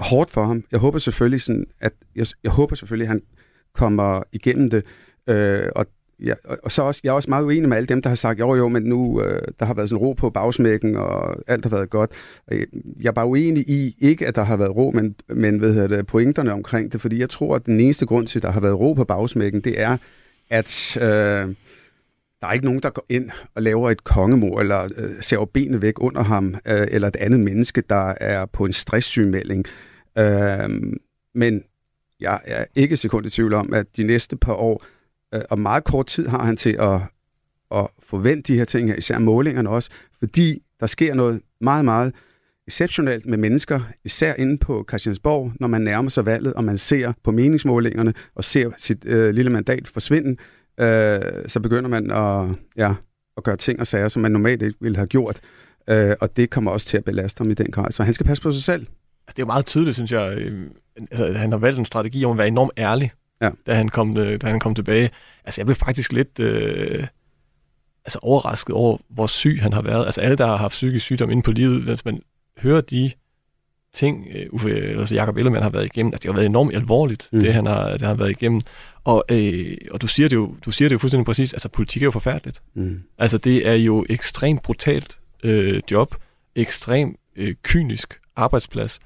hårdt 0.00 0.30
for 0.30 0.44
ham. 0.44 0.64
Jeg 0.72 0.80
håber 0.80 0.98
selvfølgelig, 0.98 1.42
sådan, 1.42 1.66
at 1.80 1.92
jeg, 2.16 2.26
jeg 2.44 2.52
håber 2.52 2.76
selvfølgelig, 2.76 3.04
at 3.04 3.08
han 3.08 3.22
kommer 3.74 4.22
igennem 4.32 4.70
det, 4.70 4.84
øh, 5.26 5.68
og 5.76 5.86
ja, 6.24 6.34
og 6.62 6.72
så 6.72 6.82
også, 6.82 7.00
jeg 7.04 7.10
er 7.10 7.14
også 7.14 7.30
meget 7.30 7.44
uenig 7.44 7.68
med 7.68 7.76
alle 7.76 7.86
dem, 7.86 8.02
der 8.02 8.08
har 8.08 8.16
sagt, 8.16 8.38
jo 8.40 8.54
jo, 8.54 8.68
men 8.68 8.82
nu 8.82 9.22
øh, 9.22 9.42
der 9.60 9.66
har 9.66 9.74
været 9.74 9.88
sådan 9.88 10.04
ro 10.04 10.12
på 10.12 10.30
bagsmækken, 10.30 10.96
og 10.96 11.36
alt 11.46 11.64
har 11.64 11.70
været 11.70 11.90
godt. 11.90 12.10
Jeg 13.00 13.08
er 13.08 13.12
bare 13.12 13.26
uenig 13.26 13.68
i, 13.68 13.96
ikke 13.98 14.26
at 14.26 14.36
der 14.36 14.42
har 14.42 14.56
været 14.56 14.76
ro, 14.76 14.90
men, 14.90 15.14
men 15.28 15.60
ved 15.60 15.88
det, 15.88 16.06
pointerne 16.06 16.52
omkring 16.52 16.92
det, 16.92 17.00
fordi 17.00 17.18
jeg 17.18 17.30
tror, 17.30 17.54
at 17.54 17.66
den 17.66 17.80
eneste 17.80 18.06
grund 18.06 18.26
til, 18.26 18.38
at 18.38 18.42
der 18.42 18.50
har 18.50 18.60
været 18.60 18.80
ro 18.80 18.92
på 18.92 19.04
bagsmækken, 19.04 19.60
det 19.60 19.80
er, 19.80 19.96
at 20.50 20.96
øh, 21.00 21.54
der 22.40 22.46
er 22.46 22.52
ikke 22.52 22.64
nogen, 22.64 22.80
der 22.80 22.90
går 22.90 23.06
ind 23.08 23.30
og 23.54 23.62
laver 23.62 23.90
et 23.90 24.04
kongemor, 24.04 24.60
eller 24.60 24.88
øh, 24.96 25.10
ser 25.20 25.44
benene 25.44 25.82
væk 25.82 25.94
under 26.02 26.22
ham, 26.22 26.54
øh, 26.66 26.86
eller 26.90 27.08
et 27.08 27.16
andet 27.16 27.40
menneske, 27.40 27.82
der 27.90 28.14
er 28.20 28.46
på 28.46 28.64
en 28.64 28.72
stresssygemelding. 28.72 29.64
Øh, 30.18 30.68
men 31.34 31.62
jeg 32.20 32.40
er 32.44 32.64
ikke 32.74 32.96
sekund 32.96 33.26
i 33.26 33.30
tvivl 33.30 33.54
om, 33.54 33.72
at 33.74 33.86
de 33.96 34.02
næste 34.02 34.36
par 34.36 34.52
år, 34.52 34.84
øh, 35.34 35.40
og 35.50 35.58
meget 35.58 35.84
kort 35.84 36.06
tid 36.06 36.28
har 36.28 36.44
han 36.44 36.56
til 36.56 36.76
at, 36.80 37.00
at 37.74 37.86
forvente 38.02 38.52
de 38.52 38.58
her 38.58 38.64
ting, 38.64 38.98
især 38.98 39.18
målingerne 39.18 39.70
også, 39.70 39.90
fordi 40.18 40.62
der 40.80 40.86
sker 40.86 41.14
noget 41.14 41.40
meget, 41.60 41.84
meget 41.84 42.14
exceptionelt 42.66 43.26
med 43.26 43.38
mennesker, 43.38 43.80
især 44.04 44.34
inde 44.34 44.58
på 44.58 44.84
Christiansborg, 44.88 45.52
når 45.60 45.68
man 45.68 45.80
nærmer 45.80 46.10
sig 46.10 46.26
valget, 46.26 46.54
og 46.54 46.64
man 46.64 46.78
ser 46.78 47.12
på 47.24 47.30
meningsmålingerne 47.30 48.14
og 48.34 48.44
ser 48.44 48.70
sit 48.78 49.04
øh, 49.04 49.34
lille 49.34 49.50
mandat 49.50 49.88
forsvinde, 49.88 50.36
øh, 50.80 51.20
så 51.46 51.60
begynder 51.62 51.88
man 51.88 52.10
at, 52.10 52.56
ja, 52.76 52.94
at 53.36 53.44
gøre 53.44 53.56
ting 53.56 53.80
og 53.80 53.86
sager, 53.86 54.08
som 54.08 54.22
man 54.22 54.32
normalt 54.32 54.62
ikke 54.62 54.78
ville 54.80 54.96
have 54.96 55.06
gjort. 55.06 55.40
Øh, 55.88 56.16
og 56.20 56.36
det 56.36 56.50
kommer 56.50 56.70
også 56.70 56.86
til 56.86 56.96
at 56.96 57.04
belaste 57.04 57.38
ham 57.38 57.50
i 57.50 57.54
den 57.54 57.70
grad. 57.70 57.92
Så 57.92 58.02
han 58.02 58.14
skal 58.14 58.26
passe 58.26 58.42
på 58.42 58.52
sig 58.52 58.62
selv. 58.62 58.80
Altså, 58.80 59.36
det 59.36 59.38
er 59.38 59.42
jo 59.42 59.46
meget 59.46 59.66
tydeligt, 59.66 59.96
synes 59.96 60.12
jeg. 60.12 60.38
Øh, 60.38 60.66
altså, 61.10 61.32
han 61.32 61.52
har 61.52 61.58
valgt 61.58 61.78
en 61.78 61.84
strategi 61.84 62.24
om 62.24 62.30
at 62.30 62.38
være 62.38 62.48
enormt 62.48 62.72
ærlig 62.78 63.12
ja. 63.40 63.50
da, 63.66 63.74
han 63.74 63.88
kom, 63.88 64.16
øh, 64.16 64.40
da 64.40 64.46
han 64.46 64.60
kom 64.60 64.74
tilbage. 64.74 65.10
Altså, 65.44 65.60
jeg 65.60 65.66
blev 65.66 65.74
faktisk 65.74 66.12
lidt 66.12 66.40
øh, 66.40 67.06
altså, 68.04 68.18
overrasket 68.22 68.74
over, 68.74 68.98
hvor 69.08 69.26
syg 69.26 69.58
han 69.62 69.72
har 69.72 69.82
været. 69.82 70.06
Altså, 70.06 70.20
alle, 70.20 70.36
der 70.36 70.46
har 70.46 70.56
haft 70.56 70.70
psykisk 70.70 71.04
sygdom 71.04 71.30
inde 71.30 71.42
på 71.42 71.50
livet, 71.50 71.82
hvis 71.82 72.04
man 72.04 72.20
hører 72.58 72.80
de 72.80 73.10
ting, 73.94 74.26
uh, 74.34 74.54
Uffe, 74.54 74.70
altså 74.74 75.14
Jacob 75.14 75.36
Ellemann 75.36 75.62
har 75.62 75.70
været 75.70 75.84
igennem, 75.84 76.12
altså, 76.12 76.22
det 76.22 76.30
har 76.30 76.34
været 76.34 76.46
enormt 76.46 76.74
alvorligt, 76.74 77.28
mm. 77.32 77.40
det, 77.40 77.54
han 77.54 77.66
har, 77.66 77.90
det 77.90 78.00
han 78.00 78.08
har 78.08 78.14
været 78.14 78.30
igennem. 78.30 78.60
Og, 79.04 79.24
øh, 79.30 79.76
og 79.90 80.00
du, 80.00 80.06
siger 80.06 80.28
det 80.28 80.36
jo, 80.36 80.54
du 80.64 80.70
siger 80.70 80.88
det 80.88 80.92
jo 80.92 80.98
fuldstændig 80.98 81.26
præcis, 81.26 81.52
altså 81.52 81.68
politik 81.68 82.02
er 82.02 82.06
jo 82.06 82.10
forfærdeligt. 82.10 82.62
Mm. 82.74 83.02
Altså 83.18 83.38
det 83.38 83.68
er 83.68 83.74
jo 83.74 84.06
ekstremt 84.08 84.62
brutalt 84.62 85.18
øh, 85.44 85.80
job, 85.90 86.14
ekstremt 86.56 87.16
øh, 87.36 87.54
kynisk 87.62 88.20
arbejdsplads, 88.36 89.00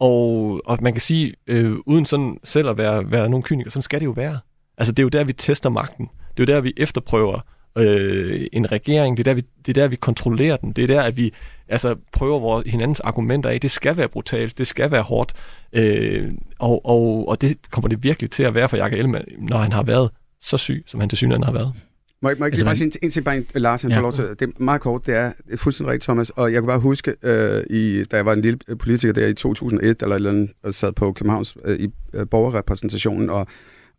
og, 0.00 0.60
og 0.64 0.78
man 0.80 0.92
kan 0.92 1.00
sige, 1.00 1.34
øh, 1.46 1.72
uden 1.86 2.04
sådan 2.04 2.38
selv 2.44 2.68
at 2.68 2.78
være, 2.78 3.10
være 3.10 3.28
nogen 3.28 3.42
kyniker, 3.42 3.70
sådan 3.70 3.82
skal 3.82 4.00
det 4.00 4.06
jo 4.06 4.10
være. 4.10 4.38
Altså 4.78 4.92
det 4.92 4.98
er 4.98 5.02
jo 5.02 5.08
der, 5.08 5.24
vi 5.24 5.32
tester 5.32 5.68
magten. 5.68 6.08
Det 6.36 6.48
er 6.48 6.52
jo 6.52 6.56
der, 6.56 6.60
vi 6.60 6.72
efterprøver, 6.76 7.40
øh, 7.78 8.46
en 8.52 8.72
regering. 8.72 9.16
Det 9.16 9.26
er, 9.26 9.30
der, 9.30 9.34
vi, 9.34 9.40
det 9.66 9.78
er 9.78 9.82
der, 9.82 9.88
vi 9.88 9.96
kontrollerer 9.96 10.56
den. 10.56 10.72
Det 10.72 10.84
er 10.84 10.86
der, 10.86 11.02
at 11.02 11.16
vi 11.16 11.32
altså, 11.68 11.96
prøver 12.12 12.38
vores, 12.38 12.70
hinandens 12.70 13.00
argumenter 13.00 13.50
af. 13.50 13.60
Det 13.60 13.70
skal 13.70 13.96
være 13.96 14.08
brutalt. 14.08 14.58
Det 14.58 14.66
skal 14.66 14.90
være 14.90 15.02
hårdt. 15.02 15.32
Øh, 15.72 16.32
og, 16.58 16.86
og, 16.86 17.28
og 17.28 17.40
det 17.40 17.58
kommer 17.70 17.88
det 17.88 18.02
virkelig 18.02 18.30
til 18.30 18.42
at 18.42 18.54
være 18.54 18.68
for 18.68 18.76
Jakob 18.76 18.98
Ellemann, 18.98 19.24
når 19.38 19.58
han 19.58 19.72
har 19.72 19.82
været 19.82 20.10
så 20.40 20.56
syg, 20.56 20.84
som 20.86 21.00
han 21.00 21.08
til 21.08 21.18
synligheden 21.18 21.44
har 21.44 21.52
været. 21.52 21.72
Må 22.22 22.28
jeg, 22.28 22.36
må 22.38 22.44
jeg 22.44 22.52
altså, 22.52 22.64
bare 22.64 22.76
sige 22.76 22.92
en 23.02 23.10
ting, 23.10 23.24
bare 23.24 23.36
en, 23.36 23.46
Lars, 23.54 23.82
han 23.82 23.90
ja. 23.90 23.96
får 23.96 24.02
lov 24.02 24.12
til, 24.12 24.24
det 24.24 24.42
er 24.42 24.62
meget 24.62 24.80
kort, 24.80 25.06
det 25.06 25.14
er, 25.14 25.32
det 25.46 25.52
er 25.52 25.56
fuldstændig 25.56 25.92
rigtigt, 25.92 26.04
Thomas, 26.04 26.30
og 26.30 26.52
jeg 26.52 26.62
kan 26.62 26.66
bare 26.66 26.78
huske, 26.78 27.14
øh, 27.22 27.64
i, 27.70 28.04
da 28.04 28.16
jeg 28.16 28.26
var 28.26 28.32
en 28.32 28.40
lille 28.40 28.58
politiker 28.78 29.12
der 29.12 29.26
i 29.26 29.34
2001, 29.34 30.02
eller, 30.02 30.16
eller 30.16 30.30
andet, 30.30 30.50
og 30.62 30.74
sad 30.74 30.92
på 30.92 31.12
Københavns 31.12 31.56
øh, 31.64 31.80
i 31.80 31.88
øh, 32.14 32.26
borgerrepræsentationen, 32.30 33.30
og, 33.30 33.46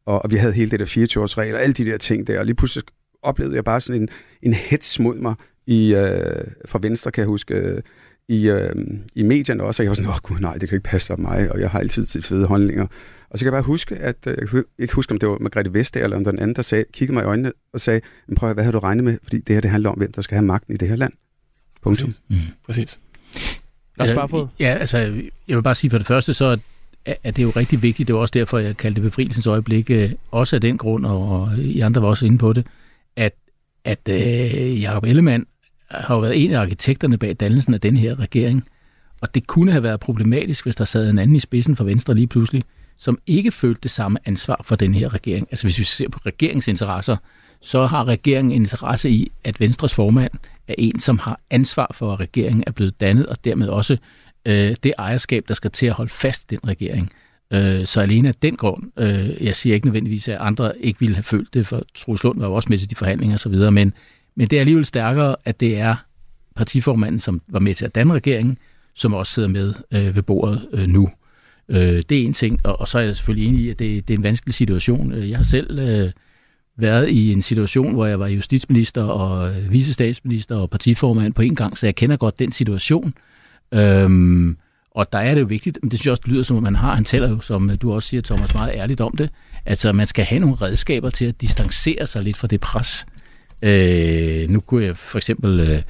og, 0.05 0.21
og 0.23 0.31
vi 0.31 0.35
havde 0.35 0.53
hele 0.53 0.71
det 0.71 0.79
der 0.79 0.85
24-årsregel, 0.85 1.53
og 1.53 1.61
alle 1.61 1.73
de 1.73 1.85
der 1.85 1.97
ting 1.97 2.27
der, 2.27 2.39
og 2.39 2.45
lige 2.45 2.55
pludselig 2.55 2.83
oplevede 3.23 3.55
jeg 3.55 3.63
bare 3.63 3.81
sådan 3.81 4.01
en, 4.01 4.09
en 4.41 4.53
hets 4.53 4.99
mod 4.99 5.15
mig 5.15 5.35
i, 5.67 5.93
øh, 5.93 6.43
fra 6.65 6.79
Venstre, 6.81 7.11
kan 7.11 7.21
jeg 7.21 7.27
huske, 7.27 7.53
øh, 7.53 7.81
i, 8.27 8.49
øh, 8.49 8.75
i 9.15 9.23
medierne 9.23 9.63
også, 9.63 9.81
og 9.81 9.85
jeg 9.85 9.89
var 9.89 9.95
sådan, 9.95 10.09
åh 10.09 10.15
oh, 10.15 10.19
gud 10.23 10.39
nej, 10.39 10.53
det 10.53 10.69
kan 10.69 10.75
ikke 10.75 10.89
passe 10.89 11.13
af 11.13 11.19
mig, 11.19 11.51
og 11.51 11.59
jeg 11.59 11.69
har 11.69 11.79
altid 11.79 12.05
til 12.05 12.23
fede 12.23 12.45
holdninger. 12.45 12.87
Og 13.31 13.39
så 13.39 13.45
kan 13.45 13.45
jeg 13.45 13.51
bare 13.51 13.67
huske, 13.67 13.95
at 13.95 14.15
øh, 14.27 14.37
jeg 14.39 14.47
kan 14.49 14.63
ikke 14.79 14.93
huske, 14.93 15.11
om 15.11 15.19
det 15.19 15.29
var 15.29 15.37
Margrethe 15.41 15.73
Vestager 15.73 16.03
eller 16.03 16.17
om 16.17 16.23
den 16.23 16.39
anden, 16.39 16.55
der 16.55 16.61
sagde, 16.61 16.85
kiggede 16.93 17.13
mig 17.13 17.21
i 17.21 17.25
øjnene 17.25 17.51
og 17.73 17.81
sagde, 17.81 18.01
men 18.27 18.35
prøv 18.35 18.49
at, 18.49 18.55
hvad 18.55 18.63
har 18.63 18.71
du 18.71 18.79
regnet 18.79 19.03
med? 19.03 19.17
Fordi 19.23 19.37
det 19.37 19.55
her, 19.55 19.61
det 19.61 19.71
handler 19.71 19.89
om, 19.89 19.97
hvem 19.97 20.11
der 20.11 20.21
skal 20.21 20.35
have 20.35 20.45
magten 20.45 20.73
i 20.73 20.77
det 20.77 20.87
her 20.87 20.95
land. 20.95 21.13
Punktum. 21.81 22.13
Præcis. 22.27 22.47
Mm. 22.47 22.53
Præcis. 22.65 22.99
Lars 23.97 24.11
Barfod? 24.11 24.47
Ja, 24.59 24.77
altså, 24.79 24.97
jeg 25.47 25.57
vil 25.57 25.63
bare 25.63 25.75
sige 25.75 25.91
for 25.91 25.97
det 25.97 26.07
første, 26.07 26.33
så 26.33 26.57
er 27.05 27.31
det 27.31 27.43
jo 27.43 27.49
rigtig 27.49 27.81
vigtigt. 27.81 28.07
Det 28.07 28.15
var 28.15 28.21
også 28.21 28.31
derfor, 28.31 28.57
jeg 28.57 28.77
kaldte 28.77 29.01
det 29.01 29.11
befrielsens 29.11 29.47
øjeblik, 29.47 29.91
øh, 29.91 30.11
også 30.31 30.55
af 30.55 30.61
den 30.61 30.77
grund, 30.77 31.05
og 31.05 31.49
I 31.57 31.79
andre 31.79 32.01
var 32.01 32.07
også 32.07 32.25
inde 32.25 32.37
på 32.37 32.53
det, 32.53 32.65
at, 33.15 33.33
at 33.85 33.99
øh, 34.09 34.81
Jacob 34.81 35.03
Ellemann 35.03 35.45
har 35.89 36.15
jo 36.15 36.21
været 36.21 36.45
en 36.45 36.51
af 36.51 36.59
arkitekterne 36.59 37.17
bag 37.17 37.35
dannelsen 37.39 37.73
af 37.73 37.81
den 37.81 37.97
her 37.97 38.19
regering. 38.19 38.63
Og 39.21 39.35
det 39.35 39.47
kunne 39.47 39.71
have 39.71 39.83
været 39.83 39.99
problematisk, 39.99 40.65
hvis 40.65 40.75
der 40.75 40.85
sad 40.85 41.09
en 41.09 41.19
anden 41.19 41.35
i 41.35 41.39
spidsen 41.39 41.75
for 41.75 41.83
Venstre 41.83 42.15
lige 42.15 42.27
pludselig, 42.27 42.63
som 43.01 43.19
ikke 43.27 43.51
følte 43.51 43.79
det 43.83 43.91
samme 43.91 44.19
ansvar 44.25 44.61
for 44.63 44.75
den 44.75 44.93
her 44.93 45.13
regering. 45.13 45.47
Altså 45.51 45.65
hvis 45.65 45.79
vi 45.79 45.83
ser 45.83 46.09
på 46.09 46.19
regeringsinteresser, 46.25 47.17
så 47.61 47.85
har 47.85 48.07
regeringen 48.07 48.51
interesse 48.51 49.09
i, 49.09 49.31
at 49.43 49.59
Venstres 49.59 49.93
formand 49.93 50.31
er 50.67 50.75
en, 50.77 50.99
som 50.99 51.19
har 51.19 51.39
ansvar 51.49 51.91
for, 51.93 52.13
at 52.13 52.19
regeringen 52.19 52.63
er 52.67 52.71
blevet 52.71 53.01
dannet, 53.01 53.25
og 53.25 53.45
dermed 53.45 53.67
også 53.67 53.97
øh, 54.45 54.75
det 54.83 54.93
ejerskab, 54.99 55.45
der 55.47 55.53
skal 55.53 55.71
til 55.71 55.85
at 55.85 55.93
holde 55.93 56.09
fast 56.09 56.51
i 56.51 56.55
den 56.55 56.67
regering. 56.67 57.11
Øh, 57.53 57.85
så 57.85 58.01
alene 58.01 58.27
af 58.27 58.35
den 58.35 58.55
grund, 58.55 58.83
øh, 58.99 59.43
jeg 59.45 59.55
siger 59.55 59.73
ikke 59.73 59.87
nødvendigvis, 59.87 60.27
at 60.27 60.37
andre 60.39 60.79
ikke 60.79 60.99
ville 60.99 61.15
have 61.15 61.23
følt 61.23 61.53
det, 61.53 61.67
for 61.67 61.81
Troels 61.95 62.23
Lund 62.23 62.39
var 62.39 62.47
jo 62.47 62.53
også 62.53 62.69
med 62.69 62.77
til 62.77 62.89
de 62.89 62.95
forhandlinger 62.95 63.35
osv., 63.35 63.71
men, 63.71 63.93
men 64.35 64.47
det 64.47 64.55
er 64.55 64.59
alligevel 64.59 64.85
stærkere, 64.85 65.35
at 65.45 65.59
det 65.59 65.79
er 65.79 65.95
partiformanden, 66.55 67.19
som 67.19 67.41
var 67.47 67.59
med 67.59 67.75
til 67.75 67.85
at 67.85 67.95
danne 67.95 68.13
regeringen, 68.13 68.57
som 68.95 69.13
også 69.13 69.33
sidder 69.33 69.49
med 69.49 69.73
øh, 69.91 70.15
ved 70.15 70.21
bordet 70.23 70.67
øh, 70.73 70.87
nu. 70.87 71.09
Øh, 71.71 72.03
det 72.09 72.11
er 72.11 72.25
en 72.25 72.33
ting, 72.33 72.59
og, 72.63 72.81
og 72.81 72.87
så 72.87 72.97
er 72.97 73.01
jeg 73.01 73.15
selvfølgelig 73.15 73.49
enig 73.49 73.61
i, 73.61 73.69
at 73.69 73.79
det, 73.79 74.07
det 74.07 74.13
er 74.13 74.17
en 74.17 74.23
vanskelig 74.23 74.53
situation. 74.53 75.11
Øh, 75.11 75.29
jeg 75.29 75.37
har 75.37 75.43
selv 75.43 75.79
øh, 75.79 76.11
været 76.77 77.09
i 77.09 77.31
en 77.31 77.41
situation, 77.41 77.93
hvor 77.93 78.05
jeg 78.05 78.19
var 78.19 78.27
justitsminister 78.27 79.03
og 79.03 79.47
visestatsminister 79.47 79.71
vicestatsminister 79.71 80.55
og 80.55 80.69
partiformand 80.69 81.33
på 81.33 81.41
en 81.41 81.55
gang, 81.55 81.77
så 81.77 81.85
jeg 81.85 81.95
kender 81.95 82.17
godt 82.17 82.39
den 82.39 82.51
situation. 82.51 83.13
Øhm, 83.73 84.57
og 84.95 85.13
der 85.13 85.19
er 85.19 85.33
det 85.33 85.41
jo 85.41 85.45
vigtigt, 85.45 85.79
men 85.81 85.91
det 85.91 85.99
synes 85.99 86.05
jeg 86.05 86.11
også, 86.11 86.21
det 86.25 86.33
lyder 86.33 86.43
som, 86.43 86.57
at 86.57 86.63
man 86.63 86.75
har, 86.75 86.95
han 86.95 87.03
taler 87.03 87.29
jo, 87.29 87.39
som 87.39 87.69
øh, 87.69 87.77
du 87.81 87.93
også 87.93 88.09
siger, 88.09 88.21
Thomas, 88.21 88.53
meget 88.53 88.71
ærligt 88.75 89.01
om 89.01 89.15
det, 89.17 89.29
altså 89.65 89.93
man 89.93 90.07
skal 90.07 90.25
have 90.25 90.39
nogle 90.39 90.55
redskaber 90.55 91.09
til 91.09 91.25
at 91.25 91.41
distancere 91.41 92.07
sig 92.07 92.23
lidt 92.23 92.37
fra 92.37 92.47
det 92.47 92.59
pres. 92.59 93.05
Øh, 93.61 94.49
nu 94.49 94.59
kunne 94.59 94.85
jeg 94.85 94.97
for 94.97 95.17
eksempel 95.17 95.59
øh, 95.59 95.81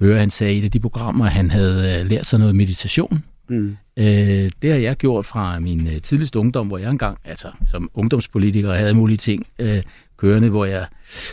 høre, 0.00 0.14
at 0.14 0.20
han 0.20 0.30
sagde 0.30 0.54
i 0.54 0.58
et 0.58 0.64
af 0.64 0.70
de 0.70 0.80
programmer, 0.80 1.24
at 1.24 1.32
han 1.32 1.50
havde 1.50 2.00
øh, 2.00 2.06
lært 2.06 2.26
sig 2.26 2.38
noget 2.38 2.54
meditation. 2.56 3.22
Mm. 3.48 3.76
Øh, 3.96 4.50
det 4.62 4.70
har 4.70 4.78
jeg 4.78 4.96
gjort 4.96 5.26
fra 5.26 5.60
min 5.60 5.86
øh, 5.86 6.00
tidligste 6.02 6.38
ungdom, 6.38 6.66
hvor 6.66 6.78
jeg 6.78 6.90
engang, 6.90 7.18
altså 7.24 7.48
som 7.70 7.90
ungdomspolitiker, 7.94 8.72
havde 8.72 8.94
mulige 8.94 9.16
ting 9.16 9.46
øh, 9.58 9.82
kørende, 10.16 10.48
hvor 10.48 10.64
jeg 10.64 10.86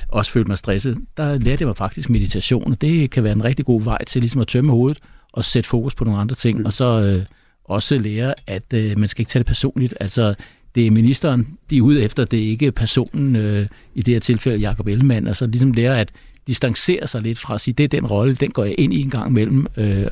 også 0.07 0.31
følte 0.31 0.47
mig 0.47 0.57
stresset. 0.57 0.97
Der 1.17 1.37
lærte 1.39 1.61
jeg 1.61 1.67
mig 1.67 1.77
faktisk 1.77 2.09
meditation, 2.09 2.71
og 2.71 2.81
det 2.81 3.09
kan 3.09 3.23
være 3.23 3.33
en 3.33 3.43
rigtig 3.43 3.65
god 3.65 3.81
vej 3.81 4.03
til 4.03 4.21
ligesom 4.21 4.41
at 4.41 4.47
tømme 4.47 4.71
hovedet 4.71 4.99
og 5.33 5.45
sætte 5.45 5.69
fokus 5.69 5.95
på 5.95 6.03
nogle 6.03 6.19
andre 6.19 6.35
ting, 6.35 6.59
mm. 6.59 6.65
og 6.65 6.73
så 6.73 7.01
øh, 7.01 7.25
også 7.65 7.97
lære, 7.97 8.33
at 8.47 8.73
øh, 8.73 8.99
man 8.99 9.09
skal 9.09 9.21
ikke 9.21 9.29
tage 9.29 9.39
det 9.39 9.47
personligt. 9.47 9.93
Altså, 9.99 10.35
det 10.75 10.87
er 10.87 10.91
ministeren, 10.91 11.47
de 11.69 11.77
er 11.77 11.81
ude 11.81 12.01
efter, 12.01 12.25
det 12.25 12.39
er 12.39 12.47
ikke 12.47 12.71
personen, 12.71 13.35
øh, 13.35 13.67
i 13.95 14.01
det 14.01 14.13
her 14.13 14.19
tilfælde 14.19 14.57
Jakob 14.57 14.87
Ellemann, 14.87 15.27
og 15.27 15.35
så 15.35 15.47
ligesom 15.47 15.71
lære 15.71 15.99
at 15.99 16.11
distancere 16.47 17.07
sig 17.07 17.21
lidt 17.21 17.39
fra 17.39 17.55
at 17.55 17.61
sige, 17.61 17.73
det 17.73 17.83
er 17.83 17.87
den 17.87 18.05
rolle, 18.05 18.35
den 18.35 18.51
går 18.51 18.63
jeg 18.63 18.75
ind 18.77 18.93
i 18.93 19.01
en 19.01 19.09
gang 19.09 19.31
mellem, 19.33 19.67
øh, 19.77 20.05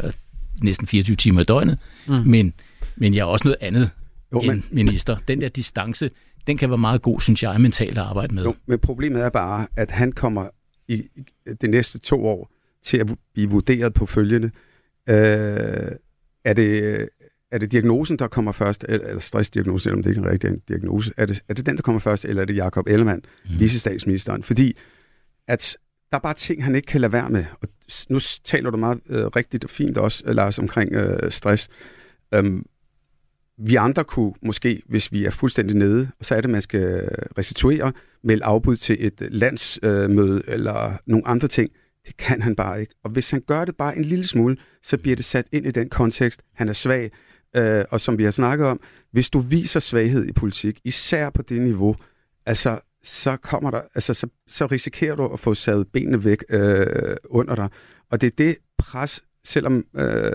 næsten 0.61 0.87
24 0.87 1.15
timer 1.15 1.41
i 1.41 1.43
døgnet, 1.43 1.79
mm. 2.07 2.13
men, 2.13 2.53
men 2.95 3.13
jeg 3.13 3.19
er 3.21 3.25
også 3.25 3.47
noget 3.47 3.57
andet 3.61 3.89
jo, 4.33 4.39
end 4.39 4.51
men, 4.51 4.63
minister. 4.71 5.17
Den 5.27 5.41
der 5.41 5.49
distance, 5.49 6.11
den 6.47 6.57
kan 6.57 6.69
være 6.69 6.77
meget 6.77 7.01
god, 7.01 7.21
synes 7.21 7.43
jeg, 7.43 7.61
mentalt 7.61 7.97
at 7.97 8.03
arbejde 8.03 8.35
med. 8.35 8.43
Jo, 8.43 8.55
men 8.65 8.79
problemet 8.79 9.21
er 9.21 9.29
bare, 9.29 9.67
at 9.77 9.91
han 9.91 10.11
kommer 10.11 10.47
i 10.87 11.03
de 11.61 11.67
næste 11.67 11.99
to 11.99 12.25
år 12.25 12.51
til 12.83 12.97
at 12.97 13.07
blive 13.33 13.49
vurderet 13.49 13.93
på 13.93 14.05
følgende. 14.05 14.51
Øh, 15.09 15.91
er, 16.45 16.53
det, 16.53 17.09
er 17.51 17.57
det 17.57 17.71
diagnosen, 17.71 18.19
der 18.19 18.27
kommer 18.27 18.51
først, 18.51 18.85
eller, 18.89 19.19
stressdiagnosen, 19.19 19.89
eller 19.89 19.97
om 19.97 20.03
det 20.03 20.09
ikke 20.09 20.19
er 20.19 20.25
en 20.25 20.31
rigtig 20.31 20.67
diagnose? 20.67 21.13
Er 21.17 21.25
det, 21.25 21.43
er 21.49 21.53
det 21.53 21.65
den, 21.65 21.75
der 21.75 21.81
kommer 21.81 21.99
først, 21.99 22.25
eller 22.25 22.41
er 22.41 22.45
det 22.45 22.55
Jakob 22.55 22.87
Ellemann, 22.87 23.21
mm. 23.45 23.59
vicestatsministeren? 23.59 24.43
Fordi 24.43 24.77
at 25.47 25.77
der 26.11 26.17
er 26.17 26.21
bare 26.21 26.33
ting, 26.33 26.63
han 26.63 26.75
ikke 26.75 26.85
kan 26.85 27.01
lade 27.01 27.13
være 27.13 27.29
med. 27.29 27.45
Og 27.61 27.67
nu 28.09 28.19
taler 28.43 28.69
du 28.69 28.77
meget 28.77 28.99
øh, 29.09 29.25
rigtigt 29.25 29.63
og 29.63 29.69
fint 29.69 29.97
også, 29.97 30.23
øh, 30.25 30.35
Lars, 30.35 30.59
omkring 30.59 30.93
øh, 30.93 31.31
stress. 31.31 31.69
Øhm, 32.33 32.65
vi 33.57 33.75
andre 33.75 34.03
kunne 34.03 34.33
måske, 34.41 34.81
hvis 34.85 35.11
vi 35.11 35.25
er 35.25 35.29
fuldstændig 35.29 35.75
nede, 35.75 36.09
så 36.21 36.35
er 36.35 36.41
det, 36.41 36.45
at 36.45 36.51
man 36.51 36.61
skal 36.61 36.81
øh, 36.81 37.07
restituere, 37.37 37.93
melde 38.23 38.45
afbud 38.45 38.75
til 38.75 38.97
et 38.99 39.21
øh, 39.21 39.27
landsmøde 39.31 40.43
øh, 40.47 40.53
eller 40.53 40.97
nogle 41.05 41.27
andre 41.27 41.47
ting. 41.47 41.71
Det 42.07 42.17
kan 42.17 42.41
han 42.41 42.55
bare 42.55 42.81
ikke. 42.81 42.95
Og 43.03 43.09
hvis 43.09 43.31
han 43.31 43.41
gør 43.47 43.65
det 43.65 43.75
bare 43.75 43.97
en 43.97 44.05
lille 44.05 44.23
smule, 44.23 44.57
så 44.81 44.97
bliver 44.97 45.15
det 45.15 45.25
sat 45.25 45.45
ind 45.51 45.65
i 45.65 45.71
den 45.71 45.89
kontekst. 45.89 46.41
Han 46.53 46.69
er 46.69 46.73
svag. 46.73 47.11
Øh, 47.55 47.85
og 47.89 48.01
som 48.01 48.17
vi 48.17 48.23
har 48.23 48.31
snakket 48.31 48.67
om, 48.67 48.79
hvis 49.11 49.29
du 49.29 49.39
viser 49.39 49.79
svaghed 49.79 50.25
i 50.25 50.31
politik, 50.31 50.79
især 50.83 51.29
på 51.29 51.41
det 51.41 51.61
niveau, 51.61 51.95
altså 52.45 52.79
så 53.03 53.37
kommer 53.37 53.71
der, 53.71 53.81
altså 53.95 54.13
så, 54.13 54.27
så 54.47 54.65
risikerer 54.65 55.15
du 55.15 55.25
at 55.25 55.39
få 55.39 55.53
savet 55.53 55.87
benene 55.87 56.23
væk 56.23 56.43
øh, 56.49 57.15
under 57.25 57.55
dig. 57.55 57.69
Og 58.11 58.21
det 58.21 58.27
er 58.27 58.35
det 58.37 58.57
pres, 58.77 59.23
selvom 59.43 59.85
øh, 59.95 60.31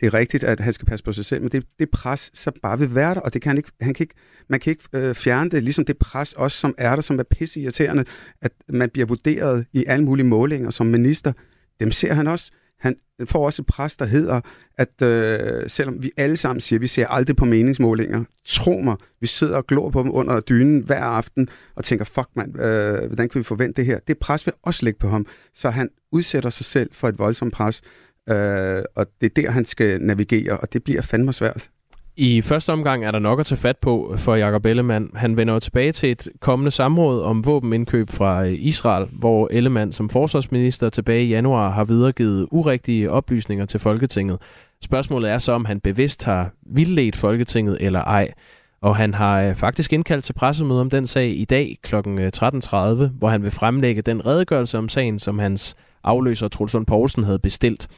det 0.00 0.06
er 0.06 0.14
rigtigt, 0.14 0.44
at 0.44 0.60
han 0.60 0.72
skal 0.72 0.86
passe 0.86 1.04
på 1.04 1.12
sig 1.12 1.24
selv, 1.24 1.42
men 1.42 1.52
det 1.52 1.66
det 1.78 1.90
pres, 1.90 2.30
så 2.34 2.52
bare 2.62 2.78
vil 2.78 2.94
være 2.94 3.14
der, 3.14 3.20
og 3.20 3.34
det 3.34 3.42
kan 3.42 3.50
han 3.50 3.56
ikke, 3.56 3.72
han 3.80 3.94
kan 3.94 4.04
ikke, 4.04 4.14
man 4.48 4.60
kan 4.60 4.70
ikke 4.70 4.84
øh, 4.92 5.14
fjerne 5.14 5.50
det, 5.50 5.62
ligesom 5.62 5.84
det 5.84 5.98
pres 5.98 6.32
også, 6.32 6.58
som 6.58 6.74
er 6.78 6.94
der, 6.94 7.02
som 7.02 7.18
er 7.18 7.22
pisse 7.22 7.60
irriterende, 7.60 8.04
at 8.40 8.52
man 8.68 8.90
bliver 8.90 9.06
vurderet 9.06 9.66
i 9.72 9.84
alle 9.86 10.04
mulige 10.04 10.26
målinger 10.26 10.70
som 10.70 10.86
minister. 10.86 11.32
Dem 11.80 11.90
ser 11.90 12.12
han 12.12 12.26
også. 12.26 12.52
Han 12.82 12.96
får 13.24 13.46
også 13.46 13.62
et 13.62 13.66
pres, 13.66 13.96
der 13.96 14.04
hedder, 14.04 14.40
at 14.78 15.02
øh, 15.02 15.70
selvom 15.70 16.02
vi 16.02 16.10
alle 16.16 16.36
sammen 16.36 16.60
siger, 16.60 16.78
at 16.78 16.80
vi 16.80 16.86
ser 16.86 17.06
aldrig 17.06 17.36
på 17.36 17.44
meningsmålinger, 17.44 18.24
tro 18.44 18.80
mig, 18.80 18.96
vi 19.20 19.26
sidder 19.26 19.56
og 19.56 19.66
glor 19.66 19.90
på 19.90 20.02
dem 20.02 20.10
under 20.14 20.40
dynen 20.40 20.80
hver 20.80 21.02
aften 21.02 21.48
og 21.74 21.84
tænker, 21.84 22.04
fuck 22.04 22.28
mand, 22.36 22.60
øh, 22.60 23.06
hvordan 23.06 23.28
kan 23.28 23.38
vi 23.38 23.42
forvente 23.42 23.76
det 23.76 23.86
her? 23.86 23.98
Det 24.08 24.18
pres 24.18 24.46
vil 24.46 24.54
også 24.62 24.84
ligge 24.84 24.98
på 24.98 25.08
ham, 25.08 25.26
så 25.54 25.70
han 25.70 25.88
udsætter 26.12 26.50
sig 26.50 26.66
selv 26.66 26.90
for 26.92 27.08
et 27.08 27.18
voldsomt 27.18 27.52
pres, 27.52 27.82
øh, 28.28 28.82
og 28.94 29.06
det 29.20 29.26
er 29.26 29.42
der, 29.42 29.50
han 29.50 29.64
skal 29.64 30.02
navigere, 30.02 30.56
og 30.56 30.72
det 30.72 30.84
bliver 30.84 31.02
fandme 31.02 31.32
svært. 31.32 31.70
I 32.16 32.40
første 32.40 32.72
omgang 32.72 33.04
er 33.04 33.10
der 33.10 33.18
nok 33.18 33.40
at 33.40 33.46
tage 33.46 33.58
fat 33.58 33.78
på 33.78 34.14
for 34.16 34.34
Jakob 34.34 34.66
Ellemann. 34.66 35.10
Han 35.14 35.36
vender 35.36 35.58
tilbage 35.58 35.92
til 35.92 36.10
et 36.10 36.28
kommende 36.40 36.70
samråd 36.70 37.22
om 37.22 37.46
våbenindkøb 37.46 38.10
fra 38.10 38.44
øh, 38.44 38.54
Israel, 38.58 39.08
hvor 39.12 39.48
Ellemann 39.50 39.92
som 39.92 40.08
forsvarsminister 40.08 40.90
tilbage 40.90 41.24
i 41.24 41.28
januar 41.28 41.70
har 41.70 41.84
videregivet 41.84 42.48
urigtige 42.50 43.10
oplysninger 43.10 43.66
til 43.66 43.80
Folketinget. 43.80 44.38
Spørgsmålet 44.82 45.30
er 45.30 45.38
så, 45.38 45.52
om 45.52 45.64
han 45.64 45.80
bevidst 45.80 46.24
har 46.24 46.50
vildledt 46.66 47.16
Folketinget 47.16 47.76
eller 47.80 48.00
ej. 48.00 48.32
Og 48.80 48.96
han 48.96 49.14
har 49.14 49.42
øh, 49.42 49.54
faktisk 49.54 49.92
indkaldt 49.92 50.24
til 50.24 50.32
pressemøde 50.32 50.80
om 50.80 50.90
den 50.90 51.06
sag 51.06 51.28
i 51.28 51.44
dag 51.44 51.78
kl. 51.82 51.94
13.30, 51.96 52.76
øh, 52.76 53.10
hvor 53.18 53.28
han 53.28 53.42
vil 53.42 53.50
fremlægge 53.50 54.02
den 54.02 54.26
redegørelse 54.26 54.78
om 54.78 54.88
sagen, 54.88 55.18
som 55.18 55.38
hans 55.38 55.76
afløser 56.04 56.48
Truls 56.48 56.74
Lund 56.74 56.86
Poulsen 56.86 57.24
havde 57.24 57.38
bestilt. 57.38 57.88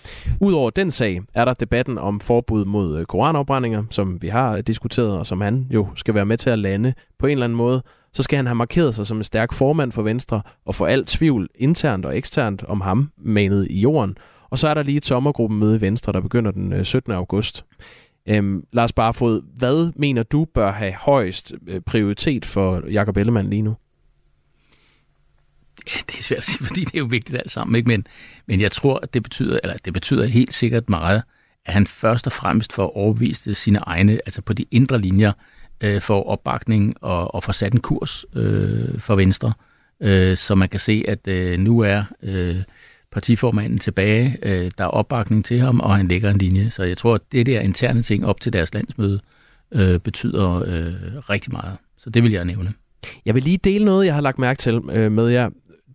Udover 0.41 0.71
den 0.71 0.91
sag 0.91 1.21
er 1.35 1.45
der 1.45 1.55
debatten 1.55 1.99
om 1.99 2.21
forbud 2.21 2.65
mod 2.65 3.05
koranopbrændinger, 3.05 3.45
koranafbrændinger, 3.55 3.85
som 3.91 4.23
vi 4.23 4.29
har 4.29 4.57
øh, 4.57 4.63
diskuteret, 4.67 5.19
og 5.19 5.27
som 5.27 5.41
han 5.41 5.67
jo 5.71 5.89
skal 5.95 6.15
være 6.15 6.27
med 6.27 6.37
til 6.37 6.51
at 6.51 6.59
lande 6.59 6.95
på 7.19 7.27
en 7.27 7.33
eller 7.33 7.45
anden 7.45 7.57
måde. 7.57 7.83
Så 8.13 8.23
skal 8.23 8.37
han 8.37 8.47
have 8.47 8.55
markeret 8.55 8.95
sig 8.95 9.07
som 9.07 9.17
en 9.17 9.25
stærk 9.25 9.53
formand 9.53 9.93
for 9.93 10.03
Venstre, 10.03 10.43
og 10.65 10.75
få 10.75 10.85
alt 10.85 11.09
tvivl 11.09 11.49
internt 11.55 12.07
og 12.07 12.17
eksternt 12.17 12.65
om 12.65 12.81
ham 12.81 13.11
manet 13.19 13.67
i 13.71 13.81
jorden. 13.81 14.17
Og 14.51 14.59
så 14.59 14.69
er 14.69 14.75
der 14.75 14.83
lige 14.83 14.97
et 14.97 15.05
sommergruppemøde 15.05 15.77
i 15.77 15.81
Venstre, 15.81 16.13
der 16.13 16.21
begynder 16.21 16.51
den 16.51 16.73
øh, 16.73 16.85
17. 16.85 17.13
August. 17.13 17.65
Øhm, 18.29 18.65
Lars 18.73 18.93
Barfod, 18.93 19.43
hvad 19.59 19.93
mener 19.97 20.23
du 20.23 20.45
bør 20.45 20.73
have 20.73 20.93
højst 20.93 21.55
prioritet 21.87 22.45
for 22.45 22.91
Jakob 22.91 23.17
Ellemann 23.17 23.51
lige 23.51 23.63
nu? 23.63 23.75
Det 26.09 26.19
er 26.19 26.23
svært 26.23 26.39
at 26.39 26.45
sige, 26.45 26.67
fordi 26.67 26.85
det 26.85 26.95
er 26.95 26.99
jo 26.99 27.05
vigtigt 27.05 27.39
alt 27.39 27.51
sammen. 27.51 27.77
Ikke? 27.77 27.89
Men, 27.89 28.07
men 28.47 28.61
jeg 28.61 28.73
tror, 28.73 28.99
at 29.03 29.15
det 29.15 29.23
betyder, 29.23 29.59
eller 29.63 29.77
det 29.85 29.93
betyder 29.93 30.27
helt 30.27 30.55
sikkert 30.55 30.89
meget, 30.91 31.23
at 31.67 31.73
han 31.73 31.87
først 31.87 32.27
og 32.27 32.33
fremmest 32.33 32.73
får 32.73 32.97
overbevist 32.97 33.57
sine 33.57 33.79
egne, 33.79 34.13
altså 34.13 34.43
på 34.43 34.53
de 34.53 34.65
indre 34.71 34.99
linjer, 34.99 35.33
øh, 35.85 36.01
for 36.01 36.23
opbakning 36.23 36.95
og, 37.01 37.35
og 37.35 37.45
får 37.45 37.53
sat 37.53 37.73
en 37.73 37.81
kurs 37.81 38.25
øh, 38.37 38.99
for 38.99 39.15
Venstre, 39.15 39.53
øh, 40.01 40.37
så 40.37 40.55
man 40.55 40.69
kan 40.69 40.81
se, 40.81 41.05
at 41.09 41.29
øh, 41.29 41.59
nu 41.59 41.81
er 41.81 42.05
øh, 42.23 42.57
partiformanden 43.13 43.79
tilbage, 43.79 44.37
øh, 44.43 44.71
der 44.79 44.85
er 44.85 44.89
opbakning 44.89 45.45
til 45.45 45.59
ham, 45.59 45.81
og 45.81 45.97
han 45.97 46.09
lægger 46.09 46.31
en 46.31 46.39
linje. 46.39 46.71
Så 46.71 46.83
jeg 46.83 46.97
tror, 46.97 47.15
at 47.15 47.21
det 47.33 47.47
der 47.47 47.61
interne 47.61 48.03
ting 48.03 48.27
op 48.27 48.41
til 48.41 48.53
deres 48.53 48.75
landsmøde 48.75 49.21
øh, 49.73 49.99
betyder 49.99 50.57
øh, 50.57 51.21
rigtig 51.31 51.53
meget. 51.53 51.77
Så 51.99 52.11
det 52.11 52.23
vil 52.23 52.33
jeg 52.33 52.45
nævne. 52.45 52.73
Jeg 53.27 53.35
vil 53.35 53.43
lige 53.43 53.59
dele 53.59 53.85
noget, 53.85 54.07
jeg 54.07 54.15
har 54.15 54.21
lagt 54.21 54.39
mærke 54.39 54.59
til 54.59 54.81
øh, 54.93 55.13
med 55.13 55.29
jer. 55.29 55.51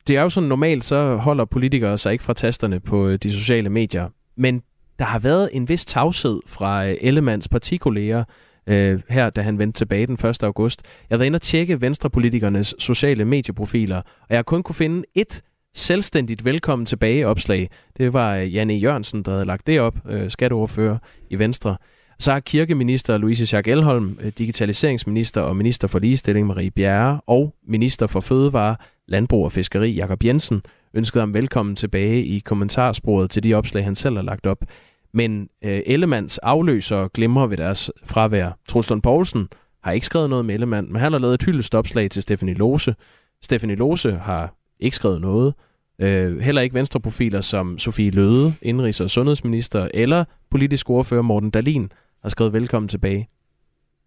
Det 0.09 0.17
er 0.17 0.21
jo 0.21 0.29
sådan 0.29 0.49
normalt, 0.49 0.83
så 0.83 1.15
holder 1.15 1.45
politikere 1.45 1.97
sig 1.97 2.11
ikke 2.11 2.23
fra 2.23 2.33
tasterne 2.33 2.79
på 2.79 3.07
øh, 3.07 3.19
de 3.23 3.31
sociale 3.31 3.69
medier. 3.69 4.09
Men 4.37 4.61
der 4.99 5.05
har 5.05 5.19
været 5.19 5.49
en 5.53 5.69
vis 5.69 5.85
tavshed 5.85 6.39
fra 6.47 6.87
øh, 6.87 6.97
Ellemands 7.01 7.47
partikolleger, 7.47 8.23
øh, 8.67 9.01
her, 9.09 9.29
da 9.29 9.41
han 9.41 9.59
vendte 9.59 9.77
tilbage 9.77 10.07
den 10.07 10.13
1. 10.29 10.43
august. 10.43 10.81
Jeg 11.09 11.15
har 11.15 11.17
været 11.17 11.25
inde 11.25 11.37
og 11.37 11.41
tjekke 11.41 11.81
venstrepolitikernes 11.81 12.75
sociale 12.79 13.25
medieprofiler, 13.25 13.97
og 13.97 14.27
jeg 14.29 14.37
har 14.37 14.43
kun 14.43 14.63
kunne 14.63 14.75
finde 14.75 15.03
et 15.15 15.41
selvstændigt 15.73 16.45
velkommen 16.45 16.85
tilbage 16.85 17.27
opslag. 17.27 17.69
Det 17.97 18.13
var 18.13 18.35
øh, 18.35 18.55
Janne 18.55 18.73
Jørgensen, 18.73 19.23
der 19.23 19.31
havde 19.31 19.45
lagt 19.45 19.67
det 19.67 19.79
op, 19.79 19.95
øh, 20.09 20.29
skatteordfører 20.29 20.97
i 21.29 21.39
Venstre. 21.39 21.77
Så 22.21 22.31
har 22.31 22.39
kirkeminister 22.39 23.17
Louise 23.17 23.45
Schack 23.45 23.67
Elholm, 23.67 24.17
øh, 24.21 24.31
digitaliseringsminister 24.37 25.41
og 25.41 25.55
minister 25.55 25.87
for 25.87 25.99
ligestilling 25.99 26.47
Marie 26.47 26.71
Bjerre 26.71 27.21
og 27.27 27.55
minister 27.67 28.07
for 28.07 28.19
fødevare, 28.19 28.75
landbrug 29.07 29.45
og 29.45 29.51
fiskeri 29.51 29.91
Jakob 29.91 30.25
Jensen 30.25 30.61
ønskede 30.93 31.21
ham 31.21 31.33
velkommen 31.33 31.75
tilbage 31.75 32.25
i 32.25 32.39
kommentarsporet 32.39 33.29
til 33.29 33.43
de 33.43 33.53
opslag, 33.53 33.83
han 33.83 33.95
selv 33.95 34.15
har 34.15 34.23
lagt 34.23 34.47
op. 34.47 34.65
Men 35.13 35.49
øh, 35.63 35.81
Ellemands 35.85 36.37
afløser 36.37 37.07
glemmer 37.07 37.47
ved 37.47 37.57
deres 37.57 37.91
fravær. 38.05 38.57
Truslund 38.67 39.01
Poulsen 39.01 39.47
har 39.83 39.91
ikke 39.91 40.05
skrevet 40.05 40.29
noget 40.29 40.45
med 40.45 40.53
Ellemann, 40.53 40.91
men 40.91 41.01
han 41.01 41.11
har 41.11 41.19
lavet 41.19 41.33
et 41.33 41.43
hyldestopslag 41.43 42.11
til 42.11 42.21
Stephanie 42.21 42.55
Lose. 42.55 42.95
Stephanie 43.41 43.75
Lose 43.75 44.11
har 44.11 44.53
ikke 44.79 44.95
skrevet 44.95 45.21
noget. 45.21 45.53
Øh, 46.01 46.39
heller 46.39 46.61
ikke 46.61 46.73
venstreprofiler 46.73 47.41
som 47.41 47.77
Sofie 47.77 48.11
Løde, 48.11 48.53
indrigs- 48.61 49.03
og 49.03 49.09
sundhedsminister, 49.09 49.87
eller 49.93 50.23
politisk 50.51 50.89
ordfører 50.89 51.21
Morten 51.21 51.49
Dalin 51.49 51.91
og 52.23 52.31
skrevet 52.31 52.53
velkommen 52.53 52.89
tilbage. 52.89 53.27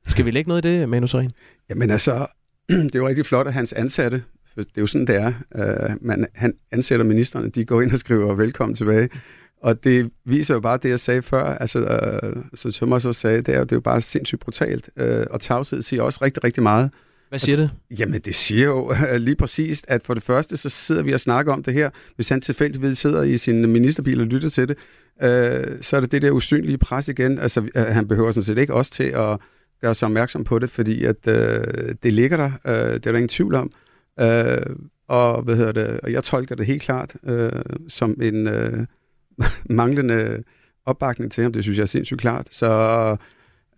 Skal 0.06 0.24
vi 0.24 0.30
lægge 0.30 0.48
noget 0.48 0.64
i 0.64 0.68
det, 0.68 0.88
Manu 0.88 1.06
Seren? 1.06 1.30
Jamen 1.70 1.90
altså, 1.90 2.26
det 2.68 2.94
er 2.94 2.98
jo 2.98 3.08
rigtig 3.08 3.26
flot, 3.26 3.46
at 3.46 3.52
hans 3.52 3.72
ansatte, 3.72 4.22
for 4.46 4.62
det 4.62 4.76
er 4.76 4.80
jo 4.80 4.86
sådan, 4.86 5.06
det 5.06 5.16
er, 5.16 5.32
uh, 5.54 6.06
man, 6.06 6.26
han 6.34 6.54
ansætter 6.70 7.06
ministerne, 7.06 7.48
de 7.48 7.64
går 7.64 7.80
ind 7.80 7.92
og 7.92 7.98
skriver 7.98 8.34
velkommen 8.34 8.74
tilbage. 8.74 9.08
Og 9.62 9.84
det 9.84 10.10
viser 10.24 10.54
jo 10.54 10.60
bare 10.60 10.78
det, 10.82 10.88
jeg 10.88 11.00
sagde 11.00 11.22
før, 11.22 11.44
altså, 11.44 11.78
øh, 11.78 12.36
så 12.54 12.72
Thomas 12.72 13.04
også 13.04 13.20
sagde, 13.20 13.42
det 13.42 13.54
er, 13.54 13.60
det 13.60 13.72
er 13.72 13.76
jo 13.76 13.80
bare 13.80 14.00
sindssygt 14.00 14.40
brutalt. 14.40 14.90
Øh, 14.96 15.26
og 15.30 15.40
tavshed 15.40 15.82
siger 15.82 16.02
også 16.02 16.18
rigtig, 16.22 16.44
rigtig 16.44 16.62
meget. 16.62 16.90
Hvad 17.32 17.38
siger 17.38 17.56
det? 17.56 17.70
Jamen, 17.98 18.20
det 18.20 18.34
siger 18.34 18.66
jo 18.66 18.94
lige 19.18 19.36
præcis, 19.36 19.84
at 19.88 20.02
for 20.02 20.14
det 20.14 20.22
første, 20.22 20.56
så 20.56 20.68
sidder 20.68 21.02
vi 21.02 21.12
og 21.12 21.20
snakker 21.20 21.52
om 21.52 21.62
det 21.62 21.74
her. 21.74 21.90
Hvis 22.14 22.28
han 22.28 22.40
tilfældigvis 22.40 22.98
sidder 22.98 23.22
i 23.22 23.38
sin 23.38 23.72
ministerbil 23.72 24.20
og 24.20 24.26
lytter 24.26 24.48
til 24.48 24.68
det, 24.68 24.78
øh, 25.22 25.82
så 25.82 25.96
er 25.96 26.00
det 26.00 26.12
det 26.12 26.22
der 26.22 26.30
usynlige 26.30 26.78
pres 26.78 27.08
igen. 27.08 27.38
Altså, 27.38 27.68
øh, 27.74 27.82
han 27.82 28.08
behøver 28.08 28.32
sådan 28.32 28.44
set 28.44 28.58
ikke 28.58 28.74
også 28.74 28.90
til 28.90 29.04
at 29.04 29.38
gøre 29.80 29.94
sig 29.94 30.06
opmærksom 30.06 30.44
på 30.44 30.58
det, 30.58 30.70
fordi 30.70 31.04
at 31.04 31.28
øh, 31.28 31.64
det 32.02 32.12
ligger 32.12 32.36
der. 32.36 32.50
Øh, 32.66 32.94
det 32.94 33.06
er 33.06 33.12
der 33.12 33.18
ingen 33.18 33.28
tvivl 33.28 33.54
om. 33.54 33.70
Øh, 34.20 34.76
og, 35.08 35.42
hvad 35.42 35.56
hedder 35.56 35.72
det, 35.72 36.00
og 36.00 36.12
jeg 36.12 36.24
tolker 36.24 36.54
det 36.54 36.66
helt 36.66 36.82
klart 36.82 37.16
øh, 37.26 37.50
som 37.88 38.20
en... 38.22 38.46
Øh, 38.46 38.86
manglende 39.70 40.42
opbakning 40.86 41.32
til 41.32 41.42
ham. 41.42 41.52
Det 41.52 41.62
synes 41.62 41.78
jeg 41.78 41.82
er 41.82 41.86
sindssygt 41.86 42.20
klart. 42.20 42.48
Så 42.50 42.70
øh, 42.70 43.18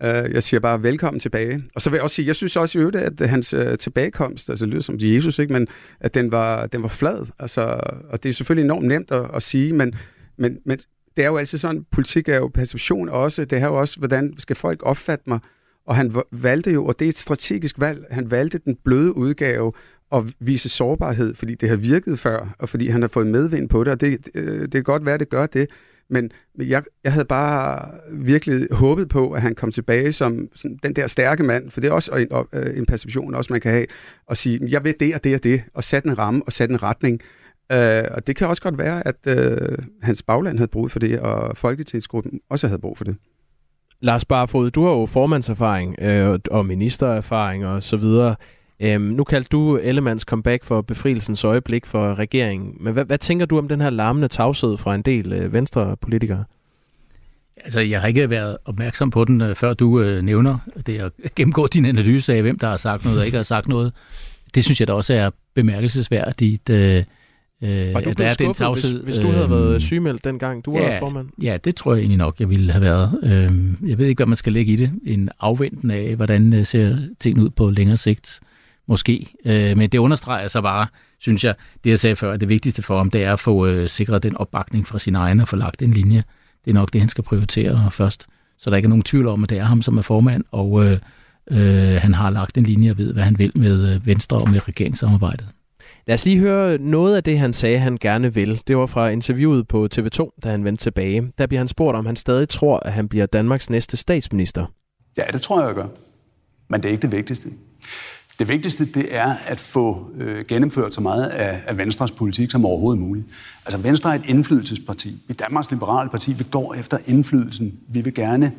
Øh, 0.05 0.35
jeg 0.35 0.43
siger 0.43 0.61
bare 0.61 0.83
velkommen 0.83 1.21
tilbage. 1.21 1.65
Og 1.75 1.81
så 1.81 1.91
vil 1.91 1.97
jeg 1.97 2.03
også 2.03 2.17
sige, 2.17 2.27
jeg 2.27 2.37
synes 2.37 2.57
også 2.57 2.79
i 2.79 2.81
øvrigt, 2.81 2.97
at 2.97 3.29
hans 3.29 3.55
øh, 3.55 3.79
tilbagekomst, 3.79 4.51
altså 4.51 4.67
lyder 4.67 4.81
som 4.81 4.97
Jesus, 4.99 5.39
ikke? 5.39 5.53
men 5.53 5.69
at 6.01 6.15
den 6.15 6.33
var, 6.33 6.67
den 6.67 6.83
var 6.83 6.89
flad. 6.89 7.27
Altså, 7.39 7.61
og 8.09 8.23
det 8.23 8.29
er 8.29 8.33
selvfølgelig 8.33 8.65
enormt 8.65 8.87
nemt 8.87 9.11
at, 9.11 9.31
at 9.35 9.43
sige, 9.43 9.73
men, 9.73 9.95
men, 10.39 10.59
men 10.65 10.79
det 11.17 11.25
er 11.25 11.29
jo 11.29 11.37
altid 11.37 11.59
sådan, 11.59 11.87
politik 11.93 12.29
er 12.29 12.37
jo 12.37 12.51
perception 12.55 13.09
også. 13.09 13.45
Det 13.45 13.59
er 13.59 13.67
jo 13.67 13.81
også, 13.81 13.99
hvordan 13.99 14.35
skal 14.39 14.57
folk 14.57 14.81
opfatte 14.83 15.25
mig? 15.27 15.39
Og 15.87 15.97
han 15.97 16.15
valgte 16.33 16.71
jo, 16.71 16.87
og 16.87 16.99
det 16.99 17.05
er 17.05 17.09
et 17.09 17.17
strategisk 17.17 17.81
valg, 17.81 18.05
han 18.11 18.31
valgte 18.31 18.59
den 18.59 18.77
bløde 18.85 19.17
udgave 19.17 19.73
at 20.13 20.23
vise 20.41 20.69
sårbarhed, 20.69 21.35
fordi 21.35 21.55
det 21.55 21.69
har 21.69 21.77
virket 21.77 22.19
før, 22.19 22.55
og 22.59 22.69
fordi 22.69 22.89
han 22.89 23.01
har 23.01 23.09
fået 23.09 23.27
medvind 23.27 23.69
på 23.69 23.85
det, 23.85 23.93
og 23.93 24.01
det, 24.01 24.29
øh, 24.35 24.63
det 24.63 24.73
kan 24.73 24.83
godt 24.83 25.07
være, 25.07 25.15
at 25.15 25.21
det 25.21 25.29
gør 25.29 25.47
det, 25.47 25.71
men 26.11 26.31
jeg, 26.59 26.83
jeg 27.05 27.13
havde 27.13 27.25
bare 27.25 27.91
virkelig 28.13 28.69
håbet 28.71 29.09
på, 29.09 29.33
at 29.33 29.43
han 29.43 29.55
kom 29.55 29.73
tilbage 29.73 30.13
som 30.13 30.49
sådan, 30.55 30.79
den 30.83 30.97
der 30.97 31.07
stærke 31.07 31.43
mand, 31.43 31.71
for 31.71 31.81
det 31.81 31.89
er 31.89 31.93
også 31.93 32.13
en, 32.13 32.29
øh, 32.53 32.79
en 32.79 32.87
perception, 32.87 33.35
også 33.35 33.53
man 33.53 33.61
kan 33.61 33.73
have, 33.73 33.87
og 34.27 34.37
sige, 34.37 34.61
jeg 34.69 34.85
ved 34.85 34.95
det 35.01 35.15
og 35.15 35.25
det 35.25 35.35
og 35.35 35.43
det, 35.43 35.63
og 35.75 35.85
sætte 35.85 36.09
en 36.09 36.19
ramme 36.19 36.43
og 36.47 36.53
sætte 36.53 36.73
en 36.73 36.83
retning. 36.83 37.21
Øh, 37.73 38.05
og 38.11 38.27
det 38.27 38.37
kan 38.37 38.49
også 38.49 38.63
godt 38.63 38.79
være, 38.79 39.07
at 39.07 39.17
øh, 39.27 39.79
hans 40.03 40.23
bagland 40.23 40.59
havde 40.59 40.71
brug 40.71 40.91
for 40.91 40.99
det, 40.99 41.21
og 41.21 41.57
Folketingsgruppen 41.57 42.41
også 42.51 42.67
havde 42.67 42.81
brug 42.81 42.99
for 42.99 43.05
det. 43.05 43.17
Lars 44.01 44.25
Barfod, 44.25 44.71
du 44.71 44.85
har 44.85 44.91
jo 44.91 45.07
formandserfaring 45.07 46.03
øh, 46.03 46.39
og 46.51 46.67
ministererfaring 46.67 47.67
og 47.67 47.83
så 47.83 47.97
videre. 47.97 48.37
Øhm, 48.81 49.03
nu 49.03 49.25
kaldte 49.25 49.49
du 49.49 49.77
Ellemands 49.77 50.23
comeback 50.23 50.65
for 50.65 50.81
befrielsens 50.81 51.45
øjeblik 51.45 51.87
for 51.87 52.15
regeringen. 52.15 52.77
Men 52.81 52.93
hvad, 52.93 53.05
hvad 53.05 53.19
tænker 53.19 53.47
du 53.47 53.59
om 53.59 53.69
den 53.69 53.81
her 53.81 53.91
larmende 53.91 54.29
tavshed 54.29 54.77
fra 54.77 54.95
en 54.95 55.03
del 55.03 55.33
øh, 55.33 55.53
venstrepolitikere? 55.53 56.45
Altså, 57.57 57.81
jeg 57.81 58.01
har 58.01 58.09
ikke 58.09 58.31
været 58.31 58.57
opmærksom 58.65 59.11
på 59.11 59.25
den, 59.25 59.41
øh, 59.41 59.55
før 59.55 59.75
du 59.75 60.01
øh, 60.01 60.23
nævner 60.23 60.59
det 60.87 60.99
at 60.99 61.13
gennemgå 61.37 61.67
din 61.67 61.85
analyse 61.85 62.35
af, 62.35 62.43
hvem 62.43 62.59
der 62.59 62.67
har 62.67 62.77
sagt 62.77 63.05
noget 63.05 63.21
og 63.21 63.27
ikke 63.27 63.37
har 63.37 63.45
sagt 63.45 63.69
noget. 63.69 63.93
Det 64.55 64.65
synes 64.65 64.81
jeg 64.81 64.89
da 64.89 64.93
også 64.93 65.15
er 65.15 65.31
bemærkelsesværdigt. 65.55 66.71
Øh, 66.71 67.03
var 67.63 68.01
du 68.01 68.13
blevet 68.17 68.33
skuffet, 68.33 68.39
den 68.39 68.55
tavshed, 68.55 69.03
hvis, 69.03 69.17
hvis 69.17 69.25
du 69.25 69.31
havde 69.31 69.51
været 69.51 69.83
sygemeldt 69.83 70.25
dengang, 70.25 70.65
du 70.65 70.79
ja, 70.79 70.93
var 70.93 70.99
formand? 70.99 71.29
Ja, 71.43 71.57
det 71.65 71.77
tror 71.77 71.93
jeg 71.93 72.01
egentlig 72.01 72.19
nok, 72.19 72.41
jeg 72.41 72.51
ville 72.51 72.73
have 72.73 72.83
været. 72.83 73.11
Øh, 73.23 73.89
jeg 73.91 73.99
ved 73.99 74.07
ikke, 74.07 74.19
hvad 74.19 74.27
man 74.27 74.37
skal 74.37 74.53
lægge 74.53 74.73
i 74.73 74.77
det. 74.77 74.93
En 75.07 75.29
afventen 75.41 75.91
af, 75.91 76.17
hvordan 76.17 76.53
øh, 76.53 76.67
ser 76.67 76.97
tingene 77.21 77.45
ud 77.45 77.51
på 77.51 77.69
længere 77.69 77.97
sigt 77.97 78.41
måske. 78.87 79.29
Øh, 79.47 79.77
men 79.77 79.91
det 79.91 79.99
understreger 79.99 80.49
så 80.49 80.63
bare, 80.63 80.87
synes 81.19 81.45
jeg, 81.45 81.55
det 81.85 81.91
jeg 81.91 81.99
sagde 81.99 82.17
før, 82.17 82.33
at 82.33 82.41
det 82.41 82.49
vigtigste 82.49 82.83
for 82.83 82.97
ham, 82.97 83.11
det 83.11 83.25
er 83.25 83.33
at 83.33 83.41
få 83.41 83.67
øh, 83.67 83.89
sikret 83.89 84.23
den 84.23 84.37
opbakning 84.37 84.87
fra 84.87 84.99
sin 84.99 85.15
egen 85.15 85.41
og 85.41 85.49
få 85.49 85.57
lagt 85.57 85.83
en 85.83 85.93
linje. 85.93 86.25
Det 86.65 86.71
er 86.71 86.75
nok 86.75 86.93
det, 86.93 87.01
han 87.01 87.09
skal 87.09 87.25
prioritere 87.25 87.91
først. 87.91 88.27
Så 88.59 88.71
der 88.71 88.77
ikke 88.77 88.87
er 88.87 88.89
nogen 88.89 89.03
tvivl 89.03 89.27
om, 89.27 89.43
at 89.43 89.51
det 89.51 89.59
er 89.59 89.65
ham, 89.65 89.83
som 89.83 89.99
er 89.99 90.03
formand, 90.03 90.45
og 90.51 90.85
øh, 90.85 90.99
øh, 91.51 92.01
han 92.03 92.15
har 92.15 92.31
lagt 92.31 92.59
en 92.59 92.65
linje 92.65 92.91
og 92.91 92.99
ved, 92.99 93.13
hvad 93.13 93.23
han 93.23 93.39
vil 93.39 93.53
med 93.55 93.95
øh, 93.95 94.07
Venstre 94.07 94.37
og 94.37 94.51
med 94.51 94.69
regeringssamarbejdet. 94.69 95.49
Lad 96.07 96.15
os 96.15 96.25
lige 96.25 96.39
høre 96.39 96.79
noget 96.79 97.17
af 97.17 97.25
det, 97.25 97.39
han 97.39 97.53
sagde, 97.53 97.79
han 97.79 97.97
gerne 98.01 98.35
vil. 98.35 98.63
Det 98.67 98.77
var 98.77 98.87
fra 98.87 99.09
interviewet 99.09 99.69
på 99.69 99.89
TV2, 99.95 100.39
da 100.45 100.51
han 100.51 100.65
vendte 100.65 100.85
tilbage. 100.85 101.33
Der 101.39 101.47
bliver 101.47 101.61
han 101.61 101.69
spurgt, 101.69 101.97
om 101.97 102.07
han 102.07 102.17
stadig 102.17 102.49
tror, 102.49 102.79
at 102.79 102.93
han 102.93 103.09
bliver 103.09 103.27
Danmarks 103.27 103.71
næste 103.71 103.97
statsminister. 103.97 104.67
Ja, 105.17 105.23
det 105.33 105.43
tror 105.43 105.61
jeg, 105.61 105.67
jeg 105.67 105.75
gør. 105.75 105.87
Men 106.69 106.83
det 106.83 106.89
er 106.89 106.93
ikke 106.93 107.03
det 107.03 107.13
vigtigste. 107.13 107.49
Det 108.39 108.49
vigtigste 108.49 108.85
det 108.85 109.15
er 109.15 109.35
at 109.47 109.61
få 109.61 110.11
øh, 110.19 110.45
gennemført 110.49 110.95
så 110.95 111.01
meget 111.01 111.25
af, 111.25 111.63
af 111.67 111.79
Venstres 111.79 112.11
politik 112.11 112.51
som 112.51 112.67
overhovedet 112.67 113.03
muligt. 113.03 113.27
Altså 113.65 113.79
Venstre 113.79 114.11
er 114.11 114.15
et 114.15 114.25
indflydelsesparti. 114.27 115.09
Vi 115.09 115.19
er 115.29 115.35
Danmarks 115.35 115.71
Liberale 115.71 116.11
Parti. 116.11 116.33
Vi 116.33 116.45
går 116.51 116.75
efter 116.75 116.99
indflydelsen. 117.07 117.79
Vi 117.89 118.01
vil 118.01 118.15
gerne 118.15 118.53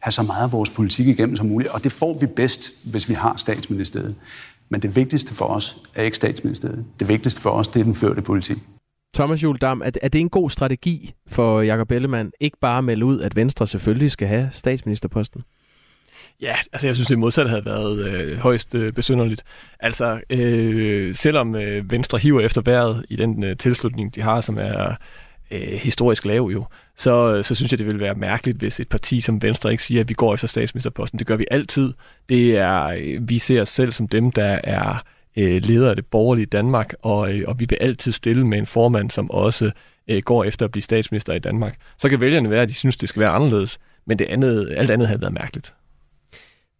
have 0.00 0.12
så 0.12 0.22
meget 0.22 0.42
af 0.42 0.52
vores 0.52 0.70
politik 0.70 1.06
igennem 1.06 1.36
som 1.36 1.46
muligt, 1.46 1.70
og 1.70 1.84
det 1.84 1.92
får 1.92 2.18
vi 2.18 2.26
bedst, 2.26 2.70
hvis 2.84 3.08
vi 3.08 3.14
har 3.14 3.36
statsministeriet. 3.36 4.14
Men 4.68 4.82
det 4.82 4.96
vigtigste 4.96 5.34
for 5.34 5.44
os 5.44 5.76
er 5.94 6.02
ikke 6.02 6.16
statsministeriet. 6.16 6.84
Det 7.00 7.08
vigtigste 7.08 7.40
for 7.40 7.50
os, 7.50 7.68
det 7.68 7.80
er 7.80 7.84
den 7.84 7.94
førte 7.94 8.22
politik. 8.22 8.58
Thomas 9.14 9.42
Juldam, 9.42 9.82
er, 9.84 9.90
er 10.02 10.08
det 10.08 10.20
en 10.20 10.28
god 10.28 10.50
strategi 10.50 11.12
for 11.28 11.60
Jakob 11.60 11.90
Ellemann 11.90 12.32
ikke 12.40 12.56
bare 12.60 12.78
at 12.78 12.84
melde 12.84 13.04
ud, 13.04 13.20
at 13.20 13.36
Venstre 13.36 13.66
selvfølgelig 13.66 14.10
skal 14.10 14.28
have 14.28 14.48
statsministerposten? 14.50 15.42
Ja, 16.42 16.56
altså 16.72 16.86
jeg 16.86 16.96
synes, 16.96 17.08
det 17.08 17.18
modsatte 17.18 17.48
havde 17.48 17.64
været 17.64 17.98
øh, 17.98 18.38
højst 18.38 18.74
øh, 18.74 18.92
besynderligt. 18.92 19.42
Altså, 19.80 20.20
øh, 20.30 21.14
selvom 21.14 21.54
øh, 21.54 21.90
Venstre 21.90 22.18
hiver 22.18 22.40
efter 22.40 22.62
vejret 22.64 23.06
i 23.08 23.16
den 23.16 23.44
øh, 23.44 23.56
tilslutning, 23.56 24.14
de 24.14 24.22
har, 24.22 24.40
som 24.40 24.58
er 24.58 24.94
øh, 25.50 25.72
historisk 25.72 26.24
lav 26.24 26.50
jo, 26.52 26.64
så, 26.96 27.34
øh, 27.34 27.44
så 27.44 27.54
synes 27.54 27.72
jeg, 27.72 27.78
det 27.78 27.86
vil 27.86 28.00
være 28.00 28.14
mærkeligt, 28.14 28.58
hvis 28.58 28.80
et 28.80 28.88
parti 28.88 29.20
som 29.20 29.42
Venstre 29.42 29.70
ikke 29.70 29.82
siger, 29.82 30.00
at 30.00 30.08
vi 30.08 30.14
går 30.14 30.34
efter 30.34 30.48
statsministerposten. 30.48 31.18
Det 31.18 31.26
gør 31.26 31.36
vi 31.36 31.46
altid. 31.50 31.92
Det 32.28 32.58
er, 32.58 32.84
øh, 32.84 33.28
vi 33.28 33.38
ser 33.38 33.62
os 33.62 33.68
selv 33.68 33.92
som 33.92 34.08
dem, 34.08 34.30
der 34.30 34.58
er 34.64 35.04
øh, 35.36 35.62
leder 35.62 35.90
af 35.90 35.96
det 35.96 36.06
borgerlige 36.06 36.46
Danmark, 36.46 36.94
og, 37.02 37.34
øh, 37.34 37.44
og 37.48 37.60
vi 37.60 37.66
vil 37.68 37.78
altid 37.80 38.12
stille 38.12 38.46
med 38.46 38.58
en 38.58 38.66
formand, 38.66 39.10
som 39.10 39.30
også 39.30 39.70
øh, 40.08 40.22
går 40.22 40.44
efter 40.44 40.66
at 40.66 40.72
blive 40.72 40.82
statsminister 40.82 41.32
i 41.32 41.38
Danmark. 41.38 41.76
Så 41.98 42.08
kan 42.08 42.20
vælgerne 42.20 42.50
være, 42.50 42.62
at 42.62 42.68
de 42.68 42.74
synes, 42.74 42.96
det 42.96 43.08
skal 43.08 43.20
være 43.20 43.30
anderledes, 43.30 43.78
men 44.06 44.18
det 44.18 44.24
andet, 44.24 44.74
alt 44.76 44.90
andet 44.90 45.08
havde 45.08 45.20
været 45.20 45.32
mærkeligt. 45.34 45.74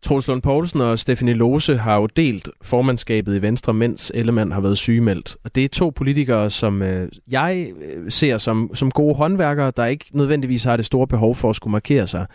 Troels 0.02 0.28
Lund 0.28 0.42
Poulsen 0.42 0.80
og 0.80 0.98
Stefanie 0.98 1.34
Lose 1.34 1.76
har 1.76 1.96
jo 1.96 2.06
delt 2.06 2.48
formandskabet 2.62 3.36
i 3.36 3.42
Venstre, 3.42 3.74
mens 3.74 4.12
Ellemann 4.14 4.52
har 4.52 4.60
været 4.60 4.78
sygemeldt. 4.78 5.36
Og 5.44 5.54
det 5.54 5.64
er 5.64 5.68
to 5.68 5.90
politikere, 5.90 6.50
som 6.50 6.82
øh, 6.82 7.08
jeg 7.30 7.72
øh, 7.82 8.10
ser 8.10 8.38
som, 8.38 8.70
som 8.74 8.90
gode 8.90 9.14
håndværkere, 9.14 9.72
der 9.76 9.86
ikke 9.86 10.04
nødvendigvis 10.12 10.64
har 10.64 10.76
det 10.76 10.84
store 10.84 11.06
behov 11.06 11.34
for 11.34 11.50
at 11.50 11.56
skulle 11.56 11.72
markere 11.72 12.06
sig. 12.06 12.26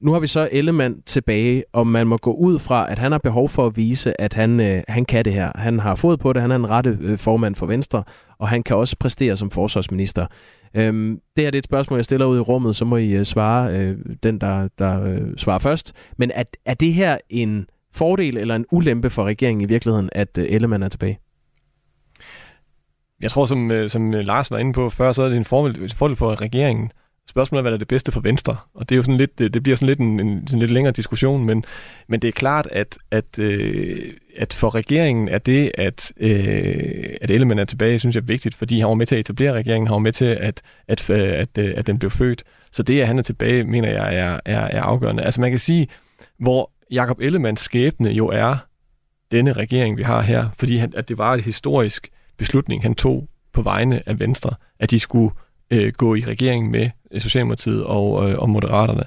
Nu 0.00 0.12
har 0.12 0.20
vi 0.20 0.26
så 0.26 0.48
Ellemann 0.52 1.02
tilbage, 1.06 1.64
og 1.72 1.86
man 1.86 2.06
må 2.06 2.16
gå 2.16 2.32
ud 2.32 2.58
fra, 2.58 2.90
at 2.90 2.98
han 2.98 3.12
har 3.12 3.18
behov 3.18 3.48
for 3.48 3.66
at 3.66 3.76
vise, 3.76 4.20
at 4.20 4.34
han, 4.34 4.60
øh, 4.60 4.82
han 4.88 5.04
kan 5.04 5.24
det 5.24 5.32
her. 5.32 5.52
Han 5.54 5.78
har 5.78 5.94
fået 5.94 6.20
på 6.20 6.32
det, 6.32 6.42
han 6.42 6.50
er 6.50 6.56
en 6.56 6.68
rette 6.68 6.98
øh, 7.00 7.18
formand 7.18 7.54
for 7.54 7.66
Venstre, 7.66 8.04
og 8.38 8.48
han 8.48 8.62
kan 8.62 8.76
også 8.76 8.96
præstere 9.00 9.36
som 9.36 9.50
forsvarsminister. 9.50 10.26
Øhm, 10.76 11.20
det 11.36 11.44
her 11.44 11.50
det 11.50 11.58
er 11.58 11.60
et 11.60 11.64
spørgsmål, 11.64 11.98
jeg 11.98 12.04
stiller 12.04 12.26
ud 12.26 12.36
i 12.36 12.40
rummet, 12.40 12.76
så 12.76 12.84
må 12.84 12.96
I 12.96 13.10
øh, 13.10 13.24
svare, 13.24 13.72
øh, 13.72 13.98
den 14.22 14.40
der, 14.40 14.68
der 14.78 15.02
øh, 15.02 15.36
svarer 15.36 15.58
først. 15.58 15.92
Men 16.16 16.30
er, 16.34 16.42
er 16.64 16.74
det 16.74 16.94
her 16.94 17.18
en 17.30 17.66
fordel 17.92 18.36
eller 18.36 18.56
en 18.56 18.66
ulempe 18.70 19.10
for 19.10 19.24
regeringen 19.24 19.60
i 19.60 19.64
virkeligheden, 19.64 20.08
at 20.12 20.38
øh, 20.38 20.46
Ellemann 20.48 20.82
er 20.82 20.88
tilbage? 20.88 21.18
Jeg 23.20 23.30
tror, 23.30 23.46
som, 23.46 23.70
øh, 23.70 23.90
som 23.90 24.14
øh, 24.14 24.24
Lars 24.24 24.50
var 24.50 24.58
inde 24.58 24.72
på 24.72 24.90
før, 24.90 25.12
så 25.12 25.22
er 25.22 25.28
det 25.28 25.36
en 25.36 25.44
fordel, 25.44 25.94
fordel 25.94 26.16
for 26.16 26.40
regeringen. 26.40 26.90
Spørgsmålet 27.36 27.60
er, 27.60 27.62
hvad 27.62 27.70
der 27.70 27.76
er 27.76 27.78
det 27.78 27.88
bedste 27.88 28.12
for 28.12 28.20
Venstre. 28.20 28.56
Og 28.74 28.88
det, 28.88 28.94
er 28.94 28.96
jo 28.96 29.02
sådan 29.02 29.16
lidt, 29.16 29.38
det, 29.38 29.54
det 29.54 29.62
bliver 29.62 29.76
sådan 29.76 29.86
lidt 29.86 30.00
en, 30.00 30.20
en 30.20 30.46
sådan 30.46 30.58
lidt 30.58 30.70
længere 30.70 30.92
diskussion, 30.92 31.44
men, 31.44 31.64
men 32.08 32.22
det 32.22 32.28
er 32.28 32.32
klart, 32.32 32.68
at, 32.70 32.98
at, 33.10 33.38
øh, 33.38 34.12
at 34.36 34.52
for 34.52 34.74
regeringen 34.74 35.28
er 35.28 35.38
det, 35.38 35.70
at, 35.74 36.12
øh, 36.20 37.04
at 37.20 37.30
Ellemann 37.30 37.58
er 37.58 37.64
tilbage, 37.64 37.98
synes 37.98 38.16
jeg 38.16 38.22
er 38.22 38.26
vigtigt, 38.26 38.54
fordi 38.54 38.78
han 38.78 38.88
var 38.88 38.94
med 38.94 39.06
til 39.06 39.14
at 39.14 39.18
etablere 39.18 39.52
regeringen, 39.52 39.86
han 39.86 39.92
var 39.92 39.98
med 39.98 40.12
til, 40.12 40.24
at, 40.24 40.62
at, 40.88 41.10
at, 41.10 41.10
at, 41.10 41.58
øh, 41.58 41.74
at 41.76 41.86
den 41.86 41.98
blev 41.98 42.10
født. 42.10 42.44
Så 42.72 42.82
det, 42.82 43.00
at 43.00 43.06
han 43.06 43.18
er 43.18 43.22
tilbage, 43.22 43.64
mener 43.64 43.90
jeg 43.90 44.16
er, 44.16 44.40
er, 44.44 44.60
er 44.60 44.82
afgørende. 44.82 45.22
Altså 45.22 45.40
man 45.40 45.50
kan 45.50 45.58
sige, 45.58 45.88
hvor 46.38 46.70
Jakob 46.90 47.20
Ellemanns 47.20 47.60
skæbne 47.60 48.10
jo 48.10 48.26
er 48.26 48.56
denne 49.32 49.52
regering, 49.52 49.96
vi 49.96 50.02
har 50.02 50.22
her, 50.22 50.48
fordi 50.58 50.76
han, 50.76 50.92
at 50.96 51.08
det 51.08 51.18
var 51.18 51.34
et 51.34 51.40
historisk 51.40 52.08
beslutning, 52.38 52.82
han 52.82 52.94
tog 52.94 53.28
på 53.52 53.62
vegne 53.62 54.08
af 54.08 54.20
Venstre, 54.20 54.50
at 54.80 54.90
de 54.90 54.98
skulle 54.98 55.30
øh, 55.70 55.92
gå 55.92 56.14
i 56.14 56.20
regering 56.20 56.70
med 56.70 56.90
øh, 57.12 57.20
Socialdemokratiet 57.20 57.84
og, 57.84 58.30
øh, 58.30 58.38
og 58.38 58.50
Moderaterne, 58.50 59.02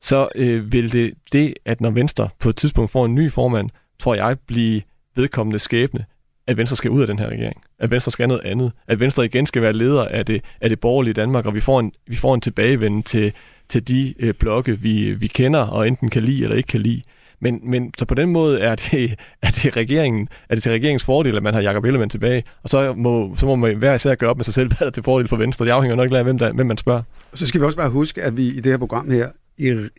så 0.00 0.28
øh, 0.34 0.72
vil 0.72 0.92
det, 0.92 1.14
det, 1.32 1.54
at 1.64 1.80
når 1.80 1.90
Venstre 1.90 2.28
på 2.38 2.48
et 2.48 2.56
tidspunkt 2.56 2.90
får 2.90 3.04
en 3.04 3.14
ny 3.14 3.30
formand, 3.30 3.70
tror 3.98 4.14
jeg, 4.14 4.36
blive 4.46 4.82
vedkommende 5.16 5.58
skæbne, 5.58 6.04
at 6.46 6.56
Venstre 6.56 6.76
skal 6.76 6.90
ud 6.90 7.00
af 7.00 7.06
den 7.06 7.18
her 7.18 7.28
regering. 7.28 7.62
At 7.78 7.90
Venstre 7.90 8.12
skal 8.12 8.28
noget 8.28 8.44
andet. 8.44 8.72
At 8.86 9.00
Venstre 9.00 9.24
igen 9.24 9.46
skal 9.46 9.62
være 9.62 9.72
leder 9.72 10.04
af 10.04 10.26
det, 10.26 10.44
af 10.60 10.68
det 10.68 10.80
borgerlige 10.80 11.14
Danmark, 11.14 11.46
og 11.46 11.54
vi 11.54 11.60
får 11.60 11.80
en, 11.80 11.92
vi 12.06 12.16
får 12.16 12.34
en 12.34 12.40
tilbagevend 12.40 13.04
til, 13.04 13.32
til 13.68 13.88
de 13.88 14.14
øh, 14.18 14.34
blokke, 14.34 14.80
vi, 14.80 15.14
vi 15.14 15.26
kender 15.26 15.60
og 15.60 15.88
enten 15.88 16.10
kan 16.10 16.22
lide 16.22 16.42
eller 16.42 16.56
ikke 16.56 16.66
kan 16.66 16.80
lide. 16.80 17.02
Men, 17.40 17.60
men 17.62 17.92
så 17.98 18.04
på 18.04 18.14
den 18.14 18.28
måde 18.28 18.60
er 18.60 18.74
det, 18.74 19.14
er 19.42 19.50
det, 19.50 19.76
regeringen, 19.76 20.28
er 20.48 20.54
det 20.54 20.62
til 20.62 20.72
regeringens 20.72 21.04
fordel, 21.04 21.36
at 21.36 21.42
man 21.42 21.54
har 21.54 21.60
Jacob 21.60 21.84
Ellemann 21.84 22.10
tilbage, 22.10 22.44
og 22.62 22.68
så 22.68 22.94
må, 22.94 23.36
så 23.36 23.46
må 23.46 23.56
man 23.56 23.76
hver 23.76 23.94
især 23.94 24.14
gøre 24.14 24.30
op 24.30 24.36
med 24.36 24.44
sig 24.44 24.54
selv, 24.54 24.68
hvad 24.70 24.78
der 24.78 24.86
er 24.86 24.90
til 24.90 25.02
fordel 25.02 25.28
for 25.28 25.36
Venstre. 25.36 25.64
Det 25.64 25.70
afhænger 25.70 25.96
nok 25.96 26.12
af, 26.12 26.22
hvem, 26.22 26.38
der, 26.38 26.52
hvem 26.52 26.66
man 26.66 26.78
spørger. 26.78 27.02
Og 27.32 27.38
så 27.38 27.46
skal 27.46 27.60
vi 27.60 27.66
også 27.66 27.78
bare 27.78 27.90
huske, 27.90 28.22
at 28.22 28.36
vi 28.36 28.48
i 28.48 28.60
det 28.60 28.66
her 28.72 28.78
program 28.78 29.10
her, 29.10 29.28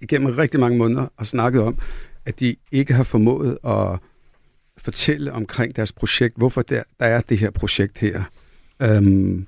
igennem 0.01 0.35
rigtig 0.35 0.59
mange 0.59 0.77
måneder, 0.77 1.07
har 1.17 1.25
snakket 1.25 1.61
om, 1.61 1.77
at 2.25 2.39
de 2.39 2.55
ikke 2.71 2.93
har 2.93 3.03
formået 3.03 3.57
at 3.67 3.99
fortælle 4.77 5.33
omkring 5.33 5.75
deres 5.75 5.91
projekt, 5.91 6.37
hvorfor 6.37 6.61
der, 6.61 6.83
der 6.99 7.05
er 7.05 7.21
det 7.21 7.37
her 7.37 7.51
projekt 7.51 7.97
her. 7.97 8.23
Øhm, 8.81 9.47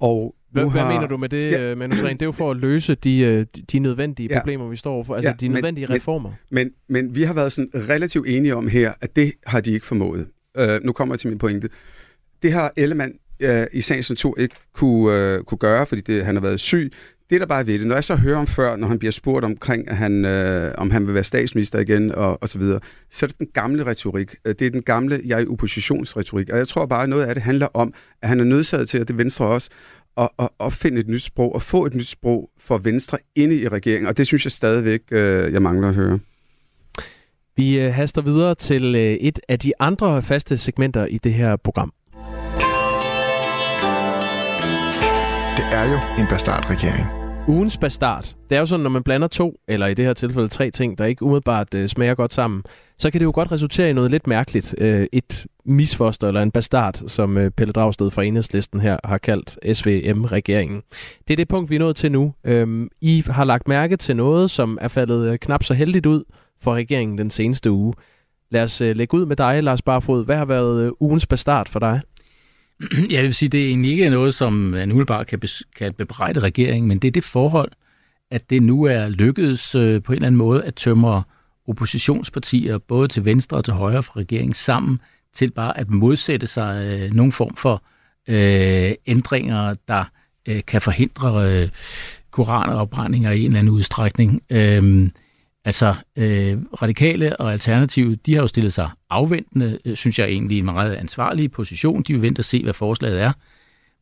og 0.00 0.34
hvad, 0.52 0.70
hvad 0.70 0.84
mener 0.84 1.06
du 1.06 1.16
med 1.16 1.28
det, 1.28 1.50
ja. 1.50 1.70
Øh, 1.70 1.78
Manu 1.78 1.94
Det 1.94 2.22
er 2.22 2.26
jo 2.26 2.32
for 2.32 2.50
at 2.50 2.56
løse 2.56 2.94
de, 2.94 3.18
øh, 3.18 3.46
de 3.72 3.78
nødvendige 3.78 4.28
ja. 4.32 4.38
problemer, 4.38 4.68
vi 4.68 4.76
står 4.76 4.92
overfor, 4.94 5.14
altså 5.14 5.30
ja, 5.30 5.34
de 5.40 5.48
nødvendige 5.48 5.86
men, 5.86 5.96
reformer. 5.96 6.30
Men, 6.50 6.70
men, 6.88 7.04
men 7.04 7.14
vi 7.14 7.22
har 7.22 7.34
været 7.34 7.52
sådan 7.52 7.70
relativt 7.74 8.28
enige 8.28 8.56
om 8.56 8.68
her, 8.68 8.92
at 9.00 9.16
det 9.16 9.32
har 9.46 9.60
de 9.60 9.72
ikke 9.72 9.86
formået. 9.86 10.26
Uh, 10.60 10.64
nu 10.82 10.92
kommer 10.92 11.14
jeg 11.14 11.20
til 11.20 11.28
min 11.28 11.38
pointe. 11.38 11.68
Det 12.42 12.52
har 12.52 12.72
Ellemann 12.76 13.12
uh, 13.44 13.48
i 13.72 13.80
sagens 13.80 14.10
natur 14.10 14.38
ikke 14.38 14.54
kunne, 14.74 15.36
uh, 15.38 15.44
kunne 15.44 15.58
gøre, 15.58 15.86
fordi 15.86 16.00
det, 16.00 16.24
han 16.24 16.34
har 16.34 16.42
været 16.42 16.60
syg. 16.60 16.92
Det, 17.32 17.40
der 17.40 17.46
bare 17.46 17.60
er 17.60 17.64
ved 17.64 17.78
det, 17.78 17.86
når 17.86 17.94
jeg 17.94 18.04
så 18.04 18.14
hører 18.14 18.38
om 18.38 18.46
før, 18.46 18.76
når 18.76 18.88
han 18.88 18.98
bliver 18.98 19.12
spurgt 19.12 19.44
omkring, 19.44 19.88
at 19.88 19.96
han, 19.96 20.24
øh, 20.24 20.74
om 20.78 20.90
han 20.90 21.06
vil 21.06 21.14
være 21.14 21.24
statsminister 21.24 21.78
igen 21.78 22.14
og, 22.14 22.42
og 22.42 22.48
så 22.48 22.58
videre, 22.58 22.80
så 23.10 23.26
er 23.26 23.28
det 23.28 23.38
den 23.38 23.46
gamle 23.54 23.86
retorik. 23.86 24.34
Det 24.44 24.62
er 24.62 24.70
den 24.70 24.82
gamle 24.82 25.20
jeg 25.24 25.48
oppositionsretorik. 25.48 26.50
Og 26.50 26.58
jeg 26.58 26.68
tror 26.68 26.86
bare, 26.86 27.02
at 27.02 27.08
noget 27.08 27.24
af 27.24 27.34
det 27.34 27.42
handler 27.42 27.68
om, 27.74 27.94
at 28.22 28.28
han 28.28 28.40
er 28.40 28.44
nødsaget 28.44 28.88
til, 28.88 28.98
at 28.98 29.08
det 29.08 29.18
Venstre 29.18 29.46
også, 29.46 29.70
at, 30.16 30.28
at 30.38 30.48
opfinde 30.58 31.00
et 31.00 31.08
nyt 31.08 31.22
sprog 31.22 31.54
og 31.54 31.62
få 31.62 31.86
et 31.86 31.94
nyt 31.94 32.06
sprog 32.06 32.50
for 32.58 32.78
Venstre 32.78 33.18
inde 33.34 33.56
i 33.56 33.68
regeringen. 33.68 34.08
Og 34.08 34.16
det 34.16 34.26
synes 34.26 34.44
jeg 34.44 34.52
stadigvæk, 34.52 35.00
øh, 35.10 35.52
jeg 35.52 35.62
mangler 35.62 35.88
at 35.88 35.94
høre. 35.94 36.18
Vi 37.56 37.78
øh, 37.78 37.94
haster 37.94 38.22
videre 38.22 38.54
til 38.54 38.94
øh, 38.94 39.12
et 39.12 39.38
af 39.48 39.58
de 39.58 39.72
andre 39.78 40.22
faste 40.22 40.56
segmenter 40.56 41.06
i 41.06 41.18
det 41.18 41.34
her 41.34 41.56
program. 41.56 41.92
Det 45.56 45.64
er 45.72 45.92
jo 45.92 46.22
en 46.22 46.28
bastardregering. 46.28 47.21
Ugens 47.48 47.78
bastard. 47.78 48.34
Det 48.50 48.56
er 48.56 48.60
jo 48.60 48.66
sådan, 48.66 48.82
når 48.82 48.90
man 48.90 49.02
blander 49.02 49.28
to, 49.28 49.60
eller 49.68 49.86
i 49.86 49.94
det 49.94 50.04
her 50.04 50.12
tilfælde 50.12 50.48
tre 50.48 50.70
ting, 50.70 50.98
der 50.98 51.04
ikke 51.04 51.22
umiddelbart 51.22 51.74
øh, 51.74 51.88
smager 51.88 52.14
godt 52.14 52.34
sammen, 52.34 52.62
så 52.98 53.10
kan 53.10 53.20
det 53.20 53.24
jo 53.24 53.32
godt 53.34 53.52
resultere 53.52 53.90
i 53.90 53.92
noget 53.92 54.10
lidt 54.10 54.26
mærkeligt. 54.26 54.74
Øh, 54.78 55.06
et 55.12 55.46
misfoster 55.64 56.28
eller 56.28 56.42
en 56.42 56.50
bastard, 56.50 57.02
som 57.06 57.36
øh, 57.38 57.50
Pelle 57.50 57.72
Dragsted 57.72 58.10
fra 58.10 58.22
Enhedslisten 58.22 58.80
her 58.80 58.98
har 59.04 59.18
kaldt 59.18 59.76
SVM-regeringen. 59.76 60.82
Det 61.28 61.34
er 61.34 61.36
det 61.36 61.48
punkt, 61.48 61.70
vi 61.70 61.74
er 61.74 61.80
nået 61.80 61.96
til 61.96 62.12
nu. 62.12 62.34
Øh, 62.44 62.86
I 63.00 63.24
har 63.26 63.44
lagt 63.44 63.68
mærke 63.68 63.96
til 63.96 64.16
noget, 64.16 64.50
som 64.50 64.78
er 64.80 64.88
faldet 64.88 65.32
øh, 65.32 65.38
knap 65.38 65.62
så 65.62 65.74
heldigt 65.74 66.06
ud 66.06 66.24
for 66.60 66.74
regeringen 66.74 67.18
den 67.18 67.30
seneste 67.30 67.70
uge. 67.70 67.94
Lad 68.50 68.62
os 68.62 68.80
øh, 68.80 68.96
lægge 68.96 69.16
ud 69.16 69.26
med 69.26 69.36
dig, 69.36 69.62
Lars 69.62 69.82
Barfod. 69.82 70.24
Hvad 70.24 70.36
har 70.36 70.44
været 70.44 70.82
øh, 70.82 70.92
ugens 71.00 71.26
bastard 71.26 71.68
for 71.68 71.78
dig? 71.78 72.00
Jeg 73.10 73.22
vil 73.22 73.34
sige, 73.34 73.48
det 73.48 73.62
er 73.62 73.68
egentlig 73.68 73.90
ikke 73.90 74.10
noget, 74.10 74.34
som 74.34 74.52
man 74.52 74.90
umiddelbart 74.90 75.26
kan, 75.26 75.38
bes- 75.44 75.62
kan 75.76 75.94
bebrejde 75.94 76.40
regeringen, 76.40 76.88
men 76.88 76.98
det 76.98 77.08
er 77.08 77.12
det 77.12 77.24
forhold, 77.24 77.72
at 78.30 78.50
det 78.50 78.62
nu 78.62 78.84
er 78.84 79.08
lykkedes 79.08 79.74
øh, 79.74 80.02
på 80.02 80.12
en 80.12 80.16
eller 80.16 80.26
anden 80.26 80.38
måde 80.38 80.64
at 80.64 80.74
tømre 80.74 81.22
oppositionspartier, 81.68 82.78
både 82.78 83.08
til 83.08 83.24
venstre 83.24 83.56
og 83.56 83.64
til 83.64 83.74
højre 83.74 84.02
fra 84.02 84.20
regeringen, 84.20 84.54
sammen 84.54 84.98
til 85.32 85.50
bare 85.50 85.78
at 85.78 85.90
modsætte 85.90 86.46
sig 86.46 87.00
øh, 87.02 87.14
nogen 87.14 87.32
form 87.32 87.56
for 87.56 87.82
øh, 88.28 88.92
ændringer, 89.06 89.74
der 89.88 90.04
øh, 90.48 90.60
kan 90.66 90.82
forhindre 90.82 91.62
øh, 91.62 91.68
koranopbrændinger 92.30 93.30
i 93.30 93.40
en 93.40 93.46
eller 93.46 93.58
anden 93.58 93.74
udstrækning. 93.74 94.42
Øh, 94.50 95.08
altså, 95.64 95.94
øh, 96.18 96.58
radikale 96.82 97.36
og 97.36 97.52
alternative, 97.52 98.14
de 98.14 98.34
har 98.34 98.40
jo 98.40 98.48
stillet 98.48 98.72
sig 98.72 98.90
afventende, 99.10 99.78
øh, 99.84 99.96
synes 99.96 100.18
jeg 100.18 100.28
egentlig, 100.28 100.56
i 100.56 100.58
en 100.58 100.64
meget 100.64 100.94
ansvarlig 100.94 101.52
position. 101.52 102.02
De 102.02 102.12
vil 102.12 102.22
vente 102.22 102.40
og 102.40 102.44
se, 102.44 102.62
hvad 102.62 102.74
forslaget 102.74 103.20
er. 103.20 103.32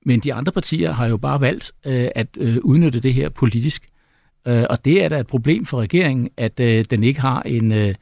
Men 0.06 0.20
de 0.20 0.34
andre 0.34 0.52
partier 0.52 0.92
har 0.92 1.06
jo 1.06 1.16
bare 1.16 1.40
valgt 1.40 1.72
øh, 1.86 2.08
at 2.14 2.26
øh, 2.36 2.56
udnytte 2.62 3.00
det 3.00 3.14
her 3.14 3.28
politisk. 3.28 3.86
Øh, 4.48 4.64
og 4.70 4.84
det 4.84 5.04
er 5.04 5.08
da 5.08 5.20
et 5.20 5.26
problem 5.26 5.66
for 5.66 5.80
regeringen, 5.80 6.30
at 6.36 6.60
øh, 6.60 6.84
den 6.90 7.04
ikke 7.04 7.20
har 7.20 7.42
en, 7.42 7.72
øh, 7.72 7.94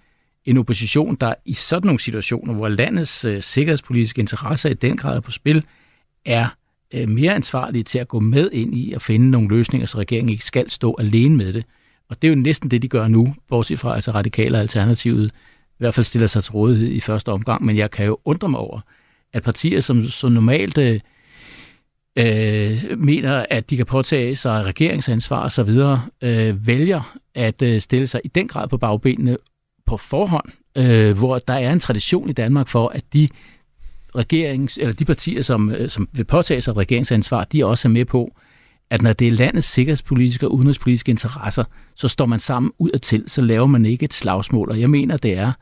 en 0.44 0.59
opposition, 0.59 1.14
der 1.14 1.34
i 1.44 1.54
sådan 1.54 1.86
nogle 1.86 2.00
situationer, 2.00 2.54
hvor 2.54 2.68
landets 2.68 3.24
øh, 3.24 3.42
sikkerhedspolitiske 3.42 4.20
interesser 4.20 4.70
i 4.70 4.74
den 4.74 4.96
grad 4.96 5.16
er 5.16 5.20
på 5.20 5.30
spil, 5.30 5.64
er 6.26 6.46
øh, 6.94 7.09
mere 7.09 7.34
ansvarlige 7.34 7.84
til 7.84 7.98
at 7.98 8.09
gå 8.09 8.20
med 8.20 8.50
ind 8.52 8.74
i 8.74 8.92
at 8.92 9.02
finde 9.02 9.30
nogle 9.30 9.48
løsninger, 9.48 9.86
så 9.86 9.98
regeringen 9.98 10.32
ikke 10.32 10.44
skal 10.44 10.70
stå 10.70 10.96
alene 10.98 11.36
med 11.36 11.52
det. 11.52 11.64
Og 12.11 12.22
det 12.22 12.28
er 12.28 12.32
jo 12.32 12.40
næsten 12.40 12.70
det, 12.70 12.82
de 12.82 12.88
gør 12.88 13.09
nu, 13.09 13.34
bortset 13.48 13.78
fra 13.78 13.94
altså 13.94 14.11
radikale 14.11 14.59
alternativet, 14.59 15.30
i 15.70 15.78
hvert 15.78 15.94
fald 15.94 16.04
stiller 16.04 16.26
sig 16.26 16.44
til 16.44 16.52
rådighed 16.52 16.88
i 16.88 17.00
første 17.00 17.28
omgang. 17.28 17.64
Men 17.64 17.76
jeg 17.76 17.90
kan 17.90 18.06
jo 18.06 18.18
undre 18.24 18.48
mig 18.48 18.61
over, 18.61 18.80
at 19.32 19.42
partier, 19.42 19.80
som, 19.80 20.04
som 20.04 20.32
normalt 20.32 20.78
øh, 20.78 21.00
øh, 22.18 22.98
mener, 22.98 23.46
at 23.50 23.70
de 23.70 23.76
kan 23.76 23.86
påtage 23.86 24.36
sig 24.36 24.64
regeringsansvar 24.64 25.42
og 25.44 25.52
så 25.52 25.62
videre, 25.62 26.02
øh, 26.22 26.66
vælger 26.66 27.18
at 27.34 27.62
øh, 27.62 27.80
stille 27.80 28.06
sig 28.06 28.20
i 28.24 28.28
den 28.28 28.48
grad 28.48 28.68
på 28.68 28.78
bagbenene 28.78 29.36
på 29.86 29.96
forhånd, 29.96 30.48
øh, 30.78 31.18
hvor 31.18 31.38
der 31.38 31.54
er 31.54 31.72
en 31.72 31.80
tradition 31.80 32.30
i 32.30 32.32
Danmark 32.32 32.68
for, 32.68 32.88
at 32.88 33.04
de 33.12 33.28
regerings, 34.16 34.78
eller 34.78 34.94
de 34.94 35.04
partier, 35.04 35.42
som, 35.42 35.70
øh, 35.70 35.90
som 35.90 36.09
vil 36.12 36.24
påtage 36.24 36.61
sig 36.61 36.76
regeringsansvar, 36.76 37.44
de 37.44 37.66
også 37.66 37.88
er 37.88 37.92
med 37.92 38.04
på, 38.04 38.32
at 38.91 39.03
når 39.03 39.12
det 39.12 39.28
er 39.28 39.32
landets 39.32 39.66
sikkerhedspolitiske 39.68 40.49
og 40.49 40.55
udenrigspolitiske 40.55 41.11
interesser, 41.11 41.64
så 41.95 42.09
står 42.09 42.26
man 42.26 42.39
sammen 42.39 42.72
ud 42.78 42.91
af 42.91 43.01
til, 43.01 43.24
så 43.26 43.43
laver 43.43 43.66
man 43.66 43.86
ikke 43.86 44.05
et 44.05 44.14
slagsmål. 44.14 44.70
Og 44.70 44.80
jeg 44.80 44.91
mener, 44.91 45.16
det 45.16 45.39
er 45.39 45.53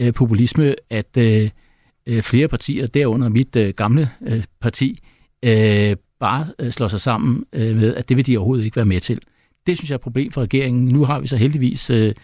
øh, 0.00 0.12
populisme, 0.12 0.74
at 0.90 1.16
øh, 1.18 1.50
øh, 2.06 2.22
flere 2.22 2.48
partier, 2.48 2.86
derunder 2.86 3.28
mit 3.28 3.56
øh, 3.56 3.74
gamle 3.74 4.10
øh, 4.26 4.44
parti, 4.60 4.98
øh, 5.44 5.96
bare 6.20 6.46
øh, 6.58 6.70
slår 6.70 6.88
sig 6.88 7.00
sammen 7.00 7.44
øh, 7.52 7.76
med, 7.76 7.94
at 7.94 8.08
det 8.08 8.16
vil 8.16 8.26
de 8.26 8.36
overhovedet 8.36 8.64
ikke 8.64 8.76
være 8.76 8.84
med 8.84 9.00
til. 9.00 9.20
Det 9.66 9.78
synes 9.78 9.90
jeg 9.90 9.94
er 9.94 9.98
et 9.98 10.02
problem 10.02 10.32
for 10.32 10.42
regeringen. 10.42 10.84
Nu 10.84 11.04
har 11.04 11.20
vi 11.20 11.26
så 11.26 11.36
heldigvis 11.36 11.90
øh, 11.90 12.14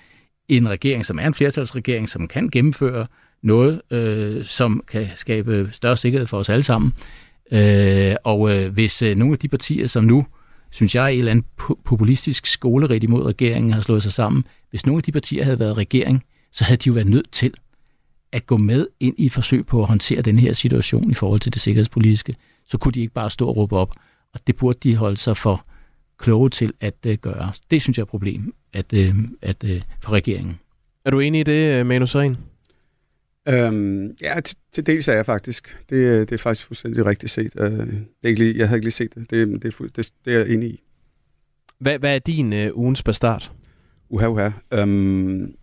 en 0.48 0.68
regering, 0.68 1.06
som 1.06 1.18
er 1.18 1.26
en 1.26 1.34
flertalsregering, 1.34 2.08
som 2.08 2.28
kan 2.28 2.48
gennemføre 2.48 3.06
noget, 3.42 3.82
øh, 3.90 4.44
som 4.44 4.82
kan 4.88 5.08
skabe 5.16 5.70
større 5.72 5.96
sikkerhed 5.96 6.26
for 6.26 6.38
os 6.38 6.48
alle 6.48 6.62
sammen. 6.62 6.92
Øh, 7.52 8.14
og 8.24 8.54
øh, 8.54 8.72
hvis 8.72 9.02
øh, 9.02 9.16
nogle 9.16 9.32
af 9.32 9.38
de 9.38 9.48
partier, 9.48 9.86
som 9.86 10.04
nu, 10.04 10.26
synes 10.70 10.94
jeg, 10.94 11.12
et 11.12 11.18
eller 11.18 11.30
andet 11.30 11.46
populistisk 11.84 12.46
skoleret 12.46 13.02
imod 13.02 13.24
regeringen 13.24 13.72
har 13.72 13.80
slået 13.80 14.02
sig 14.02 14.12
sammen, 14.12 14.44
hvis 14.70 14.86
nogle 14.86 14.98
af 14.98 15.02
de 15.02 15.12
partier 15.12 15.44
havde 15.44 15.58
været 15.58 15.76
regering, 15.76 16.24
så 16.52 16.64
havde 16.64 16.76
de 16.76 16.86
jo 16.86 16.92
været 16.92 17.06
nødt 17.06 17.30
til 17.32 17.54
at 18.32 18.46
gå 18.46 18.56
med 18.56 18.86
ind 19.00 19.14
i 19.18 19.26
et 19.26 19.32
forsøg 19.32 19.66
på 19.66 19.80
at 19.80 19.86
håndtere 19.86 20.22
den 20.22 20.38
her 20.38 20.52
situation 20.52 21.10
i 21.10 21.14
forhold 21.14 21.40
til 21.40 21.54
det 21.54 21.62
sikkerhedspolitiske. 21.62 22.34
Så 22.68 22.78
kunne 22.78 22.92
de 22.92 23.00
ikke 23.00 23.12
bare 23.12 23.30
stå 23.30 23.48
og 23.48 23.56
råbe 23.56 23.76
op, 23.76 23.94
og 24.34 24.40
det 24.46 24.56
burde 24.56 24.78
de 24.82 24.96
holde 24.96 25.16
sig 25.16 25.36
for 25.36 25.66
kloge 26.18 26.50
til 26.50 26.72
at 26.80 26.94
øh, 27.06 27.16
gøre. 27.16 27.52
Det 27.70 27.82
synes 27.82 27.98
jeg 27.98 28.02
er 28.02 28.04
et 28.04 28.10
problem 28.10 28.54
at, 28.72 28.92
øh, 28.92 29.14
at, 29.42 29.64
at, 29.64 29.86
for 30.00 30.12
regeringen. 30.12 30.58
Er 31.04 31.10
du 31.10 31.20
enig 31.20 31.40
i 31.40 31.42
det, 31.42 31.86
Manu 31.86 32.06
Seren? 32.06 32.36
Øhm, 33.48 34.16
ja, 34.22 34.40
til, 34.40 34.56
til 34.72 34.86
dels 34.86 35.08
er 35.08 35.12
jeg 35.12 35.26
faktisk. 35.26 35.76
Det, 35.90 36.28
det 36.28 36.34
er 36.34 36.38
faktisk 36.38 36.66
fuldstændig 36.66 37.06
rigtigt 37.06 37.32
set. 37.32 37.52
Uh, 37.60 37.70
det 37.70 38.06
er 38.24 38.28
ikke 38.28 38.44
lige, 38.44 38.58
jeg 38.58 38.68
havde 38.68 38.78
ikke 38.78 38.86
lige 38.86 38.92
set 38.92 39.14
det. 39.14 39.30
Det, 39.30 39.62
det, 39.62 39.62
det, 39.62 39.96
det, 39.96 40.10
det 40.24 40.34
er 40.34 40.38
jeg 40.38 40.48
enig 40.48 40.68
i. 40.68 40.82
Hvad, 41.78 41.98
hvad 41.98 42.14
er 42.14 42.18
din 42.18 42.52
uh, 42.52 42.78
ugens 42.78 43.02
bastard? 43.02 43.52
Uha, 44.08 44.26
uha. 44.26 44.50
Um, 44.82 45.54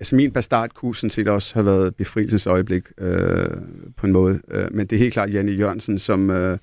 altså 0.00 0.16
min 0.16 0.30
bastard 0.30 0.70
kunne 0.74 0.96
sådan 0.96 1.10
set 1.10 1.28
også 1.28 1.54
have 1.54 1.66
været 1.66 1.94
befrielsens 1.94 2.46
øjeblik 2.46 2.84
uh, 3.00 3.06
på 3.96 4.06
en 4.06 4.12
måde. 4.12 4.40
Uh, 4.54 4.76
men 4.76 4.86
det 4.86 4.96
er 4.96 5.00
helt 5.00 5.12
klart 5.12 5.32
Janne 5.32 5.52
Jørgensen, 5.52 5.98
som... 5.98 6.30
Uh, 6.30 6.56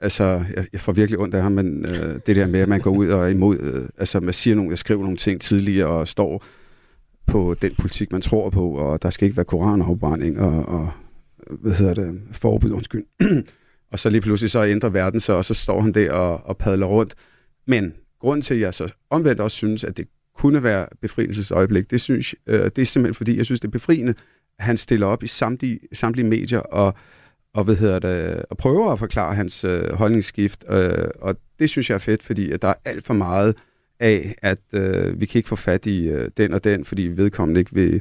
altså, 0.00 0.44
jeg, 0.56 0.66
jeg 0.72 0.80
får 0.80 0.92
virkelig 0.92 1.18
ondt 1.18 1.34
af 1.34 1.42
ham, 1.42 1.52
men 1.52 1.84
uh, 1.88 1.94
det 2.26 2.36
der 2.36 2.46
med, 2.46 2.60
at 2.60 2.68
man 2.68 2.80
går 2.80 2.90
ud 2.90 3.08
og 3.08 3.24
er 3.24 3.28
imod... 3.28 3.58
Uh, 3.58 3.88
altså, 3.98 4.20
man 4.20 4.34
siger 4.34 4.54
nogle, 4.54 4.70
jeg 4.70 4.78
skriver 4.78 5.02
nogle 5.02 5.16
ting 5.16 5.40
tidligere 5.40 5.88
og 5.88 6.08
står 6.08 6.44
på 7.26 7.54
den 7.62 7.74
politik, 7.74 8.12
man 8.12 8.20
tror 8.20 8.50
på, 8.50 8.70
og 8.70 9.02
der 9.02 9.10
skal 9.10 9.26
ikke 9.26 9.36
være 9.36 9.44
koranafbrænding 9.44 10.40
og, 10.40 10.66
og 10.66 10.90
hvad 11.50 11.72
hedder 11.72 11.94
det, 11.94 12.20
forbud, 12.32 12.70
undskyld. 12.70 13.04
og 13.92 13.98
så 13.98 14.10
lige 14.10 14.20
pludselig 14.20 14.50
så 14.50 14.64
ændrer 14.64 14.88
verden 14.88 15.20
sig, 15.20 15.36
og 15.36 15.44
så 15.44 15.54
står 15.54 15.80
han 15.80 15.92
der 15.92 16.12
og, 16.12 16.46
og 16.46 16.56
padler 16.56 16.86
rundt. 16.86 17.14
Men 17.66 17.94
grund 18.20 18.42
til, 18.42 18.54
at 18.54 18.60
jeg 18.60 18.74
så 18.74 18.92
omvendt 19.10 19.40
også 19.40 19.56
synes, 19.56 19.84
at 19.84 19.96
det 19.96 20.08
kunne 20.36 20.62
være 20.62 20.86
befrielsesøjeblik, 21.00 21.90
det, 21.90 22.00
synes, 22.00 22.34
øh, 22.46 22.64
det 22.64 22.78
er 22.78 22.86
simpelthen 22.86 23.14
fordi, 23.14 23.36
jeg 23.36 23.44
synes, 23.44 23.60
det 23.60 23.68
er 23.68 23.72
befriende, 23.72 24.14
at 24.58 24.64
han 24.64 24.76
stiller 24.76 25.06
op 25.06 25.22
i 25.22 25.26
samtlige, 25.26 25.80
samtlige 25.92 26.26
medier 26.26 26.58
og, 26.58 26.94
og, 27.54 27.64
hvad 27.64 27.76
hedder 27.76 27.98
det, 27.98 28.42
og 28.50 28.56
prøver 28.56 28.92
at 28.92 28.98
forklare 28.98 29.34
hans 29.34 29.64
øh, 29.64 29.92
holdningsskift. 29.92 30.64
Øh, 30.70 31.08
og 31.20 31.36
det 31.58 31.70
synes 31.70 31.90
jeg 31.90 31.94
er 31.94 31.98
fedt, 31.98 32.22
fordi 32.22 32.50
at 32.50 32.62
der 32.62 32.68
er 32.68 32.74
alt 32.84 33.04
for 33.04 33.14
meget 33.14 33.56
af, 34.04 34.34
at 34.42 34.58
øh, 34.72 35.20
vi 35.20 35.26
kan 35.26 35.38
ikke 35.38 35.48
få 35.48 35.56
fat 35.56 35.86
i 35.86 36.08
øh, 36.08 36.30
den 36.36 36.54
og 36.54 36.64
den, 36.64 36.84
fordi 36.84 37.02
vedkommende 37.02 37.58
ikke 37.58 37.74
vil 37.74 38.00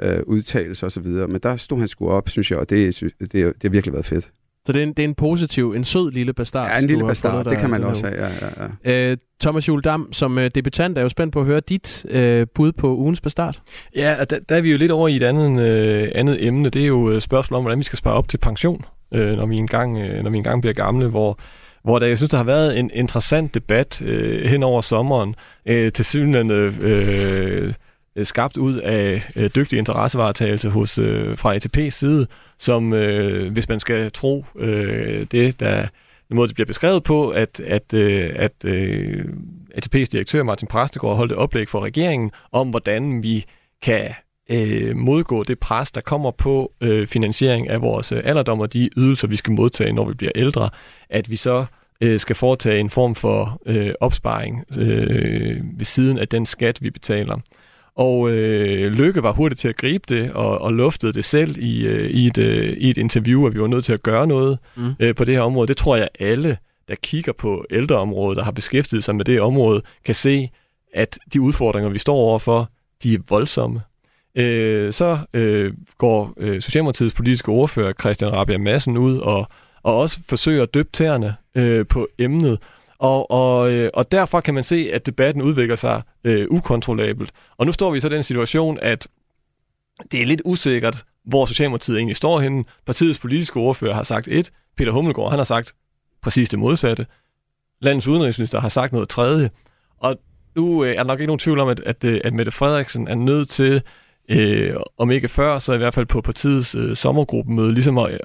øh, 0.00 0.20
udtale 0.26 0.74
sig 0.74 0.86
osv. 0.86 1.06
Men 1.06 1.40
der 1.42 1.56
stod 1.56 1.78
han 1.78 1.88
sgu 1.88 2.10
op, 2.10 2.28
synes 2.28 2.50
jeg, 2.50 2.58
og 2.58 2.70
det, 2.70 3.00
det, 3.20 3.32
det 3.32 3.54
har 3.62 3.68
virkelig 3.68 3.92
været 3.92 4.06
fedt. 4.06 4.30
Så 4.66 4.72
det 4.72 4.78
er 4.78 4.82
en, 4.82 4.88
det 4.88 4.98
er 4.98 5.08
en 5.08 5.14
positiv, 5.14 5.72
en 5.76 5.84
sød 5.84 6.12
lille 6.12 6.32
bastard. 6.32 6.70
Ja, 6.70 6.78
en 6.78 6.86
lille 6.86 7.04
bastard, 7.04 7.44
det 7.44 7.58
kan 7.58 7.70
man 7.70 7.84
også 7.84 8.06
have, 8.06 8.24
ja, 8.24 8.30
ja, 8.42 8.68
ja. 8.84 9.10
Øh, 9.10 9.16
Thomas 9.40 9.68
Juledam, 9.68 10.12
som 10.12 10.36
uh, 10.36 10.46
debutant, 10.54 10.98
er 10.98 11.02
jo 11.02 11.08
spændt 11.08 11.32
på 11.32 11.40
at 11.40 11.46
høre 11.46 11.60
dit 11.60 12.04
uh, 12.04 12.48
bud 12.54 12.72
på 12.72 12.96
ugens 12.96 13.20
bastard. 13.20 13.60
Ja, 13.96 14.16
og 14.20 14.30
der, 14.30 14.38
der 14.48 14.56
er 14.56 14.60
vi 14.60 14.70
jo 14.70 14.78
lidt 14.78 14.90
over 14.90 15.08
i 15.08 15.16
et 15.16 15.22
andet, 15.22 15.50
uh, 15.50 16.08
andet 16.14 16.46
emne. 16.46 16.70
Det 16.70 16.82
er 16.82 16.86
jo 16.86 17.14
uh, 17.14 17.18
spørgsmål 17.18 17.58
om, 17.58 17.62
hvordan 17.62 17.78
vi 17.78 17.84
skal 17.84 17.96
spare 17.96 18.14
op 18.14 18.28
til 18.28 18.38
pension, 18.38 18.84
uh, 19.10 19.20
når, 19.20 19.46
vi 19.46 19.56
engang, 19.56 19.96
uh, 19.96 20.22
når 20.22 20.30
vi 20.30 20.36
engang 20.36 20.60
bliver 20.62 20.74
gamle, 20.74 21.08
hvor 21.08 21.38
hvor 21.82 21.98
der, 21.98 22.06
jeg 22.06 22.16
synes, 22.16 22.30
der 22.30 22.36
har 22.36 22.44
været 22.44 22.78
en 22.78 22.90
interessant 22.94 23.54
debat 23.54 24.02
øh, 24.02 24.44
hen 24.50 24.62
over 24.62 24.80
sommeren, 24.80 25.34
øh, 25.66 25.92
til 25.92 26.04
synligheden 26.04 26.50
øh, 26.80 27.74
skabt 28.22 28.56
ud 28.56 28.76
af 28.76 29.30
øh, 29.36 29.50
dygtig 29.54 29.78
interessevaretagelse 29.78 30.68
hos, 30.68 30.98
øh, 30.98 31.38
fra 31.38 31.56
ATP's 31.56 31.90
side, 31.90 32.26
som, 32.58 32.92
øh, 32.92 33.52
hvis 33.52 33.68
man 33.68 33.80
skal 33.80 34.12
tro 34.12 34.44
øh, 34.56 35.26
det, 35.30 35.60
der 35.60 35.86
den 36.30 36.36
måde, 36.36 36.48
det 36.48 36.54
bliver 36.54 36.66
beskrevet 36.66 37.02
på, 37.02 37.28
at, 37.28 37.60
at, 37.60 37.94
øh, 37.94 38.32
at 38.36 38.64
øh, 38.64 39.24
ATP's 39.74 40.04
direktør 40.12 40.42
Martin 40.42 40.68
Præstegård 40.68 41.16
holdt 41.16 41.32
et 41.32 41.38
oplæg 41.38 41.68
for 41.68 41.80
regeringen 41.80 42.30
om, 42.52 42.70
hvordan 42.70 43.22
vi 43.22 43.44
kan 43.82 44.14
øh, 44.50 44.96
modgå 44.96 45.42
det 45.42 45.58
pres, 45.58 45.90
der 45.90 46.00
kommer 46.00 46.30
på 46.30 46.72
øh, 46.80 47.06
finansiering 47.06 47.68
af 47.68 47.82
vores 47.82 48.12
øh, 48.12 48.20
alderdom 48.24 48.60
og 48.60 48.72
de 48.72 48.90
ydelser, 48.96 49.28
vi 49.28 49.36
skal 49.36 49.52
modtage, 49.52 49.92
når 49.92 50.08
vi 50.08 50.14
bliver 50.14 50.32
ældre, 50.34 50.70
at 51.10 51.30
vi 51.30 51.36
så 51.36 51.64
øh, 52.00 52.20
skal 52.20 52.36
foretage 52.36 52.80
en 52.80 52.90
form 52.90 53.14
for 53.14 53.60
øh, 53.66 53.92
opsparing 54.00 54.64
øh, 54.78 55.60
ved 55.76 55.84
siden 55.84 56.18
af 56.18 56.28
den 56.28 56.46
skat, 56.46 56.82
vi 56.82 56.90
betaler. 56.90 57.38
Og 57.94 58.30
øh, 58.30 58.92
Lykke 58.92 59.22
var 59.22 59.32
hurtigt 59.32 59.60
til 59.60 59.68
at 59.68 59.76
gribe 59.76 60.04
det, 60.08 60.32
og, 60.32 60.60
og 60.60 60.72
luftede 60.72 61.12
det 61.12 61.24
selv 61.24 61.56
i, 61.58 61.86
øh, 61.86 62.10
i, 62.10 62.26
et, 62.26 62.38
øh, 62.38 62.76
i 62.78 62.90
et 62.90 62.98
interview, 62.98 63.46
at 63.46 63.54
vi 63.54 63.60
var 63.60 63.66
nødt 63.66 63.84
til 63.84 63.92
at 63.92 64.02
gøre 64.02 64.26
noget 64.26 64.58
mm. 64.76 64.92
øh, 65.00 65.14
på 65.14 65.24
det 65.24 65.34
her 65.34 65.42
område. 65.42 65.68
Det 65.68 65.76
tror 65.76 65.96
jeg 65.96 66.08
alle, 66.20 66.58
der 66.88 66.94
kigger 67.02 67.32
på 67.32 67.64
ældreområdet, 67.70 68.36
der 68.36 68.44
har 68.44 68.50
beskæftiget 68.50 69.04
sig 69.04 69.14
med 69.14 69.24
det 69.24 69.40
område, 69.40 69.82
kan 70.04 70.14
se, 70.14 70.50
at 70.94 71.18
de 71.32 71.40
udfordringer, 71.40 71.90
vi 71.90 71.98
står 71.98 72.16
overfor, 72.16 72.70
de 73.02 73.14
er 73.14 73.18
voldsomme. 73.28 73.80
Øh, 74.34 74.92
så 74.92 75.18
øh, 75.34 75.72
går 75.98 76.34
øh, 76.36 76.62
Socialdemokratiets 76.62 77.14
politiske 77.14 77.48
ordfører 77.48 77.92
Christian 77.92 78.32
Rabia 78.32 78.58
Madsen 78.58 78.96
ud 78.96 79.18
og, 79.18 79.46
og 79.82 79.98
også 79.98 80.20
forsøger 80.28 80.62
at 80.62 80.74
døbe 80.74 80.88
tæerne 80.92 81.36
øh, 81.54 81.86
på 81.86 82.08
emnet, 82.18 82.58
og, 82.98 83.30
og, 83.30 83.72
øh, 83.72 83.90
og 83.94 84.12
derfor 84.12 84.40
kan 84.40 84.54
man 84.54 84.64
se, 84.64 84.90
at 84.92 85.06
debatten 85.06 85.42
udvikler 85.42 85.76
sig 85.76 86.02
øh, 86.24 86.46
ukontrollabelt. 86.50 87.30
Og 87.56 87.66
nu 87.66 87.72
står 87.72 87.90
vi 87.90 88.00
så 88.00 88.08
i 88.08 88.10
den 88.10 88.22
situation, 88.22 88.78
at 88.82 89.08
det 90.12 90.22
er 90.22 90.26
lidt 90.26 90.42
usikkert, 90.44 91.04
hvor 91.24 91.46
Socialdemokratiet 91.46 91.96
egentlig 91.96 92.16
står 92.16 92.40
henne. 92.40 92.64
Partiets 92.86 93.18
politiske 93.18 93.60
ordfører 93.60 93.94
har 93.94 94.02
sagt 94.02 94.28
et. 94.28 94.50
Peter 94.76 94.92
Hummelgaard, 94.92 95.30
han 95.30 95.38
har 95.38 95.44
sagt 95.44 95.74
præcis 96.22 96.48
det 96.48 96.58
modsatte. 96.58 97.06
Landets 97.80 98.08
udenrigsminister 98.08 98.60
har 98.60 98.68
sagt 98.68 98.92
noget 98.92 99.08
tredje. 99.08 99.50
Og 99.98 100.16
nu 100.56 100.84
øh, 100.84 100.90
er 100.90 100.96
der 100.96 101.04
nok 101.04 101.20
ikke 101.20 101.26
nogen 101.26 101.38
tvivl 101.38 101.58
om, 101.60 101.68
at, 101.68 101.80
at, 101.80 102.04
øh, 102.04 102.20
at 102.24 102.34
Mette 102.34 102.52
Frederiksen 102.52 103.08
er 103.08 103.14
nødt 103.14 103.48
til, 103.48 103.82
øh, 104.30 104.76
om 104.98 105.10
ikke 105.10 105.28
før, 105.28 105.58
så 105.58 105.72
i 105.72 105.78
hvert 105.78 105.94
fald 105.94 106.06
på 106.06 106.20
partiets 106.20 106.74
øh, 106.74 106.96
sommergruppemøde, 106.96 107.74
ligesom 107.74 107.98
at, 107.98 108.12
at, 108.12 108.20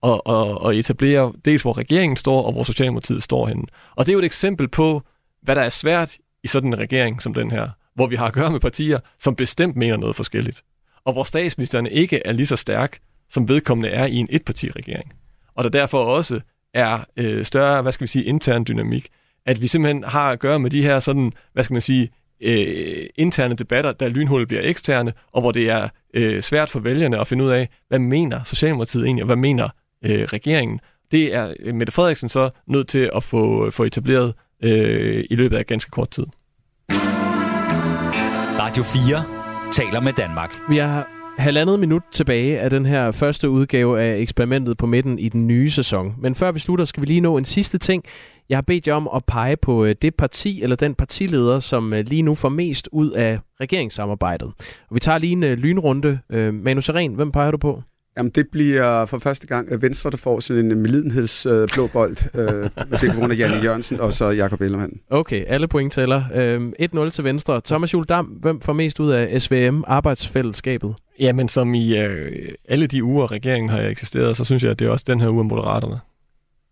og, 0.00 0.26
og, 0.26 0.60
og 0.60 0.76
etablere 0.76 1.32
dels, 1.44 1.62
hvor 1.62 1.78
regeringen 1.78 2.16
står, 2.16 2.42
og 2.42 2.52
hvor 2.52 2.62
Socialdemokratiet 2.62 3.22
står 3.22 3.46
henne. 3.46 3.62
Og 3.96 4.06
det 4.06 4.12
er 4.12 4.14
jo 4.14 4.18
et 4.18 4.24
eksempel 4.24 4.68
på, 4.68 5.02
hvad 5.42 5.54
der 5.54 5.62
er 5.62 5.68
svært 5.68 6.16
i 6.44 6.46
sådan 6.46 6.72
en 6.72 6.78
regering 6.78 7.22
som 7.22 7.34
den 7.34 7.50
her, 7.50 7.68
hvor 7.94 8.06
vi 8.06 8.16
har 8.16 8.26
at 8.26 8.32
gøre 8.32 8.50
med 8.50 8.60
partier, 8.60 8.98
som 9.20 9.36
bestemt 9.36 9.76
mener 9.76 9.96
noget 9.96 10.16
forskelligt. 10.16 10.62
Og 11.04 11.12
hvor 11.12 11.24
statsministeren 11.24 11.86
ikke 11.86 12.22
er 12.24 12.32
lige 12.32 12.46
så 12.46 12.56
stærk, 12.56 12.98
som 13.30 13.48
vedkommende 13.48 13.88
er 13.88 14.06
i 14.06 14.16
en 14.16 14.28
etpartiregering. 14.30 15.12
Og 15.54 15.64
der 15.64 15.70
derfor 15.70 16.04
også 16.04 16.40
er 16.74 16.98
øh, 17.16 17.44
større, 17.44 17.82
hvad 17.82 17.92
skal 17.92 18.02
vi 18.02 18.08
sige, 18.08 18.24
intern 18.24 18.64
dynamik. 18.68 19.08
At 19.46 19.62
vi 19.62 19.66
simpelthen 19.66 20.04
har 20.04 20.30
at 20.30 20.38
gøre 20.38 20.58
med 20.58 20.70
de 20.70 20.82
her 20.82 21.00
sådan, 21.00 21.32
hvad 21.52 21.64
skal 21.64 21.74
man 21.74 21.82
sige, 21.82 22.10
øh, 22.40 23.06
interne 23.16 23.54
debatter, 23.54 23.92
der 23.92 24.08
lynhullet 24.08 24.48
bliver 24.48 24.62
eksterne, 24.64 25.12
og 25.32 25.40
hvor 25.40 25.52
det 25.52 25.70
er 25.70 25.88
øh, 26.14 26.42
svært 26.42 26.70
for 26.70 26.80
vælgerne 26.80 27.20
at 27.20 27.26
finde 27.26 27.44
ud 27.44 27.50
af, 27.50 27.68
hvad 27.88 27.98
mener 27.98 28.44
Socialdemokratiet 28.44 29.04
egentlig, 29.04 29.22
og 29.22 29.26
hvad 29.26 29.36
mener 29.36 29.68
øh, 30.04 30.22
regeringen. 30.22 30.80
Det 31.10 31.34
er 31.34 31.54
øh, 31.60 31.74
Mette 31.74 31.92
Frederiksen 31.92 32.28
så 32.28 32.50
nødt 32.66 32.88
til 32.88 33.10
at 33.16 33.24
få, 33.24 33.70
få 33.70 33.84
etableret 33.84 34.34
øh, 34.64 35.24
i 35.30 35.34
løbet 35.34 35.56
af 35.56 35.66
ganske 35.66 35.90
kort 35.90 36.10
tid. 36.10 36.26
Radio 38.58 38.82
4 38.82 39.24
taler 39.72 40.00
med 40.00 40.12
Danmark. 40.12 40.54
Vi 40.68 40.76
har 40.76 41.17
halvandet 41.38 41.80
minut 41.80 42.02
tilbage 42.12 42.60
af 42.60 42.70
den 42.70 42.86
her 42.86 43.10
første 43.10 43.50
udgave 43.50 44.00
af 44.00 44.18
eksperimentet 44.18 44.76
på 44.76 44.86
midten 44.86 45.18
i 45.18 45.28
den 45.28 45.46
nye 45.46 45.70
sæson. 45.70 46.14
Men 46.18 46.34
før 46.34 46.52
vi 46.52 46.58
slutter, 46.58 46.84
skal 46.84 47.00
vi 47.00 47.06
lige 47.06 47.20
nå 47.20 47.36
en 47.36 47.44
sidste 47.44 47.78
ting. 47.78 48.04
Jeg 48.48 48.56
har 48.56 48.62
bedt 48.62 48.88
jer 48.88 48.94
om 48.94 49.08
at 49.14 49.24
pege 49.24 49.56
på 49.56 49.84
øh, 49.84 49.94
det 50.02 50.14
parti 50.14 50.62
eller 50.62 50.76
den 50.76 50.94
partileder, 50.94 51.58
som 51.58 51.92
øh, 51.92 52.04
lige 52.06 52.22
nu 52.22 52.34
får 52.34 52.48
mest 52.48 52.88
ud 52.92 53.10
af 53.10 53.38
regeringssamarbejdet. 53.60 54.52
Og 54.88 54.94
vi 54.94 55.00
tager 55.00 55.18
lige 55.18 55.32
en 55.32 55.42
øh, 55.42 55.58
lynrunde. 55.58 56.18
Manu 56.52 56.80
Seren, 56.80 57.14
hvem 57.14 57.32
peger 57.32 57.50
du 57.50 57.56
på? 57.56 57.82
Jamen, 58.18 58.30
det 58.30 58.48
bliver 58.52 59.06
for 59.06 59.18
første 59.18 59.46
gang 59.46 59.82
Venstre, 59.82 60.10
der 60.10 60.16
får 60.16 60.40
sådan 60.40 60.70
en 60.70 60.78
medlidenhedsblå 60.78 61.52
øh, 61.52 61.68
blå 61.74 61.86
bold. 61.86 62.16
øh, 62.34 62.70
det 63.00 63.08
er 63.08 63.12
på 63.12 63.18
grund 63.18 63.32
af 63.32 63.38
Janne 63.38 63.62
Jørgensen 63.62 64.00
og 64.00 64.14
så 64.14 64.30
Jakob 64.30 64.60
Ellermann. 64.60 65.00
Okay, 65.10 65.44
alle 65.46 65.68
point 65.68 65.92
tæller. 65.92 66.24
Øh, 66.34 66.72
1-0 67.04 67.10
til 67.10 67.24
Venstre. 67.24 67.60
Thomas 67.64 67.94
Juldam, 67.94 68.26
hvem 68.26 68.60
får 68.60 68.72
mest 68.72 69.00
ud 69.00 69.10
af 69.10 69.42
SVM, 69.42 69.82
arbejdsfællesskabet? 69.86 70.94
Jamen, 71.20 71.48
som 71.48 71.74
i 71.74 71.98
øh, 71.98 72.48
alle 72.68 72.86
de 72.86 73.04
uger, 73.04 73.32
regeringen 73.32 73.70
har 73.70 73.80
eksisteret, 73.80 74.36
så 74.36 74.44
synes 74.44 74.62
jeg, 74.62 74.70
at 74.70 74.78
det 74.78 74.86
er 74.86 74.90
også 74.90 75.04
den 75.08 75.20
her 75.20 75.28
uge 75.28 75.40
af 75.40 75.46
Moderaterne. 75.46 76.00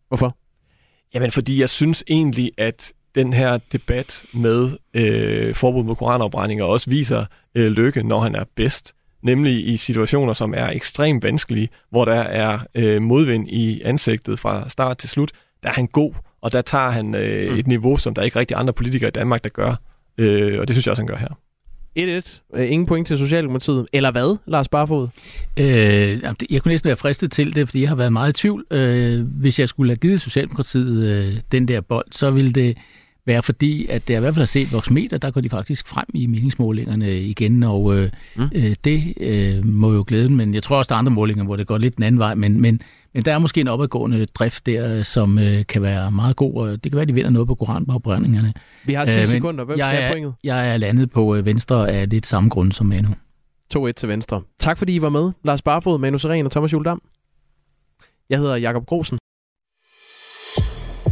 Hvorfor? 0.09 0.37
Jamen, 1.15 1.31
fordi 1.31 1.61
jeg 1.61 1.69
synes 1.69 2.05
egentlig, 2.09 2.53
at 2.59 2.93
den 3.15 3.33
her 3.33 3.59
debat 3.73 4.25
med 4.35 4.71
øh, 4.95 5.55
forbud 5.55 5.85
mod 5.85 5.97
koranafbrændinger 5.97 6.65
også 6.65 6.91
viser 6.91 7.25
øh, 7.55 7.67
lykke, 7.67 8.03
når 8.03 8.21
han 8.21 8.35
er 8.35 8.45
bedst 8.57 8.93
nemlig 9.27 9.69
i 9.69 9.77
situationer, 9.77 10.33
som 10.33 10.55
er 10.57 10.71
ekstremt 10.71 11.25
vanskelige, 11.25 11.69
hvor 11.91 12.05
der 12.05 12.15
er 12.15 12.59
øh, 12.75 13.03
modvind 13.03 13.49
i 13.49 13.83
ansigtet 13.85 14.39
fra 14.39 14.69
start 14.69 14.99
til 14.99 15.09
slut. 15.09 15.33
Der 15.63 15.69
er 15.69 15.73
han 15.73 15.87
god, 15.87 16.13
og 16.41 16.53
der 16.53 16.63
tager 16.63 16.91
han 16.91 17.15
øh, 17.15 17.53
mm. 17.53 17.59
et 17.59 17.67
niveau, 17.67 17.97
som 17.97 18.15
der 18.15 18.23
ikke 18.23 18.39
rigtig 18.39 18.57
andre 18.57 18.73
politikere 18.73 19.09
i 19.09 19.11
Danmark, 19.11 19.45
der 19.45 19.51
gør. 19.51 19.75
Øh, 20.19 20.61
og 20.61 20.69
det 20.69 20.77
synes 20.77 20.87
jeg 20.87 20.93
også, 20.93 21.03
han 21.03 21.07
gør 21.07 21.17
her. 21.17 21.39
1-1. 21.99 22.59
Øh, 22.59 22.71
ingen 22.71 22.87
point 22.87 23.07
til 23.07 23.19
Socialdemokratiet. 23.19 23.87
Eller 23.93 24.11
hvad, 24.11 24.37
Lars 24.47 24.69
Barfod? 24.69 25.09
Øh, 25.59 25.67
jeg 26.51 26.63
kunne 26.63 26.73
næsten 26.73 26.89
være 26.89 26.97
fristet 26.97 27.33
til 27.33 27.55
det, 27.55 27.69
fordi 27.69 27.81
jeg 27.81 27.89
har 27.89 27.97
været 27.97 28.13
meget 28.13 28.31
i 28.31 28.33
tvivl. 28.33 28.65
Øh, 28.71 29.27
hvis 29.27 29.59
jeg 29.59 29.69
skulle 29.69 29.91
have 29.91 29.97
givet 29.97 30.21
Socialdemokratiet 30.21 31.09
øh, 31.09 31.41
den 31.53 31.69
der 31.69 31.81
bold, 31.81 32.07
så 32.11 32.31
ville 32.31 32.53
det 32.53 32.77
være 33.27 33.43
fordi, 33.43 33.87
at 33.87 34.09
det 34.09 34.15
er 34.15 34.19
i 34.19 34.21
hvert 34.21 34.35
fald 34.35 34.43
har 34.43 34.47
set 34.47 34.73
voksmeter, 34.73 35.19
der 35.19 35.31
går 35.31 35.41
de 35.41 35.49
faktisk 35.49 35.89
frem 35.89 36.07
i 36.15 36.27
meningsmålingerne 36.27 37.21
igen, 37.21 37.63
og 37.63 37.99
øh, 37.99 38.11
mm. 38.37 38.43
øh, 38.55 38.75
det 38.85 39.15
øh, 39.21 39.67
må 39.67 39.93
jo 39.93 40.05
glæde 40.07 40.29
men 40.29 40.55
jeg 40.55 40.63
tror 40.63 40.77
også, 40.77 40.89
der 40.89 40.95
er 40.95 40.99
andre 40.99 41.13
målinger, 41.13 41.45
hvor 41.45 41.57
det 41.57 41.67
går 41.67 41.79
lidt 41.79 41.97
den 41.97 42.05
anden 42.05 42.19
vej, 42.19 42.35
men, 42.35 42.61
men, 42.61 42.81
men 43.15 43.25
der 43.25 43.35
er 43.35 43.39
måske 43.39 43.61
en 43.61 43.69
opadgående 43.69 44.27
drift 44.27 44.67
der, 44.67 45.03
som 45.03 45.39
øh, 45.39 45.67
kan 45.69 45.83
være 45.83 46.11
meget 46.11 46.37
god, 46.37 46.55
og 46.55 46.85
det 46.85 46.93
kan 46.93 46.93
være, 46.93 47.03
at 47.03 47.09
de 47.09 47.15
vinder 47.15 47.31
noget 47.31 47.49
på 47.49 47.55
koranbagbrændingerne. 47.55 48.53
Vi 48.85 48.95
har 48.95 49.05
10 49.05 49.21
øh, 49.21 49.27
sekunder. 49.27 49.65
Hvem 49.65 49.79
skal 49.79 49.87
have 49.87 50.13
pointet? 50.13 50.35
Jeg 50.45 50.73
er 50.73 50.77
landet 50.77 51.11
på 51.11 51.37
øh, 51.37 51.47
venstre 51.47 51.91
af 51.91 52.09
lidt 52.09 52.27
samme 52.27 52.49
grund 52.49 52.73
som 52.73 52.87
Manu. 52.87 53.09
2-1 53.77 53.93
til 53.93 54.09
venstre. 54.09 54.43
Tak 54.59 54.79
fordi 54.79 54.95
I 54.95 55.03
var 55.03 55.09
med. 55.09 55.31
Lars 55.45 55.63
Barfod, 55.63 55.99
Manu 55.99 56.19
Seren 56.19 56.47
og 56.47 56.51
Thomas 56.51 56.73
Juldam. 56.73 57.03
Jeg 58.31 58.39
hedder 58.39 58.57
Jakob 58.57 58.87
Grosen. 58.87 59.19